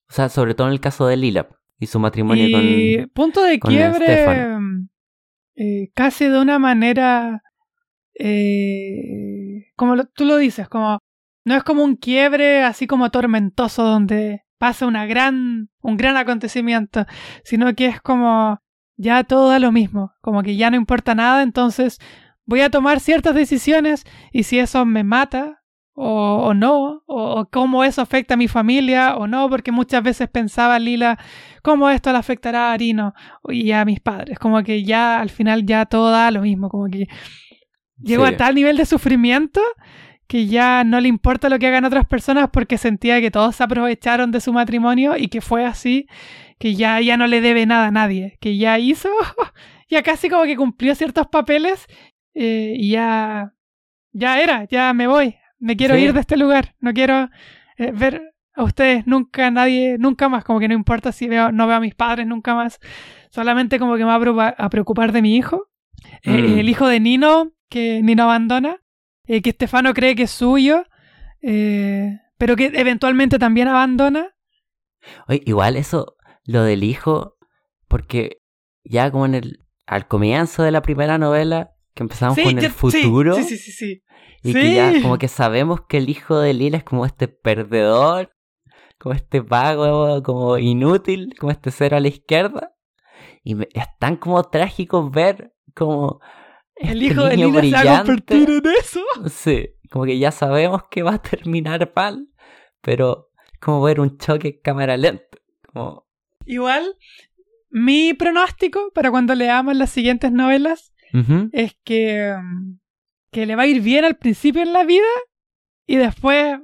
[0.08, 1.50] O sea, sobre todo en el caso de Lila
[1.80, 3.10] y su matrimonio y con.
[3.10, 4.58] Punto de quiebre.
[5.56, 7.42] Eh, casi de una manera
[8.18, 11.00] eh, como tú lo dices, como
[11.44, 17.06] no es como un quiebre así como tormentoso donde pasa una gran, un gran acontecimiento,
[17.44, 18.60] sino que es como
[18.98, 21.99] ya todo da lo mismo, como que ya no importa nada, entonces
[22.45, 25.61] voy a tomar ciertas decisiones y si eso me mata
[25.98, 30.77] o, no, o, cómo eso afecta a mi familia o no, porque muchas veces pensaba
[30.77, 31.18] Lila,
[31.64, 33.14] cómo esto le afectará a Arino
[33.48, 36.88] y a mis padres, como que ya al final ya todo da lo mismo, como
[36.88, 37.07] que
[38.02, 39.61] Llegó a tal nivel de sufrimiento
[40.28, 43.64] que ya no le importa lo que hagan otras personas porque sentía que todos se
[43.64, 46.08] aprovecharon de su matrimonio y que fue así,
[46.60, 49.10] que ya, ya no le debe nada a nadie, que ya hizo,
[49.90, 51.86] ya casi como que cumplió ciertos papeles
[52.34, 53.54] eh, y ya,
[54.12, 57.30] ya era, ya me voy, me quiero ir de este lugar, no quiero
[57.78, 61.68] eh, ver a ustedes nunca, nadie, nunca más, como que no importa si veo, no
[61.68, 62.80] veo a mis padres nunca más,
[63.30, 65.68] solamente como que me va a preocupar de mi hijo.
[66.24, 66.60] Eh, mm.
[66.60, 68.78] el hijo de Nino que Nino abandona,
[69.28, 70.84] eh, que Estefano cree que es suyo,
[71.42, 74.36] eh, pero que eventualmente también abandona.
[75.28, 77.38] Oye, igual eso, lo del hijo,
[77.88, 78.42] porque
[78.84, 83.36] ya como en el, al comienzo de la primera novela, que empezamos con el futuro.
[83.36, 84.04] Sí, sí, sí, sí.
[84.44, 88.32] Y que ya como que sabemos que el hijo de Lila es como este perdedor,
[89.00, 92.76] como este vago, como inútil, como este cero a la izquierda.
[93.44, 96.20] Y es tan como trágico ver como
[96.76, 99.02] el hijo de Lila se va a convertir en eso.
[99.28, 102.28] Sí, como que ya sabemos que va a terminar mal,
[102.82, 103.30] pero
[103.62, 105.38] como ver un choque en cámara lenta.
[105.72, 106.06] Como...
[106.46, 106.96] Igual,
[107.70, 110.94] mi pronóstico para cuando leamos las siguientes novelas
[111.54, 112.36] es que,
[113.32, 115.06] que le va a ir bien al principio en la vida
[115.88, 116.60] y después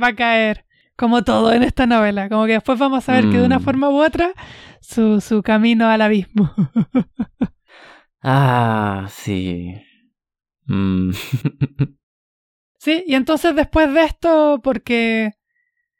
[0.00, 0.66] va a caer
[0.96, 2.28] como todo en esta novela.
[2.28, 3.62] Como que después vamos a ver que de una mm.
[3.62, 4.32] forma u otra
[4.80, 6.52] su, su camino al abismo.
[8.28, 9.72] Ah, sí.
[10.66, 11.12] Mm.
[12.80, 15.34] sí, y entonces después de esto, porque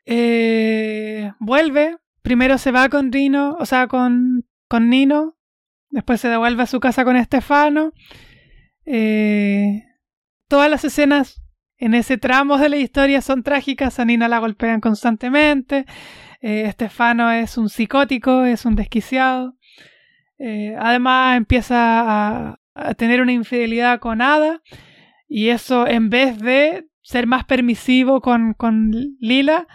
[0.06, 5.36] eh, vuelve, primero se va con Rino, o sea, con, con Nino,
[5.90, 7.92] después se devuelve a su casa con Estefano.
[8.86, 9.84] Eh,
[10.48, 11.40] todas las escenas
[11.78, 15.86] en ese tramo de la historia son trágicas, a Nina la golpean constantemente,
[16.40, 19.55] eh, Estefano es un psicótico, es un desquiciado.
[20.38, 24.62] Eh, además empieza a, tener una infidelidad con Ada
[25.26, 29.66] y eso en vez de ser más permisivo con, con Lila,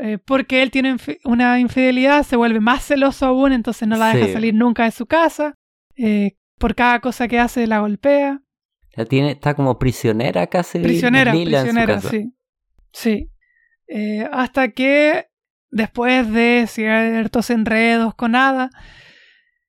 [0.00, 4.32] eh, porque él tiene una infidelidad, se vuelve más celoso aún, entonces no la deja
[4.32, 5.56] salir nunca de su casa.
[5.96, 8.40] Eh, por cada cosa que hace la golpea.
[8.94, 10.78] La tiene, está como prisionera casi.
[10.78, 12.32] Prisionera, prisionera, sí.
[12.92, 13.30] Sí.
[14.30, 15.26] hasta que
[15.70, 18.70] después de ciertos enredos con Ada,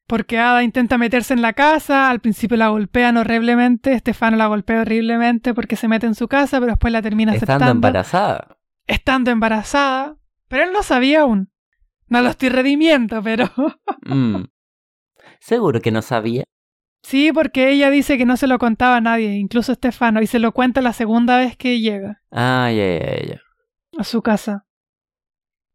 [0.08, 4.82] porque Ada intenta meterse en la casa, al principio la golpean horriblemente, Estefano la golpea
[4.82, 7.66] horriblemente porque se mete en su casa, pero después la termina aceptando.
[7.66, 8.58] Estando embarazada.
[8.86, 10.18] Estando embarazada,
[10.48, 11.52] pero él no sabía aún.
[12.08, 13.50] No lo estoy redimiendo, pero...
[14.06, 14.44] Mm.
[15.40, 16.44] Seguro que no sabía.
[17.04, 20.40] Sí, porque ella dice que no se lo contaba a nadie, incluso Estefano, y se
[20.40, 22.22] lo cuenta la segunda vez que llega.
[22.30, 23.42] Ah, ya, ya, ya.
[23.98, 24.66] A su casa.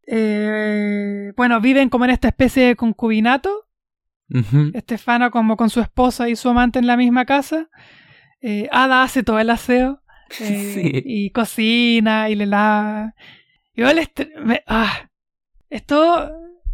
[0.05, 3.68] Eh, bueno, viven como en esta especie de concubinato.
[4.73, 7.69] Estefano como con su esposa y su amante en la misma casa.
[8.41, 10.01] Eh, Ada hace todo el aseo.
[10.39, 13.15] Eh, y cocina y le lava.
[13.73, 14.31] Igual este,
[14.67, 15.09] ah,
[15.71, 16.31] es todo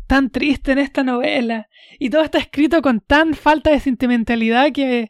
[0.08, 1.68] tan triste en esta novela.
[2.00, 5.10] Y todo está escrito con tan falta de sentimentalidad que,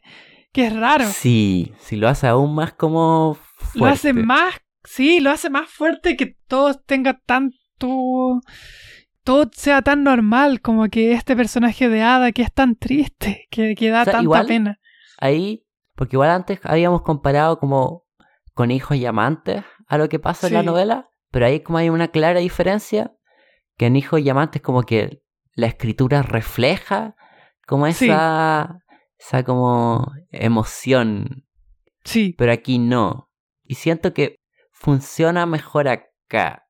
[0.52, 1.06] que es raro.
[1.06, 3.36] Sí, sí, lo hace aún más como.
[3.56, 3.78] Fuerte.
[3.78, 4.54] Lo hace más.
[4.84, 8.40] Sí, lo hace más fuerte que todo tenga tanto.
[9.26, 13.74] Todo sea tan normal como que este personaje de Ada que es tan triste, que,
[13.74, 14.78] que da tanta pena.
[15.18, 15.66] Ahí,
[15.96, 18.06] porque igual antes habíamos comparado como
[18.54, 21.88] con hijos y amantes a lo que pasa en la novela, pero ahí como hay
[21.90, 23.12] una clara diferencia
[23.76, 25.22] que en Hijos y Amantes como que
[25.54, 27.14] la escritura refleja
[27.66, 28.78] como esa,
[29.18, 31.46] esa como emoción.
[32.04, 32.34] Sí.
[32.38, 33.30] Pero aquí no.
[33.64, 34.40] Y siento que
[34.70, 36.68] funciona mejor acá.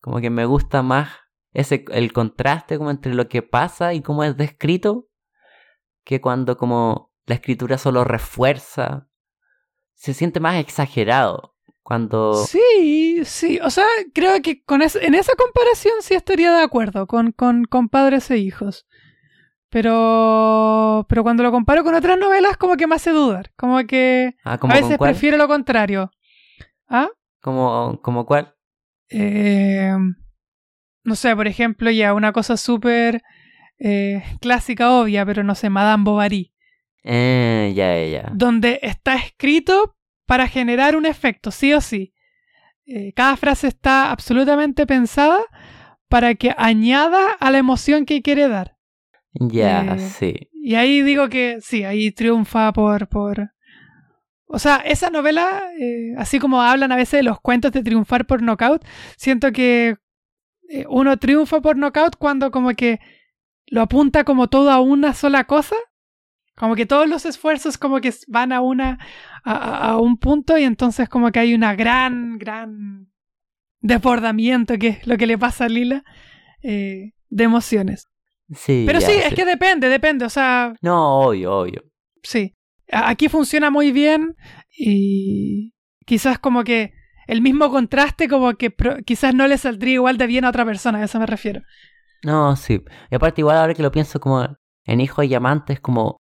[0.00, 1.08] Como que me gusta más
[1.58, 5.08] ese el contraste como entre lo que pasa y cómo es descrito
[6.04, 9.08] que cuando como la escritura solo refuerza
[9.94, 12.34] se siente más exagerado cuando...
[12.34, 17.32] Sí, sí, o sea, creo que con en esa comparación sí estaría de acuerdo con,
[17.32, 18.86] con, con, padres e hijos.
[19.70, 24.36] Pero, pero cuando lo comparo con otras novelas como que me hace dudar, como que
[24.44, 26.10] ah, a veces prefiero lo contrario.
[26.88, 27.08] ¿Ah?
[27.40, 28.54] ¿Como, como cuál?
[29.08, 29.92] Eh,
[31.08, 33.22] no sé, por ejemplo, ya una cosa súper
[33.78, 36.52] eh, clásica, obvia, pero no sé, Madame Bovary.
[37.02, 38.30] Eh, ya, ya.
[38.34, 42.12] Donde está escrito para generar un efecto, sí o sí.
[42.86, 45.40] Eh, cada frase está absolutamente pensada
[46.08, 48.76] para que añada a la emoción que quiere dar.
[49.32, 50.48] Ya, eh, sí.
[50.52, 53.08] Y ahí digo que sí, ahí triunfa por...
[53.08, 53.50] por...
[54.50, 58.26] O sea, esa novela, eh, así como hablan a veces de los cuentos de triunfar
[58.26, 58.82] por knockout,
[59.18, 59.96] siento que
[60.88, 63.00] uno triunfa por knockout cuando como que
[63.66, 65.76] lo apunta como todo a una sola cosa
[66.58, 68.98] como que todos los esfuerzos como que van a una
[69.44, 73.08] a, un punto y entonces como que hay una gran, gran
[73.80, 76.04] desbordamiento que es lo que le pasa a Lila
[76.62, 78.08] eh, de emociones.
[78.54, 78.84] Sí.
[78.86, 80.74] Pero sí, es que depende, depende, o sea...
[80.80, 81.84] No, obvio, obvio.
[82.22, 82.56] Sí.
[82.90, 84.36] Aquí funciona muy bien
[84.76, 85.74] y
[86.06, 86.92] quizás como que
[87.28, 88.74] el mismo contraste como que
[89.04, 91.62] quizás no le saldría igual de bien a otra persona, a eso me refiero.
[92.24, 92.82] No, sí.
[93.10, 96.16] Y aparte igual ahora que lo pienso como en Hijos y Amantes, como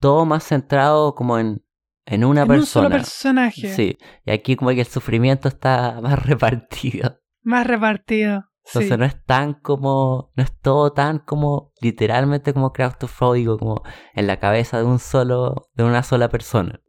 [0.00, 1.64] todo más centrado como en,
[2.06, 2.60] en una persona.
[2.60, 3.74] Un solo personaje.
[3.74, 7.18] Sí, y aquí como que el sufrimiento está más repartido.
[7.42, 8.44] Más repartido.
[8.66, 13.82] Entonces no es tan como, no es todo tan como literalmente como claustrofóbico, como
[14.14, 16.80] en la cabeza de un solo, de una sola persona.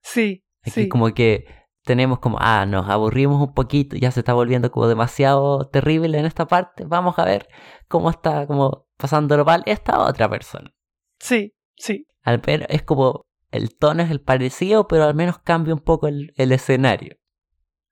[0.00, 0.46] Sí.
[0.64, 1.44] Aquí como que
[1.88, 6.26] tenemos como, ah, nos aburrimos un poquito, ya se está volviendo como demasiado terrible en
[6.26, 7.48] esta parte, vamos a ver
[7.88, 10.70] cómo está como pasando mal esta otra persona.
[11.18, 12.06] Sí, sí.
[12.22, 16.34] Al es como el tono es el parecido, pero al menos cambia un poco el,
[16.36, 17.16] escenario.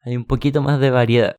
[0.03, 1.37] Hay un poquito más de variedad.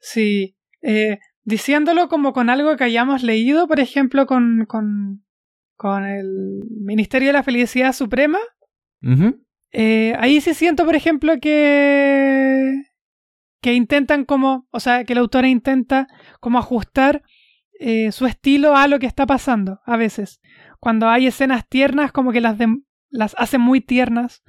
[0.00, 5.24] Sí, eh, diciéndolo como con algo que hayamos leído, por ejemplo, con, con,
[5.76, 8.40] con el Ministerio de la Felicidad Suprema.
[9.78, 12.82] Eh, ahí sí siento, por ejemplo, que,
[13.60, 16.06] que intentan como, o sea, que la autora intenta
[16.40, 17.22] como ajustar
[17.78, 20.40] eh, su estilo a lo que está pasando a veces.
[20.80, 22.56] Cuando hay escenas tiernas, como que las,
[23.10, 24.42] las hace muy tiernas.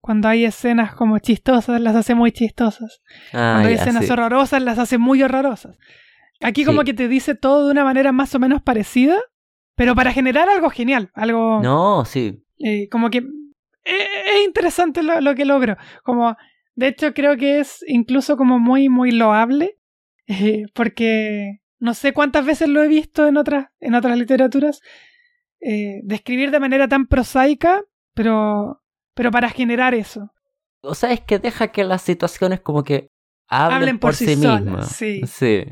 [0.00, 3.02] Cuando hay escenas como chistosas, las hace muy chistosas.
[3.34, 5.76] Ah, Cuando hay escenas horrorosas, las hace muy horrorosas.
[6.40, 9.18] Aquí como que te dice todo de una manera más o menos parecida,
[9.74, 11.60] pero para generar algo genial, algo...
[11.62, 12.42] No, sí.
[12.60, 13.26] Eh, como que
[13.84, 15.76] es interesante lo, que logro.
[16.02, 16.36] Como,
[16.74, 19.78] de hecho, creo que es incluso como muy, muy loable,
[20.74, 24.80] porque no sé cuántas veces lo he visto en otras, en otras literaturas,
[25.60, 27.82] eh, describir de manera tan prosaica,
[28.14, 28.82] pero,
[29.14, 30.32] pero para generar eso.
[30.82, 33.08] O sea, es que deja que las situaciones como que
[33.48, 34.88] hablen, por, sí, mismas.
[34.96, 35.22] Sí.
[35.26, 35.64] sí.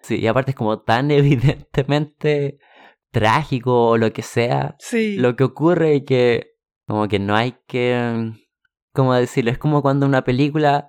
[0.00, 2.58] Sí, y aparte es como tan evidentemente
[3.10, 5.16] trágico o lo que sea sí.
[5.16, 6.55] lo que ocurre y que
[6.86, 8.32] como que no hay que
[8.92, 9.50] ¿cómo decirlo?
[9.50, 10.88] Es como cuando una película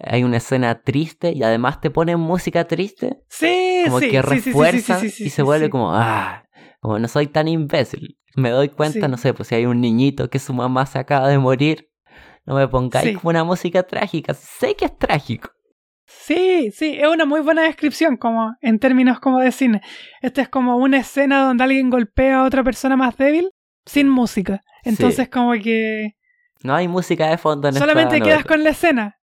[0.00, 3.18] hay una escena triste y además te ponen música triste.
[3.28, 6.44] Sí, como sí, que refuerza y se vuelve como ah,
[6.80, 8.18] como no soy tan imbécil.
[8.34, 11.28] me doy cuenta, no sé, pues si hay un niñito que su mamá se acaba
[11.28, 11.90] de morir,
[12.44, 14.34] no me pongáis como una música trágica.
[14.34, 15.50] Sé que es trágico.
[16.06, 19.80] Sí, sí, es una muy buena descripción como en términos como de cine.
[20.20, 23.50] Esta es como una escena donde alguien golpea a otra persona más débil
[23.86, 24.60] sin música.
[24.84, 26.16] Entonces como que
[26.62, 29.18] No hay música de fondo en solamente esta quedas con la escena.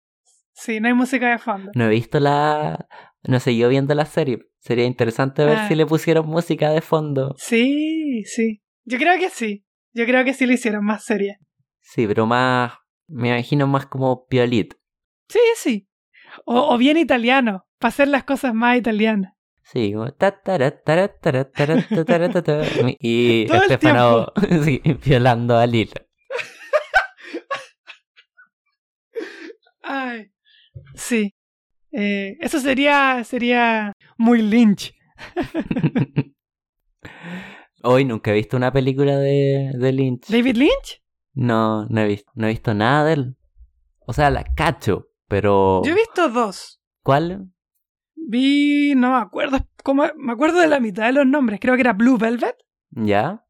[0.53, 1.71] Sí, no hay música de fondo.
[1.75, 2.89] No he visto la...
[3.23, 4.39] No seguido viendo la serie.
[4.59, 5.69] Sería interesante ver Ah.
[5.69, 7.35] si le pusieron música de fondo.
[7.39, 8.63] Sí, sí.
[8.85, 9.65] Yo creo que sí.
[9.93, 11.39] Yo creo que sí lo hicieron más seria.
[11.81, 12.73] Sí, pero más...
[13.07, 14.77] Me imagino más como piolito.
[15.29, 15.89] Sí, sí.
[16.45, 19.33] O, o bien italiano, para hacer las cosas más italianas.
[19.71, 20.07] Sí, como...
[23.01, 24.33] Y Estefano
[24.65, 26.07] sí, violando a Lila.
[29.83, 30.31] Ay.
[30.95, 31.35] Sí.
[31.93, 34.95] Eh, eso sería, sería muy Lynch.
[37.83, 40.29] Hoy nunca he visto una película de, de Lynch.
[40.29, 41.03] ¿David Lynch?
[41.35, 43.37] No, no he visto, no he visto nada de él.
[44.07, 46.81] O sea, la cacho, pero Yo he visto dos.
[47.03, 47.51] ¿cuál?
[48.31, 51.61] Vi, no me acuerdo, cómo, me acuerdo de la mitad de los nombres.
[51.61, 52.57] Creo que era Blue Velvet.
[52.91, 53.47] ¿Ya?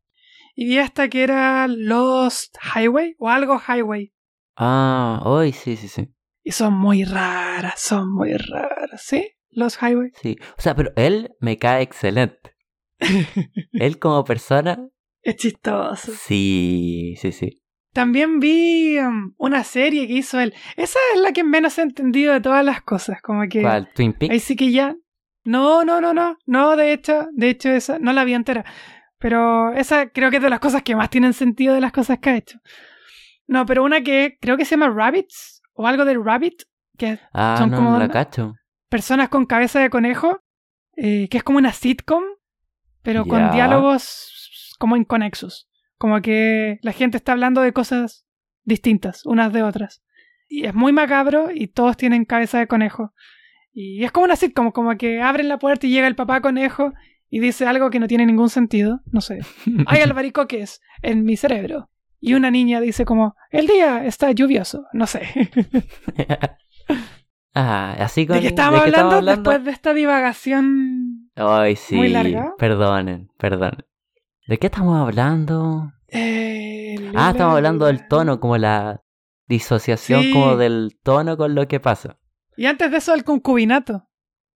[0.55, 4.15] Y vi hasta que era Lost Highway o algo Highway.
[4.57, 6.15] Ah, hoy sí, sí, sí.
[6.45, 9.03] Y son muy raras, son muy raras.
[9.03, 9.33] ¿Sí?
[9.51, 10.13] Lost Highway.
[10.23, 10.37] Sí.
[10.57, 12.55] O sea, pero él me cae excelente.
[13.73, 14.79] él como persona,
[15.23, 16.13] Es chistoso.
[16.13, 17.65] sí, sí, sí.
[17.93, 20.55] También vi um, una serie que hizo él.
[20.77, 23.21] Esa es la que menos he entendido de todas las cosas.
[23.23, 23.63] Como que.
[23.63, 23.89] ¿Cuál?
[23.95, 24.33] ¿Twin Peaks?
[24.33, 24.95] Ahí sí que ya.
[25.45, 26.37] No, no, no, no.
[26.47, 28.65] No, de hecho, de hecho, esa no la vi entera.
[29.19, 32.19] Pero esa creo que es de las cosas que más tienen sentido de las cosas
[32.21, 32.59] que ha hecho.
[33.47, 36.63] No, pero una que creo que se llama Rabbits o algo de Rabbit,
[36.99, 38.55] que Ah, son no, como no la cacho.
[38.91, 40.41] personas con cabeza de conejo,
[40.97, 42.23] eh, que es como una sitcom,
[43.03, 45.68] pero con diálogos como inconexos.
[45.99, 48.25] Como que la gente está hablando de cosas
[48.65, 50.03] distintas unas de otras.
[50.49, 53.13] Y es muy macabro y todos tienen cabeza de conejo.
[53.73, 56.93] Y es como una sitcom, como que abren la puerta y llega el papá conejo
[57.31, 59.01] y dice algo que no tiene ningún sentido.
[59.13, 59.41] No sé.
[59.87, 61.91] Hay albaricoques en mi cerebro.
[62.21, 64.87] Y una niña dice como, el día está lluvioso.
[64.93, 65.23] No sé.
[67.55, 71.31] ah, así con ¿De qué estábamos hablando, después de esta divagación?
[71.37, 71.95] Ay, sí.
[71.95, 72.55] muy larga?
[72.59, 73.85] Perdonen, perdonen.
[74.49, 75.93] ¿De qué estamos hablando?
[76.09, 79.03] Eh, Ah, estamos hablando del tono, como la
[79.47, 80.33] disociación Sí.
[80.33, 82.19] como del tono con lo que pasa.
[82.57, 84.09] Y antes de eso, el concubinato.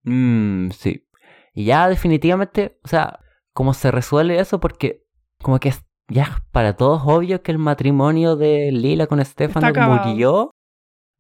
[0.05, 1.06] Mmm, sí.
[1.55, 3.20] Y ya definitivamente, o sea,
[3.52, 5.05] cómo se resuelve eso porque
[5.43, 10.51] como que es ya para todos obvio que el matrimonio de Lila con Stefano murió,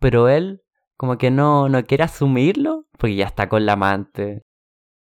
[0.00, 0.62] pero él
[0.96, 4.42] como que no, no quiere asumirlo porque ya está con la amante.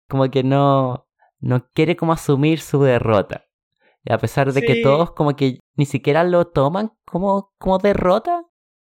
[0.08, 1.06] Como que no,
[1.40, 3.44] no quiere como asumir su derrota.
[4.04, 8.42] Y a pesar de que todos como que ni siquiera lo toman como, como derrota,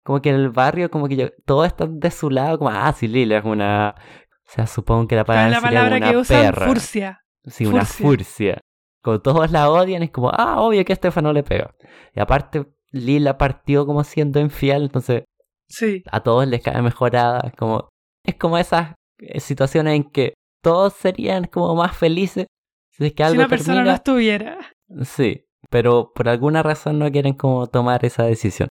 [0.05, 2.93] como que en el barrio como que yo- todos están de su lado, como, ah,
[2.93, 3.95] sí, Lila es una...
[3.97, 6.41] O sea, supongo que la ¿Cuál palabra la palabra una que usan?
[6.43, 6.67] perra.
[6.67, 7.21] Furcia.
[7.45, 8.61] Sí, una Furcia.
[9.03, 11.75] Como todos la odian, es como, ah, obvio que Estefano le pega.
[12.15, 15.25] Y aparte, Lila partió como siendo infiel, entonces
[15.69, 16.03] Sí.
[16.11, 17.53] a todos les cae mejorada.
[17.59, 17.89] Como,
[18.25, 22.47] es como esas eh, situaciones en que todos serían como más felices
[22.93, 24.59] si es que Si algo una persona no estuviera.
[25.03, 28.69] Sí, pero por alguna razón no quieren como tomar esa decisión.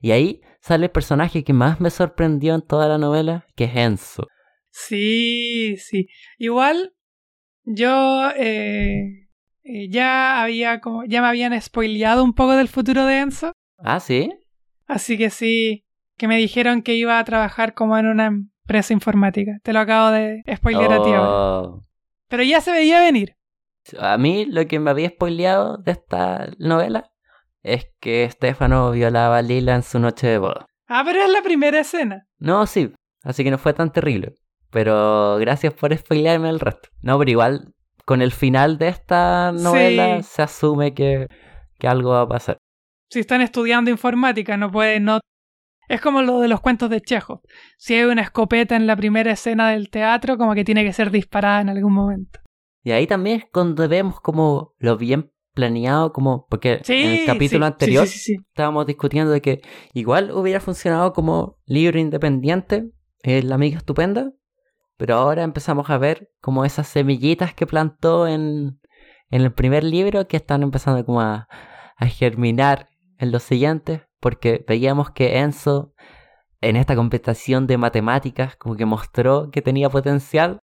[0.00, 3.76] Y ahí sale el personaje que más me sorprendió en toda la novela, que es
[3.76, 4.26] Enzo.
[4.70, 6.08] Sí, sí.
[6.38, 6.94] Igual,
[7.64, 9.28] yo eh,
[9.64, 11.04] eh, ya había como.
[11.04, 13.52] Ya me habían spoileado un poco del futuro de Enzo.
[13.78, 14.30] Ah, sí.
[14.86, 15.84] Así que sí.
[16.16, 19.52] Que me dijeron que iba a trabajar como en una empresa informática.
[19.62, 21.28] Te lo acabo de spoilear a ti ahora.
[21.28, 21.86] Oh.
[22.28, 23.35] Pero ya se veía venir.
[23.98, 27.10] A mí lo que me había spoileado de esta novela
[27.62, 30.66] es que Estefano violaba a Lila en su noche de boda.
[30.88, 32.26] Ah, pero es la primera escena.
[32.38, 32.92] No, sí,
[33.24, 34.34] así que no fue tan terrible.
[34.70, 36.88] Pero gracias por spoilearme el resto.
[37.02, 37.72] No, pero igual
[38.04, 40.28] con el final de esta novela Sí.
[40.30, 41.26] se asume que,
[41.78, 42.58] que algo va a pasar.
[43.10, 45.20] Si están estudiando informática, no pueden no.
[45.88, 47.40] Es como lo de los cuentos de Chejo.
[47.78, 51.10] Si hay una escopeta en la primera escena del teatro, como que tiene que ser
[51.12, 52.40] disparada en algún momento.
[52.86, 57.26] Y ahí también es cuando vemos como lo bien planeado, como porque Sí, en el
[57.26, 59.60] capítulo sí, anterior sí, estábamos discutiendo de que
[59.92, 62.88] igual hubiera funcionado como libro independiente,
[63.24, 64.30] La amiga estupenda,
[64.96, 68.78] pero ahora empezamos a ver como esas semillitas que plantó en,
[69.30, 71.48] en el primer libro que están empezando como a,
[71.96, 72.88] a germinar
[73.18, 75.92] en los siguientes, porque veíamos que Enzo
[76.60, 80.60] en esta competición de matemáticas como que mostró que tenía potencial,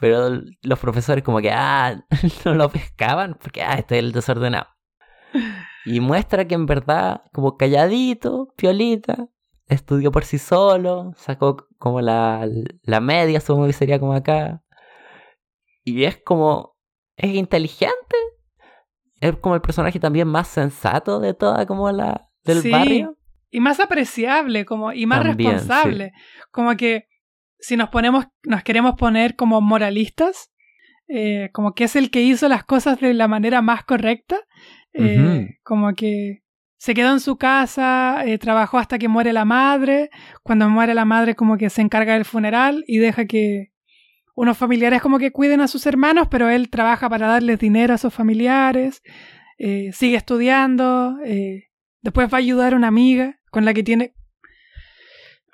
[0.00, 2.02] pero los profesores como que, ah,
[2.44, 4.66] no lo pescaban, porque, ah, este es el desordenado.
[5.86, 9.28] Y muestra que en verdad, como calladito, piolita,
[9.68, 12.48] estudió por sí solo, sacó como la,
[12.84, 14.62] la media, supongo que sería como acá.
[15.84, 16.74] Y es como,
[17.16, 18.16] es inteligente.
[19.20, 22.70] Es como el personaje también más sensato de toda como la del Sí.
[22.70, 23.18] barrio.
[23.50, 26.12] Y más apreciable, como, y más También, responsable.
[26.50, 27.08] Como que
[27.64, 30.50] si nos ponemos, nos queremos poner como moralistas,
[31.08, 34.36] eh, como que es el que hizo las cosas de la manera más correcta.
[34.92, 35.56] eh.
[35.62, 36.42] Como que
[36.76, 40.10] se quedó en su casa, eh, trabajó hasta que muere la madre.
[40.42, 43.72] Cuando muere la madre, como que se encarga del funeral y deja que
[44.34, 47.98] unos familiares como que cuiden a sus hermanos, pero él trabaja para darles dinero a
[47.98, 49.02] sus familiares.
[49.58, 51.16] sigue estudiando.
[52.02, 54.12] después va a ayudar a una amiga con la que tiene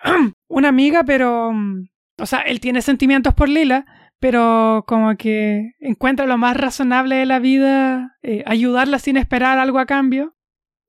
[0.48, 3.84] una amiga, pero mm, o sea, él tiene sentimientos por Lila,
[4.18, 9.78] pero como que encuentra lo más razonable de la vida, eh, ayudarla sin esperar algo
[9.78, 10.34] a cambio.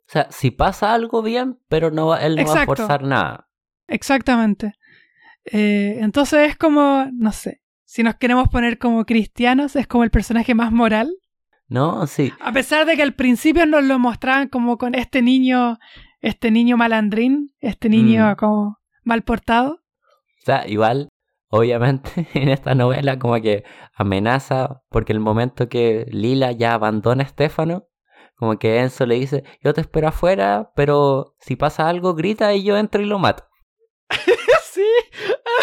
[0.08, 3.48] O sea, si pasa algo bien, pero no va- él no va a forzar nada.
[3.88, 4.74] Exactamente.
[5.46, 10.12] Eh, entonces es como, no sé, si nos queremos poner como cristianos, es como el
[10.12, 11.12] personaje más moral.
[11.68, 12.06] ¿No?
[12.08, 12.34] Sí.
[12.42, 15.78] A pesar de que al principio nos lo mostraban como con este niño,
[16.20, 18.36] este niño malandrín, este niño Mm.
[18.36, 19.76] como mal portado.
[19.76, 21.08] O sea, igual,
[21.52, 23.64] obviamente, en esta novela como que
[23.94, 27.88] amenaza, porque el momento que Lila ya abandona a Stefano,
[28.36, 32.64] como que Enzo le dice, yo te espero afuera, pero si pasa algo, grita y
[32.64, 33.44] yo entro y lo mato.
[34.64, 34.88] sí.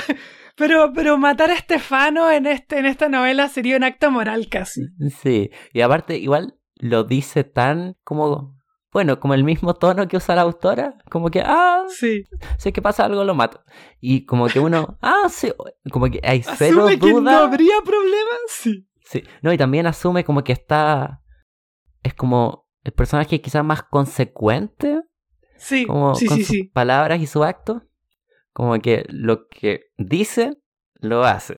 [0.56, 4.88] Pero, pero matar a Estefano en, este, en esta novela sería un acto moral casi.
[5.22, 8.57] Sí, y aparte igual lo dice tan como,
[8.92, 12.24] bueno, como el mismo tono que usa la autora, como que, ah, Sí.
[12.58, 13.62] sé que pasa algo, lo mato.
[14.00, 15.52] Y como que uno, ah, sí,
[15.90, 17.44] como que hay cero Asume que no duda.
[17.44, 18.30] habría problema.
[18.48, 18.86] Sí.
[19.04, 21.22] Sí, no, y también asume como que está,
[22.02, 25.00] es como el personaje quizás más consecuente,
[25.56, 26.64] Sí, como sí, con sí, sus sí.
[26.64, 27.82] palabras y su acto,
[28.52, 30.52] como que lo que dice,
[30.94, 31.56] lo hace.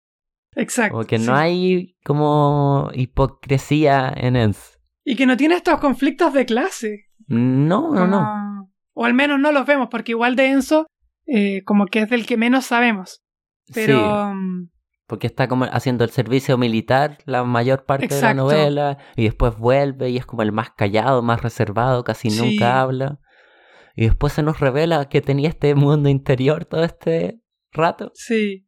[0.57, 0.93] Exacto.
[0.95, 4.79] Como que no hay como hipocresía en Enz.
[5.05, 7.10] Y que no tiene estos conflictos de clase.
[7.31, 8.71] No, no, no.
[8.93, 10.87] O al menos no los vemos, porque igual de Enzo,
[11.27, 13.23] eh, como que es del que menos sabemos.
[13.73, 13.99] Pero.
[13.99, 14.71] Sí, mm,
[15.07, 19.57] porque está como haciendo el servicio militar la mayor parte de la novela y después
[19.57, 22.41] vuelve y es como el más callado, más reservado, casi Sí.
[22.41, 23.19] nunca habla.
[23.97, 27.41] Y después se nos revela que tenía este mundo interior todo este
[27.73, 28.13] rato.
[28.15, 28.67] Sí.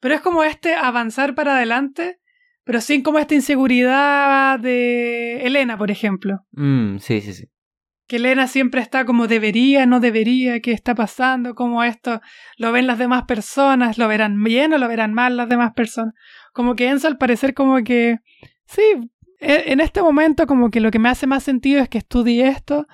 [0.00, 2.18] Pero es como este avanzar para adelante,
[2.64, 6.40] pero sin como esta inseguridad de Elena, por ejemplo.
[6.52, 7.46] Mm, sí, sí, sí.
[8.06, 12.20] Que Elena siempre está como debería, no debería, qué está pasando, cómo esto
[12.58, 16.14] lo ven las demás personas, lo verán bien o lo verán mal las demás personas.
[16.52, 18.18] Como que Enzo al parecer como que,
[18.66, 18.82] sí,
[19.40, 22.46] e- en este momento como que lo que me hace más sentido es que estudie
[22.48, 22.86] esto,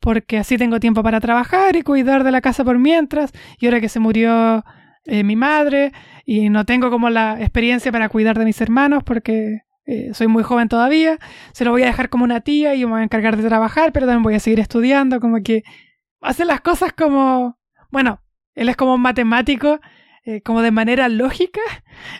[0.00, 3.80] porque así tengo tiempo para trabajar y cuidar de la casa por mientras, y ahora
[3.80, 4.64] que se murió
[5.04, 5.92] eh, mi madre
[6.24, 10.42] y no tengo como la experiencia para cuidar de mis hermanos porque eh, soy muy
[10.44, 11.18] joven todavía,
[11.52, 13.90] se lo voy a dejar como una tía y me voy a encargar de trabajar,
[13.92, 15.62] pero también voy a seguir estudiando, como que
[16.20, 17.58] hace las cosas como,
[17.90, 18.20] bueno,
[18.54, 19.80] él es como un matemático,
[20.24, 21.60] eh, como de manera lógica,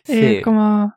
[0.07, 0.43] eh, Sí.
[0.43, 0.95] como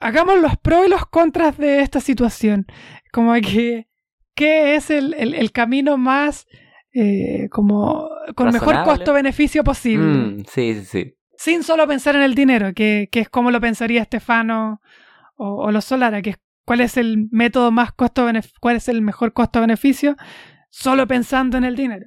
[0.00, 2.66] hagamos los pros y los contras de esta situación,
[3.12, 3.88] como que
[4.34, 6.46] qué es el, el- el camino más
[6.94, 11.14] eh, como con mejor costo-beneficio posible Mm, sí, sí, sí.
[11.38, 14.80] sin solo pensar en el dinero, que, que es como lo pensaría Estefano
[15.42, 18.26] o, o los Solara, que es cuál es el método más costo
[18.60, 20.16] cuál es el mejor costo-beneficio,
[20.70, 22.06] solo pensando en el dinero.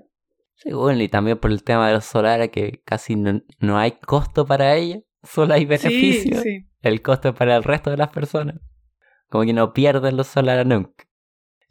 [0.56, 3.92] Sí, bueno, y también por el tema de los solares que casi no, no hay
[3.92, 6.38] costo para ella, solo hay beneficio.
[6.38, 6.70] Sí, sí.
[6.82, 8.56] El costo es para el resto de las personas.
[9.30, 11.06] Como que no pierden los solares nunca.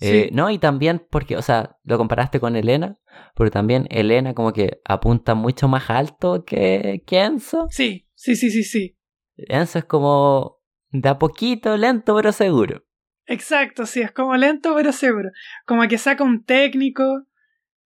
[0.01, 2.99] Eh, no, y también porque, o sea, lo comparaste con Elena,
[3.35, 7.69] pero también Elena como que apunta mucho más alto que, que Enzo.
[7.70, 8.99] Sí, sí, sí, sí, sí.
[9.36, 10.53] Enzo es como
[10.95, 12.85] de a poquito, lento pero seguro.
[13.27, 15.31] Exacto, sí, es como lento pero seguro.
[15.66, 17.25] Como que saca un técnico,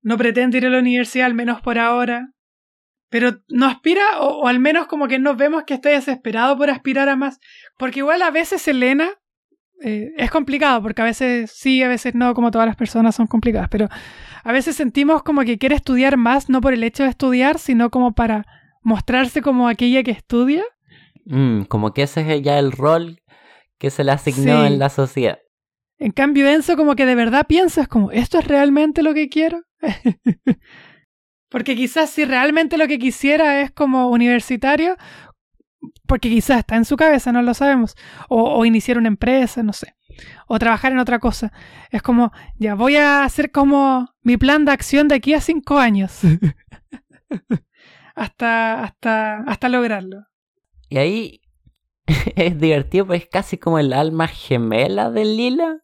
[0.01, 2.33] no pretende ir a la universidad, al menos por ahora,
[3.09, 7.07] pero no aspira, o, al menos como que no vemos que esté desesperado por aspirar
[7.07, 7.39] a más.
[7.77, 9.09] Porque igual a veces Elena
[9.81, 13.27] eh, es complicado, porque a veces sí, a veces no, como todas las personas son
[13.27, 13.87] complicadas, pero
[14.43, 17.89] a veces sentimos como que quiere estudiar más, no por el hecho de estudiar, sino
[17.89, 18.45] como para
[18.81, 20.63] mostrarse como aquella que estudia.
[21.29, 23.21] Mm, como que ese es ya el rol
[23.77, 24.67] que se le asignó Sí.
[24.67, 25.39] en la sociedad.
[25.99, 29.63] En cambio, Enzo como que de verdad piensas como, ¿esto es realmente lo que quiero?
[31.49, 34.95] porque quizás si realmente lo que quisiera es como universitario,
[36.07, 37.95] porque quizás está en su cabeza, no lo sabemos,
[38.29, 39.95] o, o iniciar una empresa, no sé.
[40.47, 41.51] o trabajar en otra cosa.
[41.91, 45.77] Es como, ya voy a hacer como mi plan de acción de aquí a cinco
[45.79, 46.19] años.
[48.15, 50.25] hasta, hasta, hasta lograrlo.
[50.89, 51.41] Y ahí
[52.35, 55.81] es divertido, pues es casi como el alma gemela de Lila,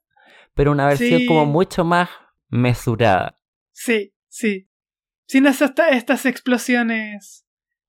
[0.54, 1.26] pero una versión Sí.
[1.28, 2.10] como mucho más
[2.50, 3.40] mesurada.
[3.72, 4.70] Sí, sí.
[5.28, 7.46] Sin esas, estas explosiones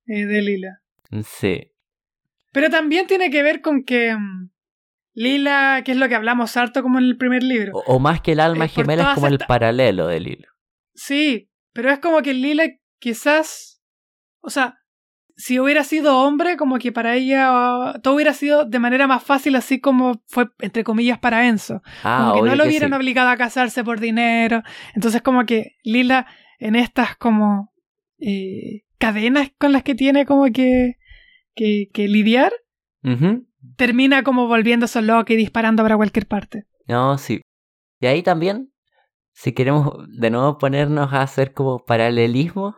[0.07, 0.81] eh, de Lila.
[1.25, 1.71] Sí.
[2.53, 4.51] Pero también tiene que ver con que mm,
[5.15, 7.73] Lila, que es lo que hablamos harto como en el primer libro.
[7.75, 10.49] O, o más que el alma Eh, gemela es como el paralelo de Lila.
[10.95, 12.65] Sí, pero es como que Lila
[12.99, 13.83] quizás,
[14.41, 14.79] o sea,
[15.37, 19.57] si hubiera sido hombre, como que para ella todo hubiera sido de manera más fácil,
[19.57, 21.83] así como fue, entre comillas, para Enzo.
[22.03, 22.97] Ah, como que no lo hubieran sí.
[22.97, 24.63] obligado a casarse por dinero.
[24.95, 26.27] Entonces como que Lila
[26.59, 27.73] en estas como
[28.19, 30.99] eh, cadenas con las que tiene como que,
[31.55, 32.53] que, que lidiar,
[33.77, 36.65] termina como volviéndose loca y disparando para cualquier parte.
[36.87, 37.43] No, sí.
[38.01, 38.73] Y ahí también,
[39.33, 42.77] si queremos de nuevo ponernos a hacer como paralelismo,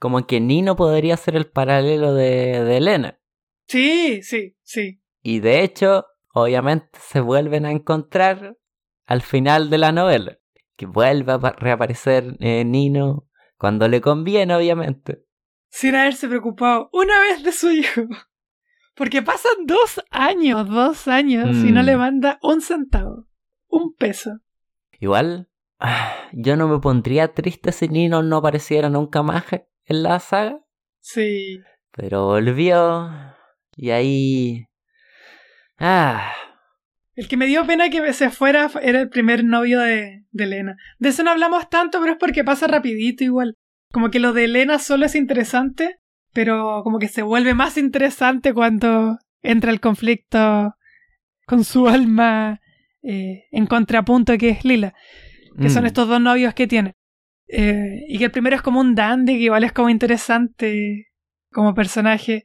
[0.00, 3.20] como que Nino podría ser el paralelo de, de Elena.
[3.68, 5.00] Sí, sí, sí.
[5.22, 8.56] Y de hecho, obviamente se vuelven a encontrar
[9.06, 10.38] al final de la novela.
[10.76, 13.28] Que vuelve a pa- reaparecer eh, Nino
[13.58, 15.24] cuando le conviene, obviamente.
[15.68, 18.02] Sin haberse preocupado una vez de su hijo.
[18.96, 21.84] Porque pasan dos años, dos años, y no Mm.
[21.86, 23.26] le manda un centavo.
[23.68, 24.40] Un peso.
[24.98, 25.48] Igual,
[25.78, 29.44] ah, yo no me pondría triste si Nino no apareciera nunca más
[29.90, 30.60] en la saga.
[31.00, 31.60] Sí.
[31.92, 33.10] Pero volvió.
[33.76, 34.66] Y ahí.
[35.78, 36.32] Ah.
[37.14, 40.76] El que me dio pena que se fuera era el primer novio de, de Elena.
[40.98, 43.56] De eso no hablamos tanto, pero es porque pasa rapidito igual.
[43.92, 45.98] Como que lo de Elena solo es interesante,
[46.32, 50.76] pero como que se vuelve más interesante cuando entra el conflicto
[51.46, 52.60] con su alma
[53.02, 54.94] eh, en contrapunto que es Lila,
[55.60, 56.94] que son mm, estos dos novios que tiene.
[57.52, 61.08] Eh, y que el primero es como un dandy, que igual es como interesante
[61.52, 62.44] como personaje,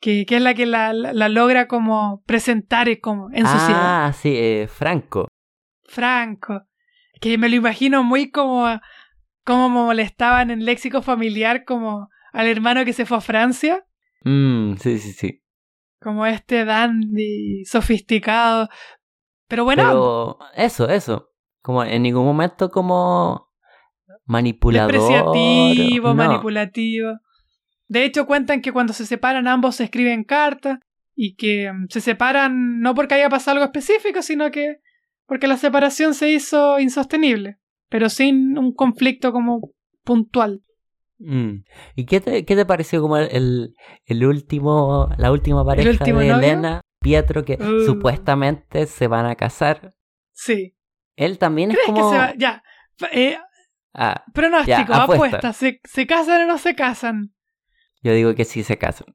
[0.00, 4.06] que, que es la que la, la- la logra como presentar como en sociedad.
[4.06, 5.28] Ah, sí, eh, Franco.
[5.84, 6.62] Franco.
[7.20, 8.66] Que me lo imagino muy como,
[9.44, 13.84] como molestaban en léxico familiar como al hermano que se fue a Francia,
[14.24, 15.42] Mm, sí, sí, sí.
[16.00, 18.68] como este dandy sofisticado.
[19.48, 21.30] Pero bueno, Pero eso, eso.
[21.62, 23.49] Como en ningún momento como
[24.30, 24.92] manipulador.
[24.92, 26.14] despreciativo, no.
[26.14, 27.18] manipulativo.
[27.88, 30.78] De hecho, cuentan que cuando se separan ambos se escriben cartas
[31.16, 34.76] y que mm, se separan no porque haya pasado algo específico, sino que
[35.26, 37.58] porque la separación se hizo insostenible,
[37.88, 39.72] pero sin un conflicto como
[40.04, 40.62] puntual.
[41.18, 41.64] Mm.
[41.96, 43.74] ¿Y qué te, qué te pareció como el,
[44.06, 46.46] el, último, la última pareja último de novio?
[46.48, 47.84] Elena, Pietro, que Uh.
[47.84, 49.94] supuestamente se van a casar?
[50.32, 50.74] Sí.
[51.16, 52.10] Él también es ¿Crees como...
[52.10, 52.34] que se va?
[52.36, 52.62] Ya.
[53.12, 53.36] Eh,
[53.92, 55.14] Ah, pronóstico, Ya, apuesta.
[55.38, 55.52] apuesta.
[55.52, 57.34] ¿Se, ¿Se casan o no se casan?
[58.02, 59.14] yo digo que sí se casan.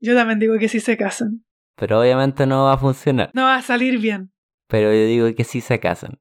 [0.00, 1.44] Yo también digo que sí se casan.
[1.76, 3.30] Pero obviamente no va a funcionar.
[3.34, 4.32] No va a salir bien.
[4.68, 6.18] Pero yo digo que sí se casan.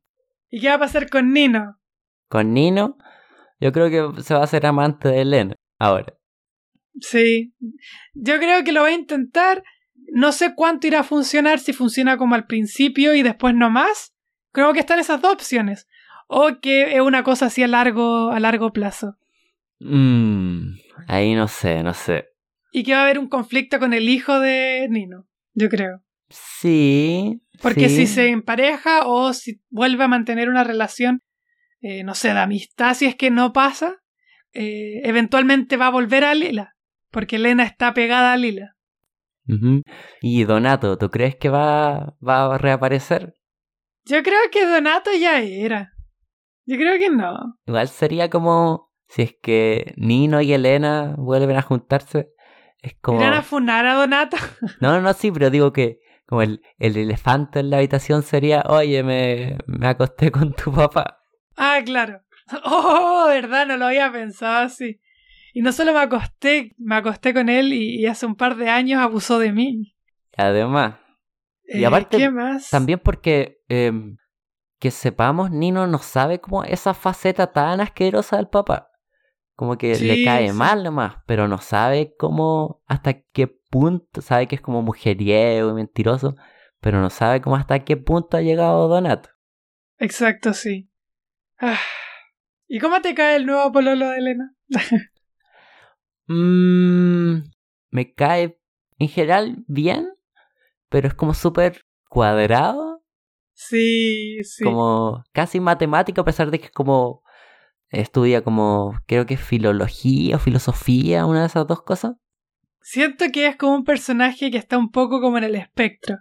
[0.50, 1.78] ¿Y qué va a pasar con Nino?
[2.30, 2.98] Con Nino,
[3.60, 5.56] yo creo que se va a hacer amante de Elena.
[5.80, 6.14] Ahora.
[7.02, 7.54] Sí.
[8.14, 9.64] Yo creo que lo va a intentar.
[10.14, 14.14] No sé cuánto irá a funcionar, si funciona como al principio y después no más.
[14.54, 15.88] Creo que están esas dos opciones.
[16.28, 19.18] O que es una cosa así a largo, a largo plazo.
[19.80, 20.76] Mm,
[21.08, 22.30] ahí no sé, no sé.
[22.72, 25.28] Y que va a haber un conflicto con el hijo de Nino.
[25.54, 26.02] Yo creo.
[26.30, 27.42] Sí.
[27.62, 28.08] Porque sí.
[28.08, 31.22] si se empareja o si vuelve a mantener una relación,
[31.82, 34.02] eh, no sé, de amistad, si es que no pasa,
[34.54, 36.76] eh, eventualmente va a volver a Lila.
[37.12, 38.76] Porque Elena está pegada a Lila.
[40.22, 43.36] Y Donato, ¿tú crees que va, va a reaparecer?
[44.04, 45.95] Yo creo que Donato ya era.
[46.66, 47.58] Yo creo que no.
[47.66, 52.30] Igual sería como si es que Nino y Elena vuelven a juntarse.
[52.82, 53.20] Es como...
[53.20, 54.38] ¿Irán a funar a Donato?
[54.82, 58.64] No, no, no, sí, pero digo que como el, el elefante en la habitación sería,
[58.68, 61.20] oye, me, me acosté con tu papá.
[61.56, 62.22] Ah, claro.
[62.64, 65.00] Oh, verdad, no lo había pensado así.
[65.54, 68.70] Y no solo me acosté, me acosté con él y, y hace un par de
[68.70, 69.96] años abusó de mí.
[70.36, 70.96] Además,
[71.68, 72.70] Y Eh, aparte, ¿Qué más?
[72.70, 74.18] también porque em,
[74.86, 78.92] que sepamos, Nino no sabe como esa faceta tan asquerosa del papá.
[79.56, 80.56] Como que le cae sí.
[80.56, 85.74] mal nomás, pero no sabe cómo, hasta qué punto, sabe que es como mujeriego y
[85.74, 86.36] mentiroso,
[86.82, 89.32] pero no sabe cómo hasta qué punto ha llegado Donato.
[89.98, 90.88] Exacto, sí.
[91.58, 91.80] Ah.
[92.68, 94.56] ¿Y cómo te cae el nuevo pololo de Elena?
[96.28, 97.52] Mm,
[97.92, 98.60] me cae
[98.98, 100.10] en general bien,
[100.90, 103.05] pero es como súper cuadrado
[103.56, 104.64] Sí, sí.
[104.64, 107.24] Como casi matemático, a pesar de que es como
[107.90, 112.16] estudia como, creo que filología o filosofía, una de esas dos cosas.
[112.82, 116.18] Siento que es como un personaje que está un poco como en el espectro.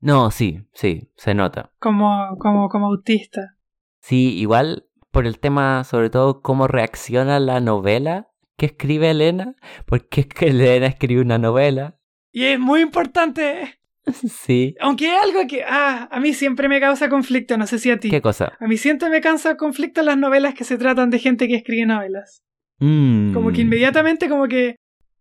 [0.00, 1.72] No, sí, sí, se nota.
[1.80, 3.56] Como, como, como autista.
[4.00, 9.56] Sí, igual por el tema, sobre todo, cómo reacciona la novela que escribe Elena,
[9.86, 11.98] porque es que Elena escribe una novela.
[12.30, 13.80] Y es muy importante.
[14.28, 14.74] Sí.
[14.80, 17.98] Aunque es algo que ah, a mí siempre me causa conflicto, no sé si a
[17.98, 18.10] ti.
[18.10, 18.52] ¿Qué cosa?
[18.60, 21.86] A mí siempre me causa conflicto las novelas que se tratan de gente que escribe
[21.86, 22.42] novelas.
[22.78, 23.32] Mm.
[23.32, 24.76] Como que inmediatamente como que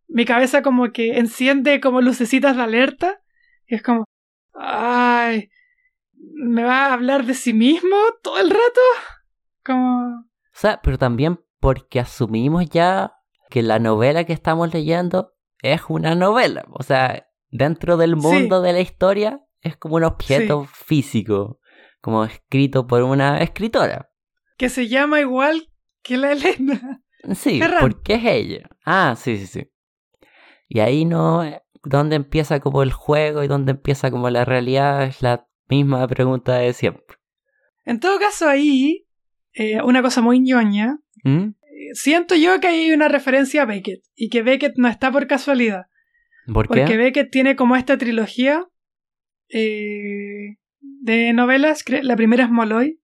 [0.07, 3.21] mi cabeza como que enciende como lucecitas de alerta.
[3.67, 4.05] Y es como,
[4.53, 5.49] ay,
[6.33, 8.81] ¿me va a hablar de sí mismo todo el rato?
[9.63, 10.19] Como...
[10.19, 13.13] O sea, pero también porque asumimos ya
[13.49, 16.65] que la novela que estamos leyendo es una novela.
[16.71, 21.59] O sea, dentro del mundo de la historia es como un objeto físico,
[22.01, 24.09] como escrito por una escritora.
[24.57, 25.69] Que se llama igual
[26.01, 27.01] que la Elena.
[27.35, 28.69] Sí, porque es ella.
[28.85, 29.71] Ah, sí, sí, sí.
[30.67, 31.41] Y ahí no,
[31.83, 36.55] donde empieza como el juego y donde empieza como la realidad es la misma pregunta
[36.55, 37.17] de siempre.
[37.85, 39.07] En todo caso, ahí,
[39.53, 41.51] eh, una cosa muy ñoña, ¿Mm?
[41.93, 45.83] siento yo que hay una referencia a Beckett y que Beckett no está por casualidad.
[46.51, 46.79] ¿Por qué?
[46.79, 48.65] Porque Beckett tiene como esta trilogía
[49.49, 51.83] eh, de novelas.
[52.01, 52.99] La primera es Molloy,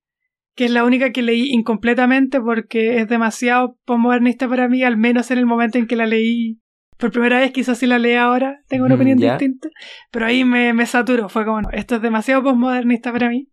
[0.56, 5.32] que es la única que leí incompletamente porque es demasiado postmodernista para mí, al menos
[5.32, 6.60] en el momento en que la leí
[7.00, 9.70] por primera vez, quizás si la leí ahora, tengo una opinión distinta,
[10.12, 13.48] pero ahí me, me saturó, fue como, no, esto es demasiado postmodernista para mí,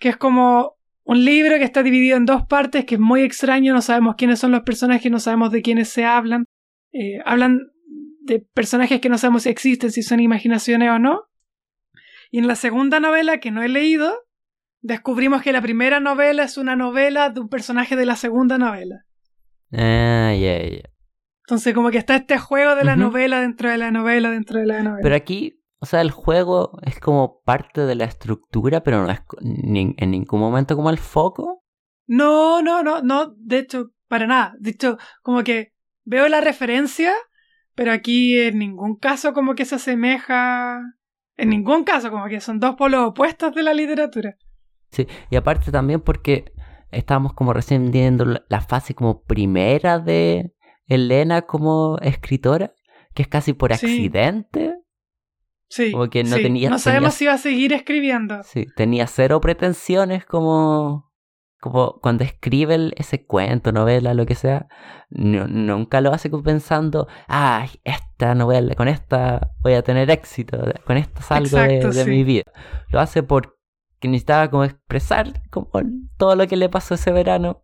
[0.00, 0.74] que es como
[1.04, 4.40] un libro que está dividido en dos partes, que es muy extraño, no sabemos quiénes
[4.40, 6.44] son los personajes, no sabemos de quiénes se hablan,
[6.92, 7.60] eh, hablan
[8.24, 11.24] de personajes que no sabemos si existen, si son imaginaciones o no.
[12.30, 14.14] Y en la segunda novela, que no he leído,
[14.80, 19.04] descubrimos que la primera novela es una novela de un personaje de la segunda novela.
[19.72, 20.88] Ah, ya, ya.
[21.46, 24.66] Entonces, como que está este juego de la novela dentro de la novela dentro de
[24.66, 25.02] la novela.
[25.02, 29.20] Pero aquí, o sea, el juego es como parte de la estructura, pero no es
[29.40, 31.64] en ningún momento como el foco.
[32.06, 34.54] No, no, no, no, de hecho, para nada.
[34.60, 35.72] De hecho, como que
[36.04, 37.12] veo la referencia,
[37.74, 40.80] pero aquí en ningún caso como que se asemeja.
[41.36, 44.36] En ningún caso, como que son dos polos opuestos de la literatura.
[44.90, 46.52] Sí, y aparte también porque
[46.90, 50.52] estábamos como recién viendo la fase como primera de
[50.86, 52.74] Elena como escritora,
[53.14, 54.76] que es casi por accidente.
[55.68, 55.90] Sí.
[55.92, 56.68] Como que no tenía.
[56.68, 58.42] No sabemos si va a seguir escribiendo.
[58.42, 61.10] Sí, tenía cero pretensiones como.
[61.62, 64.66] Como cuando escribe ese cuento, novela, lo que sea,
[65.10, 71.22] nunca lo hace pensando, ah, esta novela, con esta voy a tener éxito, con esta
[71.22, 72.50] salgo de, mi vida.
[72.90, 73.54] Lo hace porque
[74.02, 75.70] necesitaba como expresar como
[76.16, 77.62] todo lo que le pasó ese verano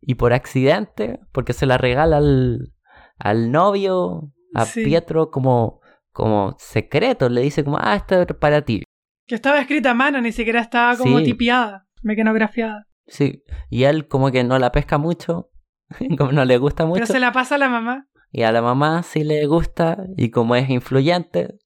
[0.00, 2.72] y por accidente, porque se la regala al,
[3.18, 5.80] al novio, a Pietro, como,
[6.10, 8.82] como secreto, le dice como, ah, esto es para ti.
[9.28, 12.88] Que estaba escrita a mano, ni siquiera estaba como tipiada, mecanografiada.
[13.12, 15.50] Sí, y él como que no la pesca mucho,
[16.18, 17.00] como no le gusta mucho.
[17.00, 18.08] Pero se la pasa a la mamá.
[18.30, 21.58] Y a la mamá sí le gusta, y como es influyente,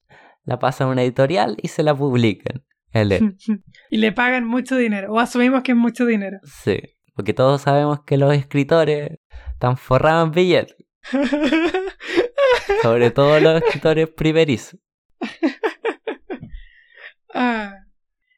[0.43, 2.65] la pasa a una editorial y se la publican.
[3.89, 6.39] y le pagan mucho dinero, o asumimos que es mucho dinero.
[6.43, 6.79] Sí.
[7.15, 9.19] Porque todos sabemos que los escritores
[9.53, 10.75] están forrados en billetes.
[12.81, 14.79] Sobre todo los escritores primerizos.
[17.33, 17.86] Ah,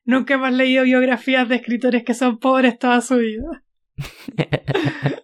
[0.10, 3.64] nunca hemos leído biografías de escritores que son pobres toda su vida.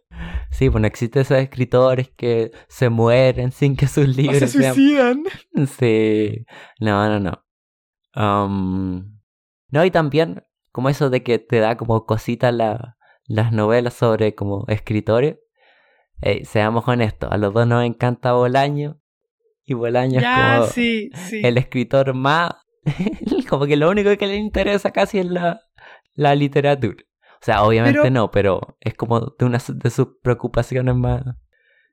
[0.52, 5.24] sí, pues no existen esos escritores que se mueren sin que sus libros se suicidan.
[5.80, 6.46] Sí,
[6.80, 7.44] no, no, no.
[8.16, 9.20] Um,
[9.72, 14.36] no, y también como eso de que te da como cosita la, las novelas sobre
[14.36, 15.38] como escritores,
[16.44, 19.00] seamos honestos, a los dos nos encanta Bolaño
[19.66, 20.68] y Bolaño es como
[21.32, 22.52] el escritor más,
[23.50, 25.62] como que lo único que le interesa casi es la,
[26.14, 27.04] la literatura.
[27.42, 31.24] O sea, obviamente no, pero es como de una de sus preocupaciones más.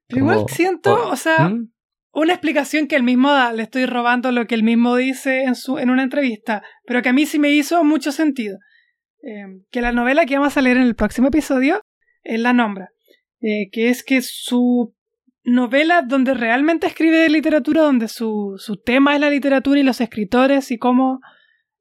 [0.09, 1.73] igual siento, o sea, ¿Mm?
[2.13, 5.55] una explicación que él mismo da, le estoy robando lo que él mismo dice en,
[5.55, 8.59] su, en una entrevista, pero que a mí sí me hizo mucho sentido.
[9.23, 11.81] Em, que la novela que vamos a leer en el próximo episodio
[12.23, 12.91] él la nombra,
[13.41, 14.95] eh, que es que su
[15.45, 20.71] novela donde realmente escribe literatura, donde su, su tema es la literatura y los escritores
[20.71, 21.21] y cómo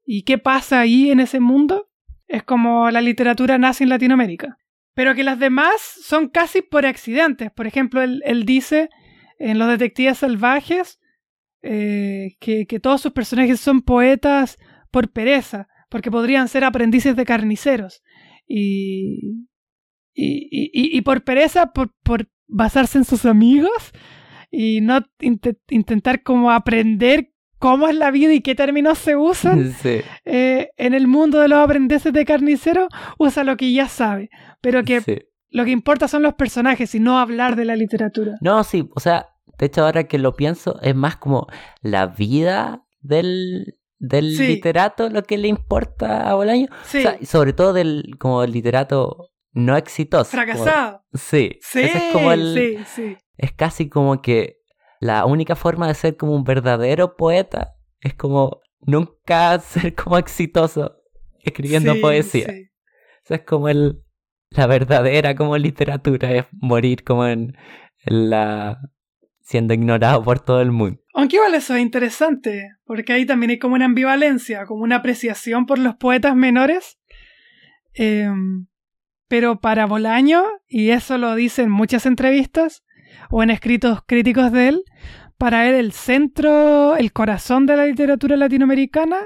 [0.04, 1.88] y qué pasa ahí en ese mundo,
[2.26, 4.58] es como la literatura nace en Latinoamérica.
[4.94, 7.50] Pero que las demás son casi por accidentes.
[7.50, 8.90] Por ejemplo, él, dice
[9.38, 11.00] en Los Detectives Salvajes
[11.62, 14.58] eh, que, que todos sus personajes son poetas
[14.90, 18.02] por pereza porque podrían ser aprendices de carniceros.
[18.46, 19.46] Y,
[20.14, 23.92] y, y, y por pereza, por, por basarse en sus amigos
[24.50, 29.72] y no int intentar como aprender cómo es la vida y qué términos se usan
[29.82, 30.00] Sí.
[30.24, 32.88] eh, en el mundo de los aprendices de carnicero,
[33.18, 34.28] usa lo que ya sabe,
[34.60, 35.18] pero que sí.
[35.50, 38.32] lo que importa son los personajes y no hablar de la literatura.
[38.40, 41.46] No, sí, o sea, de hecho ahora que lo pienso, es más como
[41.82, 44.46] la vida del, del Sí.
[44.48, 46.66] literato lo que le importa a Bolaño.
[46.84, 50.30] Sí, O sea, y sobre todo del como el literato no exitoso.
[50.30, 51.04] como- fracasado.
[51.14, 53.16] sí, Sí, es como el, sí, sí.
[53.36, 54.58] es casi como que
[55.00, 60.96] la única forma de ser como un verdadero poeta es como nunca ser como exitoso
[61.40, 62.46] escribiendo Sí, poesía.
[62.46, 62.68] sí.
[63.24, 64.02] Esa es como el
[64.50, 67.56] la verdadera como literatura, es morir como en,
[68.04, 68.80] en la
[69.40, 71.00] siendo ignorado por todo el mundo.
[71.14, 75.64] Aunque igual eso es interesante, porque ahí también hay como una ambivalencia, como una apreciación
[75.66, 76.98] por los poetas menores.
[77.94, 78.66] Em,
[79.32, 82.84] pero para Bolaño, y eso lo dice en muchas entrevistas
[83.30, 84.84] o en escritos críticos de él,
[85.38, 89.20] para él el centro, el corazón de la literatura latinoamericana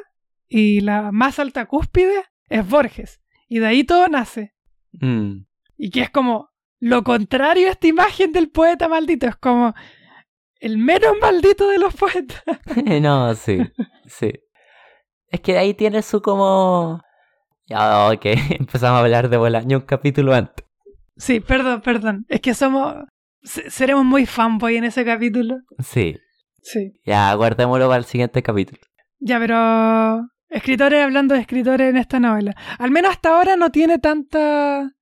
[0.47, 3.21] y la más alta cúspide es Borges.
[3.49, 4.55] Y de ahí todo nace.
[4.93, 5.39] Mm,
[5.77, 9.27] Y que es como lo contrario a esta imagen del poeta maldito.
[9.27, 9.75] Es como
[10.61, 12.45] el menos maldito de los poetas.
[13.03, 13.59] no, sí,
[14.07, 14.31] sí.
[15.27, 17.03] Es que ahí tiene su como...
[17.67, 18.25] Ya, ok,
[18.61, 20.65] empezamos a hablar de Bolaño un capítulo antes.
[21.17, 22.25] Sí, perdón, perdón.
[22.29, 22.95] Es que somos.
[23.43, 25.57] se- Seremos muy fanboy en ese capítulo.
[25.79, 26.17] Sí,
[26.63, 26.93] Sí.
[27.05, 28.81] ya, guardémoslo para el siguiente capítulo.
[29.19, 30.29] Ya, pero.
[30.49, 32.55] Escritores hablando de escritores en esta novela.
[32.79, 34.93] Al menos hasta ahora no tiene tanta.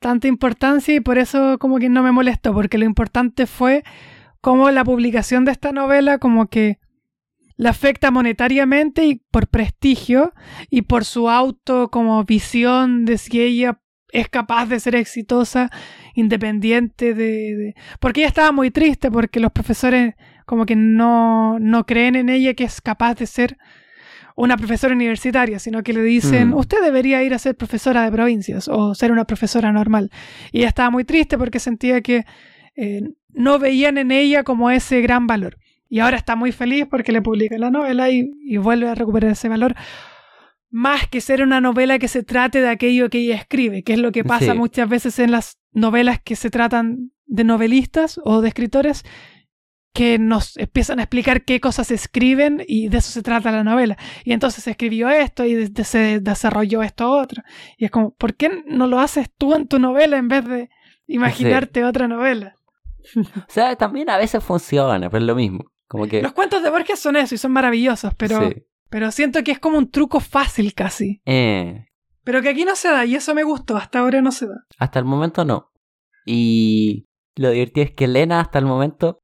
[0.00, 3.82] tanta importancia y por eso como que no me molestó, porque lo importante fue
[4.40, 6.78] cómo la publicación de esta novela como que
[7.58, 10.32] la afecta monetariamente y por prestigio
[10.70, 13.80] y por su auto como visión de si ella
[14.10, 15.70] es capaz de ser exitosa
[16.14, 20.14] independiente de, de- porque ella estaba muy triste porque los profesores
[20.46, 23.58] como que no, no creen en ella que es capaz de ser
[24.36, 26.54] una profesora universitaria, sino que le dicen, Mm.
[26.54, 30.10] usted debería ir a ser profesora de provincias o ser una profesora normal.
[30.52, 32.24] Y ella estaba muy triste porque sentía que
[32.76, 35.58] eh, no veían en ella como ese gran valor.
[35.88, 39.30] Y ahora está muy feliz porque le publican la novela y, y vuelve a recuperar
[39.32, 39.74] ese valor.
[40.70, 43.98] Más que ser una novela que se trate de aquello que ella escribe, que es
[43.98, 44.58] lo que pasa Sí.
[44.58, 49.04] muchas veces en las novelas que se tratan de novelistas o de escritores
[49.94, 53.96] que nos empiezan a explicar qué cosas escriben y de eso se trata la novela.
[54.24, 57.42] Y entonces se escribió esto y de- de- se desarrolló esto otro.
[57.78, 60.68] Y es como, ¿por qué no lo haces tú en tu novela en vez de
[61.06, 62.54] imaginarte otra novela?
[63.16, 65.64] O sea, también a veces funciona, pero es lo mismo.
[65.88, 66.22] Como que...
[66.22, 68.62] Los cuentos de Borges son eso y son maravillosos, pero, sí.
[68.90, 71.20] pero siento que es como un truco fácil casi.
[71.24, 71.86] Eh,
[72.24, 74.64] Pero que aquí no se da y eso me gustó, hasta ahora no se da.
[74.78, 75.72] hasta el momento no.
[76.26, 77.06] Y
[77.36, 79.22] lo divertido es que Elena hasta el momento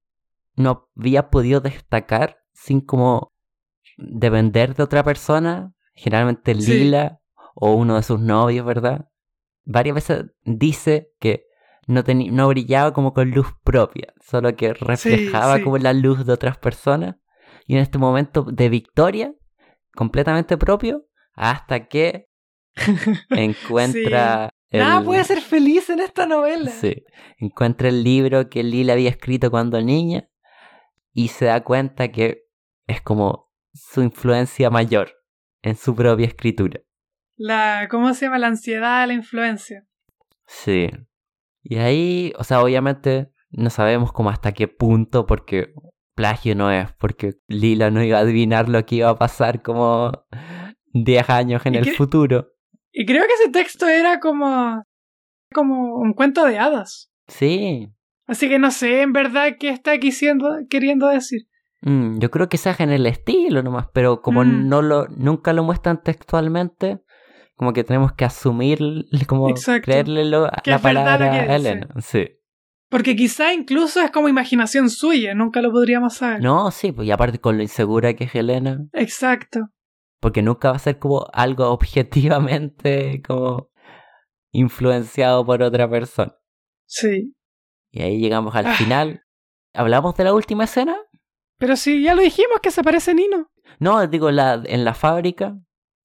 [0.57, 3.33] no había podido destacar sin como
[3.99, 6.73] depender de otra persona, generalmente Sí.
[6.73, 7.21] Lila
[7.55, 9.09] o uno de sus novios, ¿verdad?
[9.65, 11.47] Varias veces dice que
[11.87, 15.63] no, no brillaba como con luz propia, solo que reflejaba sí.
[15.63, 17.17] como la luz de otras personas.
[17.67, 19.35] Y en este momento de victoria,
[19.95, 22.29] completamente propio, hasta que
[23.31, 24.51] encuentra...
[24.71, 26.71] Nada el- puede ser feliz en esta novela.
[26.71, 27.05] Sí.
[27.39, 30.29] Encuentra el libro que Lila había escrito cuando niña
[31.13, 32.45] y se da cuenta que
[32.87, 35.13] es como su influencia mayor
[35.63, 36.81] en su propia escritura.
[37.37, 38.39] La, ¿Cómo se llama?
[38.39, 39.87] La ansiedad, la influencia.
[40.47, 40.89] Sí.
[41.65, 45.73] Y ahí, o sea, obviamente no sabemos como hasta qué punto, porque
[46.15, 50.13] plagio no es, porque Lila no iba a adivinar lo que iba a pasar como
[50.93, 52.49] 10 años en ¿Y el futuro.
[52.93, 54.85] Y creo que ese texto era como,
[55.53, 57.11] como un cuento de hadas.
[57.27, 57.89] Sí.
[58.27, 61.43] Así que no sé en verdad qué está quisiendo, queriendo decir.
[61.83, 64.69] Mm, yo creo que se hace en el estilo nomás, pero como Mm.
[64.69, 67.01] no lo, nunca lo muestran textualmente,
[67.57, 68.79] como que tenemos que asumir,
[69.29, 69.85] como Exacto.
[69.87, 71.57] creerle lo- la palabra que a.
[71.57, 71.89] Elena.
[72.01, 72.29] Sí.
[72.91, 76.41] Porque quizá incluso es como imaginación suya, nunca lo podríamos saber.
[76.43, 79.69] No, sí, pues y aparte con lo insegura que es Elena, Exacto.
[80.21, 83.69] porque nunca va a ser como algo objetivamente como
[84.53, 86.35] influenciado por otra persona.
[86.87, 87.35] Sí.
[87.91, 88.75] Y ahí llegamos al Ah.
[88.75, 89.23] final.
[89.75, 90.97] ¿Hablamos de la última escena?
[91.59, 93.49] Pero si ya lo dijimos que se parece Nino.
[93.81, 95.57] No, digo, la, en la fábrica.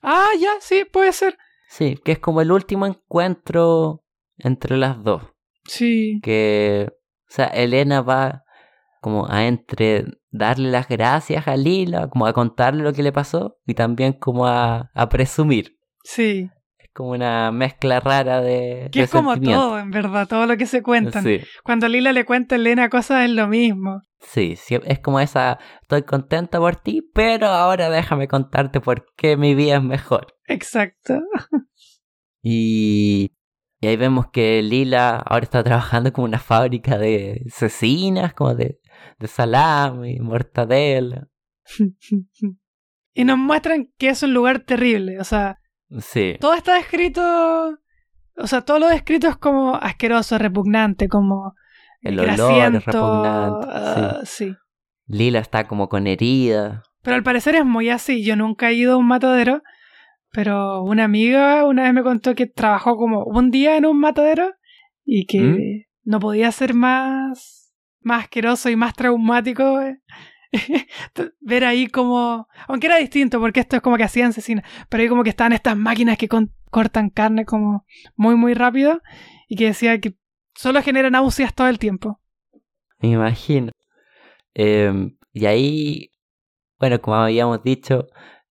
[0.01, 1.37] Ah, ya, sí, puede ser.
[1.69, 4.03] Sí, que es como el último encuentro
[4.37, 5.23] entre las dos.
[5.65, 6.19] Sí.
[6.23, 8.43] que, o sea, Elena va
[9.01, 13.57] como a entre darle las gracias a Lila, como a contarle lo que le pasó
[13.65, 15.77] y también como a, a presumir.
[16.03, 16.49] Sí.
[16.99, 18.89] Como una mezcla rara de.
[18.91, 21.23] Que de es como todo, en verdad, todo lo que se cuentan.
[21.23, 24.01] Sí, Cuando Lila le cuenta a Elena cosas es lo mismo.
[24.19, 25.59] sí, sí, es como esa.
[25.81, 30.35] Estoy contenta por ti, pero ahora déjame contarte por qué mi vida es mejor.
[30.47, 31.21] Exacto.
[32.41, 33.31] Y,
[33.79, 38.81] y ahí vemos que Lila ahora está trabajando como una fábrica de cecinas, como de,
[39.19, 41.29] de salami, mortadela.
[43.13, 45.17] y nos muestran que es un lugar terrible.
[45.21, 45.58] O sea,
[45.99, 47.79] Sí, todo está descrito.
[48.37, 51.55] O sea, todo lo descrito es como asqueroso, repugnante, como.
[52.01, 54.55] El olor es repugnante, ah, sí.
[55.07, 56.83] Lila está como con herida.
[57.01, 58.23] Pero al parecer es muy así.
[58.23, 59.63] Yo nunca he ido a un matadero,
[60.31, 64.53] pero una amiga una vez me contó que trabajó como un día en un matadero
[65.03, 65.85] y que ¿Mm?
[66.03, 69.99] no podía ser más, más asqueroso y más traumático eh,
[71.41, 72.47] ver ahí como...
[72.67, 75.53] Aunque era distinto porque esto es como que hacían cecina, pero ahí como que estaban
[75.53, 77.85] estas máquinas que con- cortan carne como
[78.15, 79.01] muy muy rápido
[79.47, 80.15] y que decía que
[80.55, 82.19] solo genera náuseas todo el tiempo.
[82.99, 83.71] Me imagino.
[84.53, 86.11] Em, y ahí,
[86.79, 88.07] bueno, como habíamos dicho,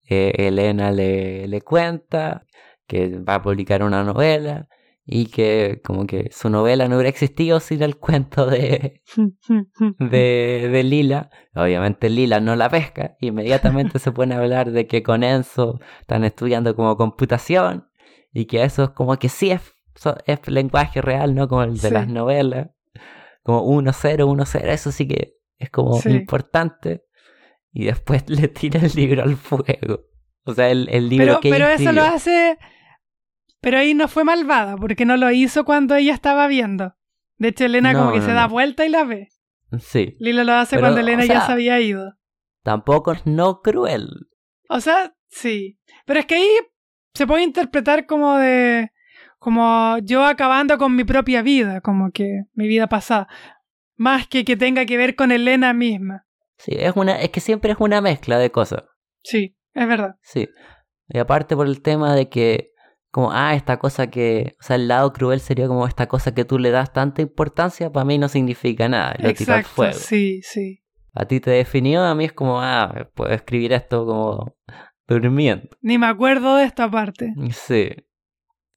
[0.09, 2.47] eh, Elena le, le cuenta
[2.87, 4.69] que va a publicar una novela
[5.11, 9.01] y que como que su novela no hubiera existido sin el cuento de,
[9.99, 11.31] de, de Lila.
[11.55, 13.17] Obviamente Lila no la pesca.
[13.21, 17.89] Inmediatamente se pone a hablar de que con Enzo están estudiando como computación
[18.33, 19.63] y que eso es como que sí es,
[20.27, 21.49] es lenguaje real, ¿no?
[21.49, 21.95] Como el de Sí.
[21.95, 22.69] las novelas.
[23.43, 26.11] Como 1-0, 1-0, eso sí que es como Sí.
[26.11, 27.05] importante.
[27.73, 30.05] Y después le tira el libro al fuego.
[30.45, 32.59] O sea, el, el libro Pero, que pero eso lo hace.
[33.61, 36.95] Pero ahí no fue malvada, porque no lo hizo cuando ella estaba viendo.
[37.39, 39.29] De hecho, Elena No, como que no, se da vuelta y la ve.
[39.81, 40.17] Sí.
[40.19, 42.15] Lila lo hace Pero, cuando Elena ya sea- se había ido.
[42.63, 44.09] Tampoco es no cruel.
[44.69, 45.79] O sea, sí.
[46.07, 46.49] Pero es que ahí
[47.15, 48.91] se puede interpretar como de.
[49.39, 53.29] como yo acabando con mi propia vida, como que mi vida pasada.
[53.97, 56.27] Más que que tenga que ver con Elena misma.
[56.59, 58.83] Sí, es una, es que siempre es una mezcla de cosas.
[59.23, 60.17] Sí, es verdad.
[60.23, 60.49] Sí.
[61.09, 62.73] Y aparte por el tema de que,
[63.19, 66.45] como, ah, esta cosa que, o sea, el lado cruel sería como esta cosa que
[66.45, 69.95] tú le das tanta importancia, para mí no significa nada, lo tiro al Exacto, fuego.
[69.99, 70.85] sí, sí.
[71.15, 74.55] A ti te definió, a mí es como, ah, puedo escribir esto como
[75.09, 75.69] durmiendo.
[75.81, 77.35] Ni me acuerdo de esta parte.
[77.51, 77.89] Sí.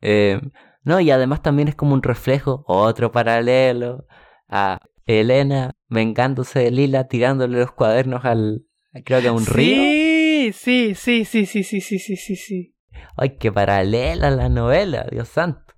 [0.01, 0.41] Eh,
[0.83, 4.07] no, y además también es como un reflejo, otro paralelo,
[4.49, 8.65] a Elena vengándose de Lila, tirándole los cuadernos al,
[9.05, 9.83] creo que a un río.
[9.83, 12.75] Sí, sí, sí, sí, sí, sí, sí, sí, sí, sí.
[13.17, 15.73] Ay, qué paralela la novela, Dios santo.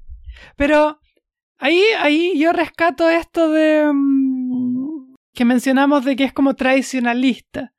[0.56, 1.00] Pero
[1.58, 7.74] ahí, ahí yo rescato esto de mm, que mencionamos de que es como tradicionalista.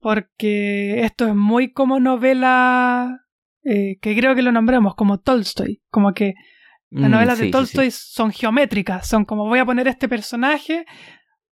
[0.00, 3.20] Porque esto es muy como novela
[3.64, 5.82] eh, que creo que lo nombramos como Tolstoy.
[5.90, 6.34] Como que
[6.90, 7.98] las Mm, novelas sí, de sí, Tolstoy sí.
[8.12, 9.08] son geométricas.
[9.08, 10.84] Son como voy a poner este personaje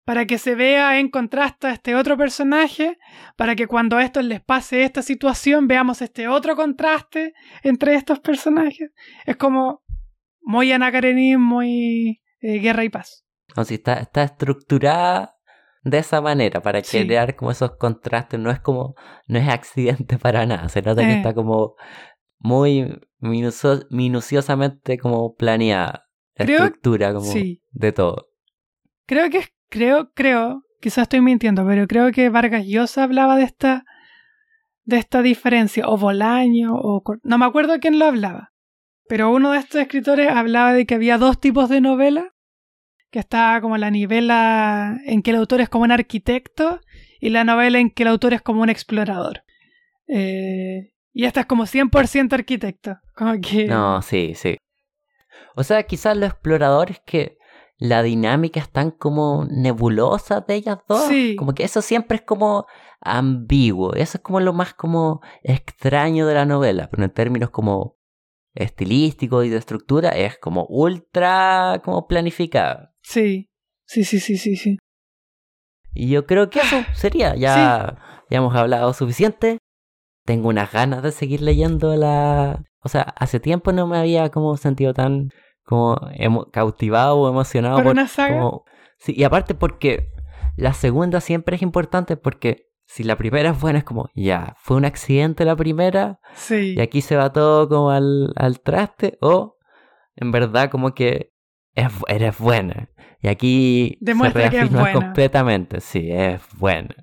[0.04, 2.98] para que se vea en contraste a este otro personaje,
[3.36, 8.18] para que cuando a estos les pase esta situación veamos este otro contraste entre estos
[8.20, 8.90] personajes.
[9.26, 9.82] Es como
[10.42, 10.90] muy Ana
[11.38, 13.24] muy eh, Guerra y Paz.
[13.56, 15.36] No, sí, está, está estructurada
[15.82, 17.04] de esa manera para Sí.
[17.06, 18.38] crear como esos contrastes.
[18.40, 18.94] No es como,
[19.26, 20.68] no es accidente para nada.
[20.68, 21.16] Se nota que Eh.
[21.16, 21.74] está como
[22.38, 26.06] muy minucio- minuciosamente como planeada.
[26.36, 27.62] La Creo- estructura como Sí.
[27.70, 28.28] de todo.
[29.06, 33.44] Creo que es, creo, creo, quizás estoy mintiendo, pero creo que Vargas Llosa hablaba de
[33.44, 33.84] esta,
[34.84, 38.52] de esta diferencia, o Bolaño, o no me acuerdo quién lo hablaba,
[39.08, 42.34] pero uno de estos escritores hablaba de que había dos tipos de novela,
[43.10, 46.80] que estaba como la novela en que el autor es como un arquitecto
[47.18, 49.42] y la novela en que el autor es como un explorador.
[50.06, 53.66] Eh, y esta es como 100% arquitecto, como que...
[53.66, 54.56] No, sí, sí.
[55.56, 57.36] O sea, quizás los exploradores que
[57.80, 61.08] la dinámica es tan como nebulosa de ellas dos.
[61.08, 61.34] Sí.
[61.36, 62.66] Como que eso siempre es como
[63.00, 63.94] ambiguo.
[63.94, 66.90] Eso es como lo más como extraño de la novela.
[66.90, 67.96] Pero en términos como
[68.54, 72.94] estilísticos y de estructura es como ultra como planificada.
[73.00, 73.48] Sí,
[73.86, 74.76] sí, sí, sí, sí, sí.
[75.94, 77.34] Y yo creo que eso sería.
[77.34, 77.96] Ya,
[78.28, 79.56] ya hemos hablado suficiente.
[80.26, 82.62] Tengo unas ganas de seguir leyendo la...
[82.82, 85.30] O sea, hace tiempo no me había como sentido tan
[85.70, 88.34] como emo- cautivado o emocionado ¿Por por una saga?
[88.38, 88.64] como-
[88.98, 90.10] Sí, y aparte porque
[90.56, 94.76] la segunda siempre es importante porque si la primera es buena es como, ya, fue
[94.76, 96.74] un accidente la primera Sí.
[96.76, 99.56] y aquí se va todo como al, al traste o
[100.16, 101.32] en verdad como que
[101.74, 102.90] es, eres buena.
[103.22, 105.00] Y aquí Demuestra se que es reafirma buena.
[105.06, 106.94] completamente, sí, es buena.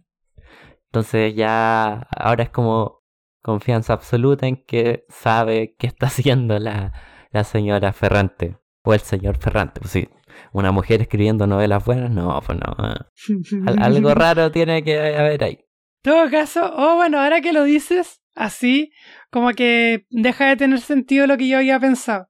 [0.88, 3.02] Entonces ya ahora es como
[3.41, 6.91] confianza absoluta en que sabe qué está haciendo la,
[7.31, 8.57] la señora Ferrante.
[8.83, 10.07] O el señor Ferrante, pues sí.
[10.53, 12.75] Una mujer escribiendo novelas buenas, no, pues no.
[13.67, 15.59] Al- algo raro tiene que haber ahí.
[16.01, 18.91] todo caso, oh, bueno, ahora que lo dices así,
[19.29, 22.29] como que deja de tener sentido lo que yo había pensado.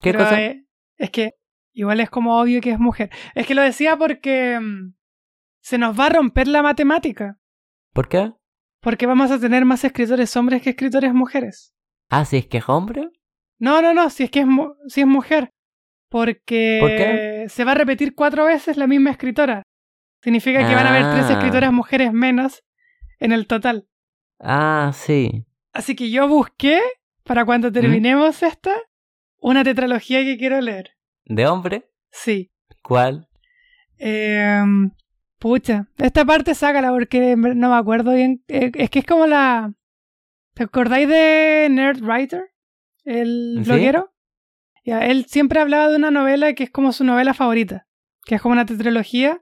[0.00, 0.40] ¿Qué Pero, cosa?
[0.42, 0.64] eh,
[0.98, 1.32] es que
[1.72, 3.10] igual es como obvio que es mujer.
[3.34, 4.94] Es que lo decía porque mm,
[5.62, 7.38] se nos va a romper la matemática.
[7.92, 8.32] ¿Por qué?
[8.80, 11.74] Porque vamos a tener más escritores hombres que escritores mujeres.
[12.10, 13.08] Ah, si es que es hombre.
[13.58, 14.46] No, no, no, si es que es,
[14.88, 15.52] si es mujer.
[16.08, 17.46] Porque ¿Por qué?
[17.48, 19.62] se va a repetir cuatro veces la misma escritora.
[20.22, 21.32] Significa que van a haber tres Ah.
[21.34, 22.62] escritoras mujeres menos
[23.18, 23.86] en el total.
[24.40, 25.44] Ah, sí.
[25.72, 26.80] Así que yo busqué,
[27.24, 27.46] para ¿Mm?
[27.46, 28.72] cuando terminemos esta,
[29.38, 30.90] una tetralogía que quiero leer.
[31.24, 31.90] ¿De hombre?
[32.10, 32.50] Sí.
[32.82, 33.28] ¿Cuál?
[33.98, 34.62] Eh,
[35.38, 38.42] pucha, esta parte sácala porque no me acuerdo bien.
[38.48, 39.72] Eh, es que es como la...
[40.54, 42.50] ¿Te acordáis de Nerd Writer?
[43.06, 43.70] El ¿Sí?
[43.70, 44.12] bloguero.
[44.84, 47.86] Ya, él siempre hablaba de una novela que es como su novela favorita.
[48.24, 49.40] Que es como una tetralogía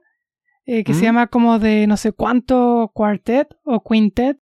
[0.65, 1.03] eh, que se ¿Mm?
[1.03, 4.39] llama como de no sé cuánto quartet o quintet.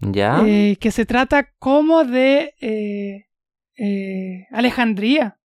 [0.00, 0.42] ¿Ya?
[0.44, 5.38] eh, que se trata como de eh, Alejandría,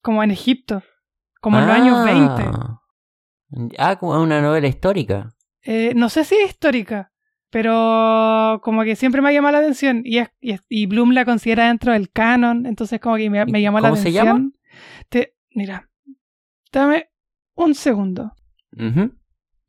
[0.00, 0.82] como en Egipto,
[1.42, 2.42] como en los años 20.
[2.46, 2.80] Ah.
[3.78, 5.34] Ah, como una novela histórica.
[5.94, 7.12] No sé si es histórica,
[7.50, 11.12] pero como que siempre me ha llamado la atención y, es- y, es- y Bloom
[11.12, 14.26] la considera dentro del canon, entonces como que me, me llamó la ¿Cómo se atención.
[14.26, 14.50] llama?
[15.08, 15.90] Te- mira,
[16.72, 17.10] dame
[17.54, 18.32] un segundo.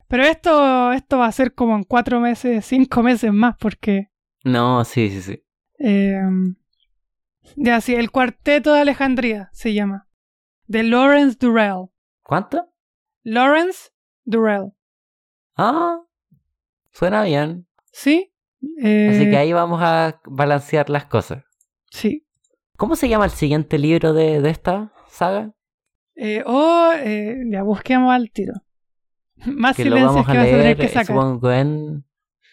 [0.08, 4.10] Pero esto, esto va a ser como en cuatro meses, cinco meses más, porque
[4.44, 5.44] No, sí, sí, sí.
[5.80, 6.20] Eh,
[7.56, 10.08] ya, sí, el Cuarteto de Alejandría se llama.
[10.68, 11.88] De Lawrence Durrell.
[12.24, 12.72] ¿Cuánto?
[13.24, 13.90] Lawrence
[14.24, 14.72] Durrell.
[15.58, 16.02] Ah,
[16.92, 17.68] suena bien.
[17.92, 18.34] ¿Sí?
[18.82, 21.44] Eh, Así que ahí vamos a balancear las cosas.
[21.90, 22.28] Sí.
[22.78, 25.54] ¿Cómo se llama el siguiente libro de, de esta saga?
[26.16, 28.54] Eh, oh, eh, ya busquemos al tiro.
[29.46, 31.06] Más Que lo silencios vamos a que vas a tener leer, que eh, sacar.
[31.08, 32.06] supongo, en...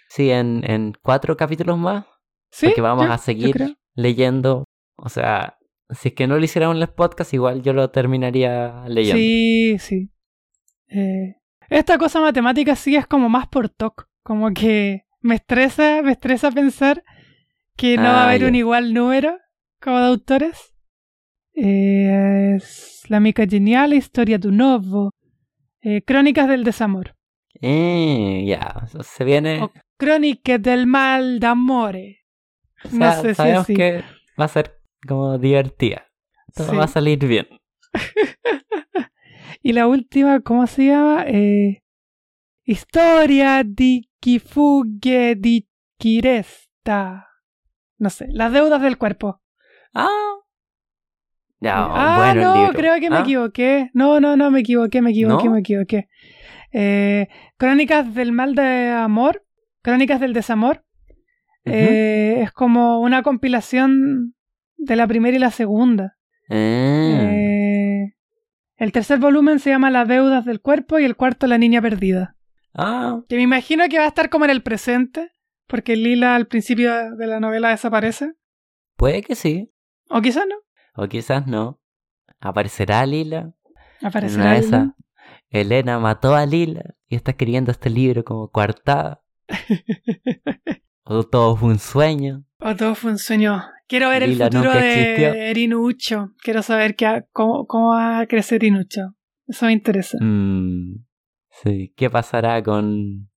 [0.08, 2.06] Sí, en, en cuatro capítulos más.
[2.50, 2.66] ¿Sí?
[2.68, 4.64] Porque vamos yo- a seguir leyendo.
[4.96, 5.58] O sea,
[5.90, 9.18] si es que no lo hiciéramos en el podcast, igual yo lo terminaría leyendo.
[9.18, 10.10] Sí, sí.
[10.88, 11.36] Eh,
[11.68, 14.08] esta cosa matemática sí es como más por TOC.
[14.22, 17.02] Como que me estresa, me estresa pensar
[17.76, 19.38] que no va a Ah, haber un igual número
[19.80, 20.74] como de autores.
[21.54, 25.10] Eh, es La mica genial, Historia de un novo,
[25.80, 27.14] eh, Crónicas del desamor,
[27.60, 29.62] Eh, ya, se viene.
[29.62, 32.24] o Crónicas del mal d'amore.
[32.84, 33.74] o sea, no sé si sabemos así.
[33.74, 34.04] que
[34.40, 36.06] va a ser como divertida.
[36.54, 36.76] Todo Sí.
[36.76, 37.46] va a salir bien.
[39.62, 41.24] Y la última, ¿cómo se llama?
[41.26, 41.82] Eh,
[42.64, 45.66] Historia di chi fugge di
[45.98, 47.26] chi resta.
[47.98, 49.40] No sé, las deudas del cuerpo.
[49.94, 50.08] Ah.
[51.62, 52.78] Ah, bueno no, el libro.
[52.78, 53.20] creo que me ¿Ah?
[53.20, 53.90] equivoqué.
[53.92, 55.52] No, no, no, me equivoqué, me equivoqué, ¿No?
[55.54, 56.08] me equivoqué.
[56.72, 59.44] Eh, Crónicas del mal de amor,
[59.82, 60.84] Crónicas del desamor.
[61.64, 64.34] Eh, es como una compilación
[64.76, 66.16] de la primera y la segunda.
[66.48, 66.54] Ah.
[66.54, 68.14] Eh,
[68.76, 72.36] el tercer volumen se llama Las deudas del cuerpo y el cuarto La niña perdida.
[72.74, 75.30] Ah, Que me imagino que va a estar como en el presente,
[75.66, 78.34] porque Lila al principio de la novela desaparece.
[78.96, 79.72] puede que sí.
[80.10, 80.56] O quizás no.
[80.94, 81.80] O quizás no.
[82.40, 83.52] Aparecerá Lila.
[84.00, 84.94] En Aparecerá una de Lila.
[85.50, 89.22] Elena mató a Lila y está escribiendo este libro como coartada.
[91.04, 92.44] o todo fue un sueño.
[92.60, 93.64] O todo fue un sueño.
[93.86, 96.32] Quiero ver Lila el futuro de Erinucho.
[96.42, 99.14] Quiero saber qué, cómo, cómo va a crecer Erinucho.
[99.46, 100.18] Eso me interesa.
[100.20, 101.04] Mm,
[101.62, 103.30] sí, ¿qué pasará con,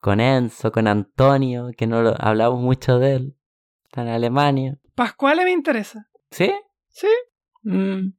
[0.00, 1.70] con Enzo, con Antonio?
[1.76, 3.36] Que no lo, hablamos mucho de él.
[3.84, 4.78] Está en Alemania.
[4.94, 6.08] Pascuale me interesa.
[6.30, 6.52] ¿Sí?
[6.88, 7.08] Sí.
[7.62, 8.12] Mm,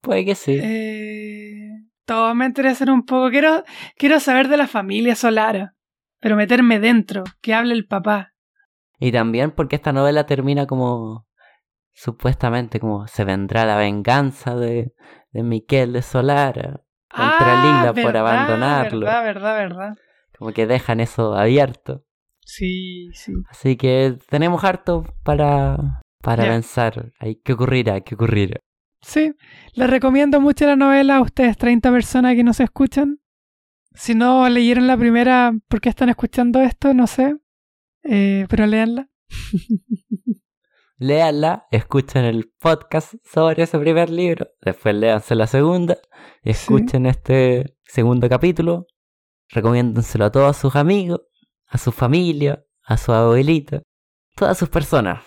[0.00, 0.58] puede que sí.
[0.62, 1.70] Eh,
[2.04, 3.30] todo me interesa un poco.
[3.30, 3.64] Quiero,
[3.96, 5.74] quiero saber de la familia Solara.
[6.20, 7.24] Pero meterme dentro.
[7.40, 8.34] Que hable el papá.
[8.98, 11.26] Y también porque esta novela termina como
[11.92, 14.94] supuestamente como se vendrá la venganza de,
[15.32, 16.82] de Miquel de Solara
[17.14, 19.00] contra Lila por abandonarlo.
[19.06, 19.96] Verdad, verdad, verdad.
[20.38, 22.04] Como que dejan eso abierto.
[22.44, 23.32] Sí, sí.
[23.50, 26.50] Así que tenemos harto para, para Ya.
[26.50, 27.12] pensar.
[27.18, 28.00] Ahí, ¿Qué ocurrirá?
[28.00, 28.60] ¿Qué ocurrirá?
[29.00, 29.32] Sí,
[29.74, 33.20] les recomiendo mucho la novela a ustedes, 30 personas que nos escuchan.
[33.94, 36.94] Si no leyeron la primera, ¿por qué están escuchando esto?
[36.94, 37.36] No sé.
[38.04, 39.08] Eh, pero léanla.
[40.98, 45.96] Léanla, escuchen el podcast sobre ese primer libro, después léanse la segunda,
[46.42, 48.86] escuchen este segundo capítulo,
[49.48, 51.20] recomiéndenselo a todos sus amigos,
[51.68, 53.82] a su familia, a su abuelita,
[54.34, 55.22] todas sus personas,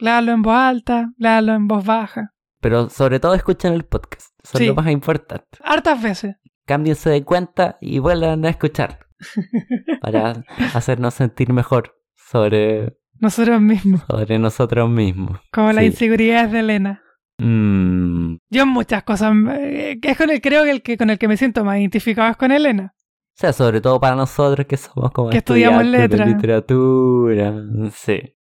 [0.00, 2.32] Léalo en voz alta, léalo en voz baja.
[2.60, 4.34] Pero sobre todo escuchen el podcast.
[4.42, 5.58] Eso es lo más importante.
[5.62, 6.36] Hartas veces.
[6.64, 9.00] Cámbiense de cuenta y vuelvan a escuchar.
[10.00, 10.42] Para
[10.72, 14.02] hacernos sentir mejor sobre, Nosotros mismos.
[14.08, 15.38] sobre nosotros mismos.
[15.52, 15.86] Como la Sí.
[15.88, 17.02] inseguridad de Elena.
[17.38, 19.32] Mm, Yo en muchas cosas.
[19.58, 22.30] eh, es con el, creo que el que con el que me siento más identificado
[22.30, 22.94] es con Elena.
[22.94, 26.28] o sea, sobre todo para nosotros que somos como Que estudiamos letras.
[26.28, 27.54] literatura.
[27.92, 28.36] Sí.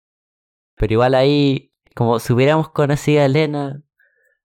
[0.77, 3.81] Pero igual ahí, como si hubiéramos conocido a Elena,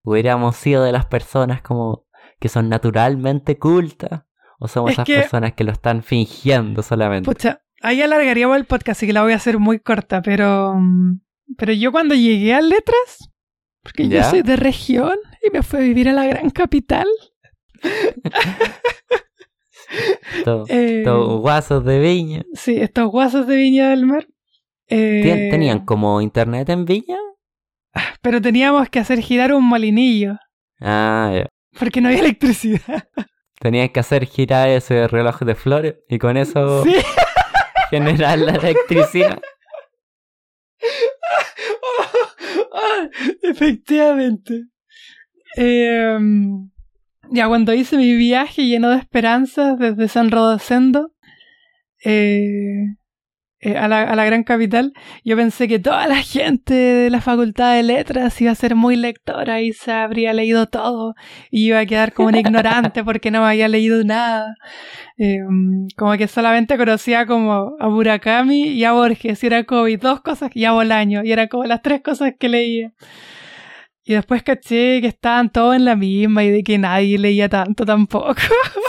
[0.02, 2.04] hubiéramos sido de las personas como
[2.40, 4.22] que son naturalmente cultas.
[4.58, 7.30] O somos Es esas que- personas que lo están fingiendo solamente.
[7.30, 10.74] Pucha, ahí alargaríamos el podcast, así que la voy a hacer muy corta, pero.
[10.76, 11.20] mm,
[11.56, 13.30] Pero yo cuando llegué a letras,
[13.82, 15.16] porque yo soy de región
[15.46, 17.06] y me fui a vivir a la gran capital.
[20.44, 22.42] Todo- eh, Estos guasos de viña.
[22.54, 24.26] Sí, estos guasos de Viña del Mar.
[24.88, 27.16] eh, ¿Tenían como internet en viña?
[28.22, 30.36] Pero teníamos que hacer girar un molinillo,
[30.80, 31.46] Ah, ya.
[31.78, 33.08] porque no había electricidad.
[33.58, 36.94] Tenían que hacer girar ese reloj de flores y con eso Sí.
[37.90, 39.40] Generar la electricidad.
[43.42, 44.66] Efectivamente.
[45.56, 46.18] Eh,
[47.30, 51.12] ya cuando hice mi viaje lleno de esperanzas desde San Rodosendo
[52.04, 52.96] eh,
[53.62, 57.20] eh, a, la, a la gran capital, yo pensé que toda la gente de la
[57.20, 61.14] Facultad de Letras iba a ser muy lectora y se habría leído todo
[61.50, 64.54] y iba a quedar como un ignorante porque no me había leído nada.
[65.18, 65.40] Eh,
[65.94, 70.22] como que solamente conocía como a Murakami y a Borges y era como y dos
[70.22, 72.92] cosas y a Bolaño y eran como las tres cosas que leía.
[74.04, 77.84] Y después caché que estaban todos en la misma y de que nadie leía tanto
[77.84, 78.40] tampoco.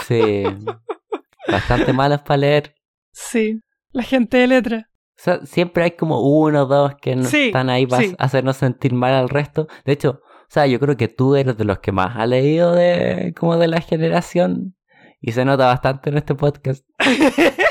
[0.08, 0.44] Sí.
[1.46, 2.74] Bastante malos para leer.
[3.12, 3.60] sí,
[3.92, 4.88] la gente de letra.
[5.10, 8.14] O sea, siempre hay como uno o dos que no Sí, están ahí para sí.
[8.18, 9.68] hacernos sentir mal al resto.
[9.84, 12.72] De hecho, o sea, yo creo que tú eres de los que más ha leído
[12.74, 14.74] de como de la generación.
[15.20, 16.84] Y se nota bastante en este podcast.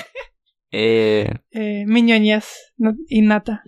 [0.74, 2.74] Eh, eh, mi ñoñez
[3.10, 3.62] innata.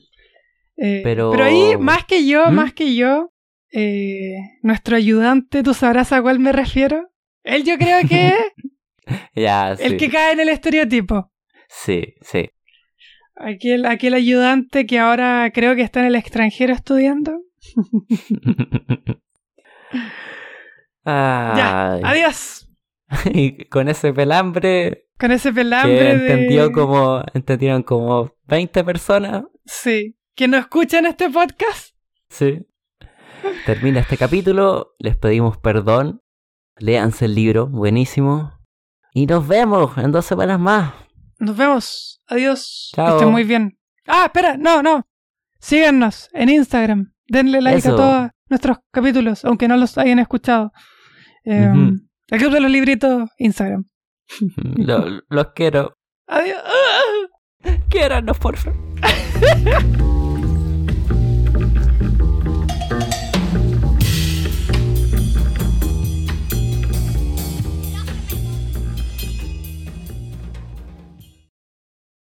[0.78, 2.54] Eh, Pero- ahí, más que yo, ¿Mm?
[2.54, 3.34] más que yo,
[3.74, 7.10] eh, nuestro ayudante, ¿tú sabrás a cuál me refiero?
[7.44, 8.36] Él yo creo que es
[9.36, 9.84] ya, sí.
[9.84, 11.30] el que cae en el estereotipo.
[11.74, 12.50] Sí, sí.
[13.36, 17.42] Aquel, aquel ayudante que ahora creo que está en el extranjero estudiando.
[21.06, 22.70] Ya, adiós.
[23.26, 26.72] Y con ese pelambre Con ese que pelambre entendió de...
[26.72, 29.44] como, entendieron como 20 personas.
[29.66, 30.18] Sí.
[30.34, 31.96] Que no escuchan este podcast.
[32.30, 32.66] Sí.
[33.66, 34.96] Termina este capítulo.
[34.98, 36.22] Les pedimos perdón.
[36.78, 38.54] Léanse el libro, buenísimo.
[39.14, 40.94] Y nos vemos en dos semanas más.
[41.44, 42.22] Nos vemos.
[42.28, 42.92] Adiós.
[42.96, 43.78] Que estén muy bien.
[44.08, 45.06] Ah, espera, no, no.
[45.60, 47.14] Síganos en Instagram.
[47.28, 47.94] Denle like Eso.
[47.94, 50.72] a todos nuestros capítulos, aunque no los hayan escuchado.
[51.46, 51.96] Eh, Ujú.
[52.30, 53.86] El Club de los Libritos, Instagram.
[54.76, 55.96] Lo- los quiero.
[56.28, 56.62] Adiós.
[57.90, 58.80] Quiéranos, por favor.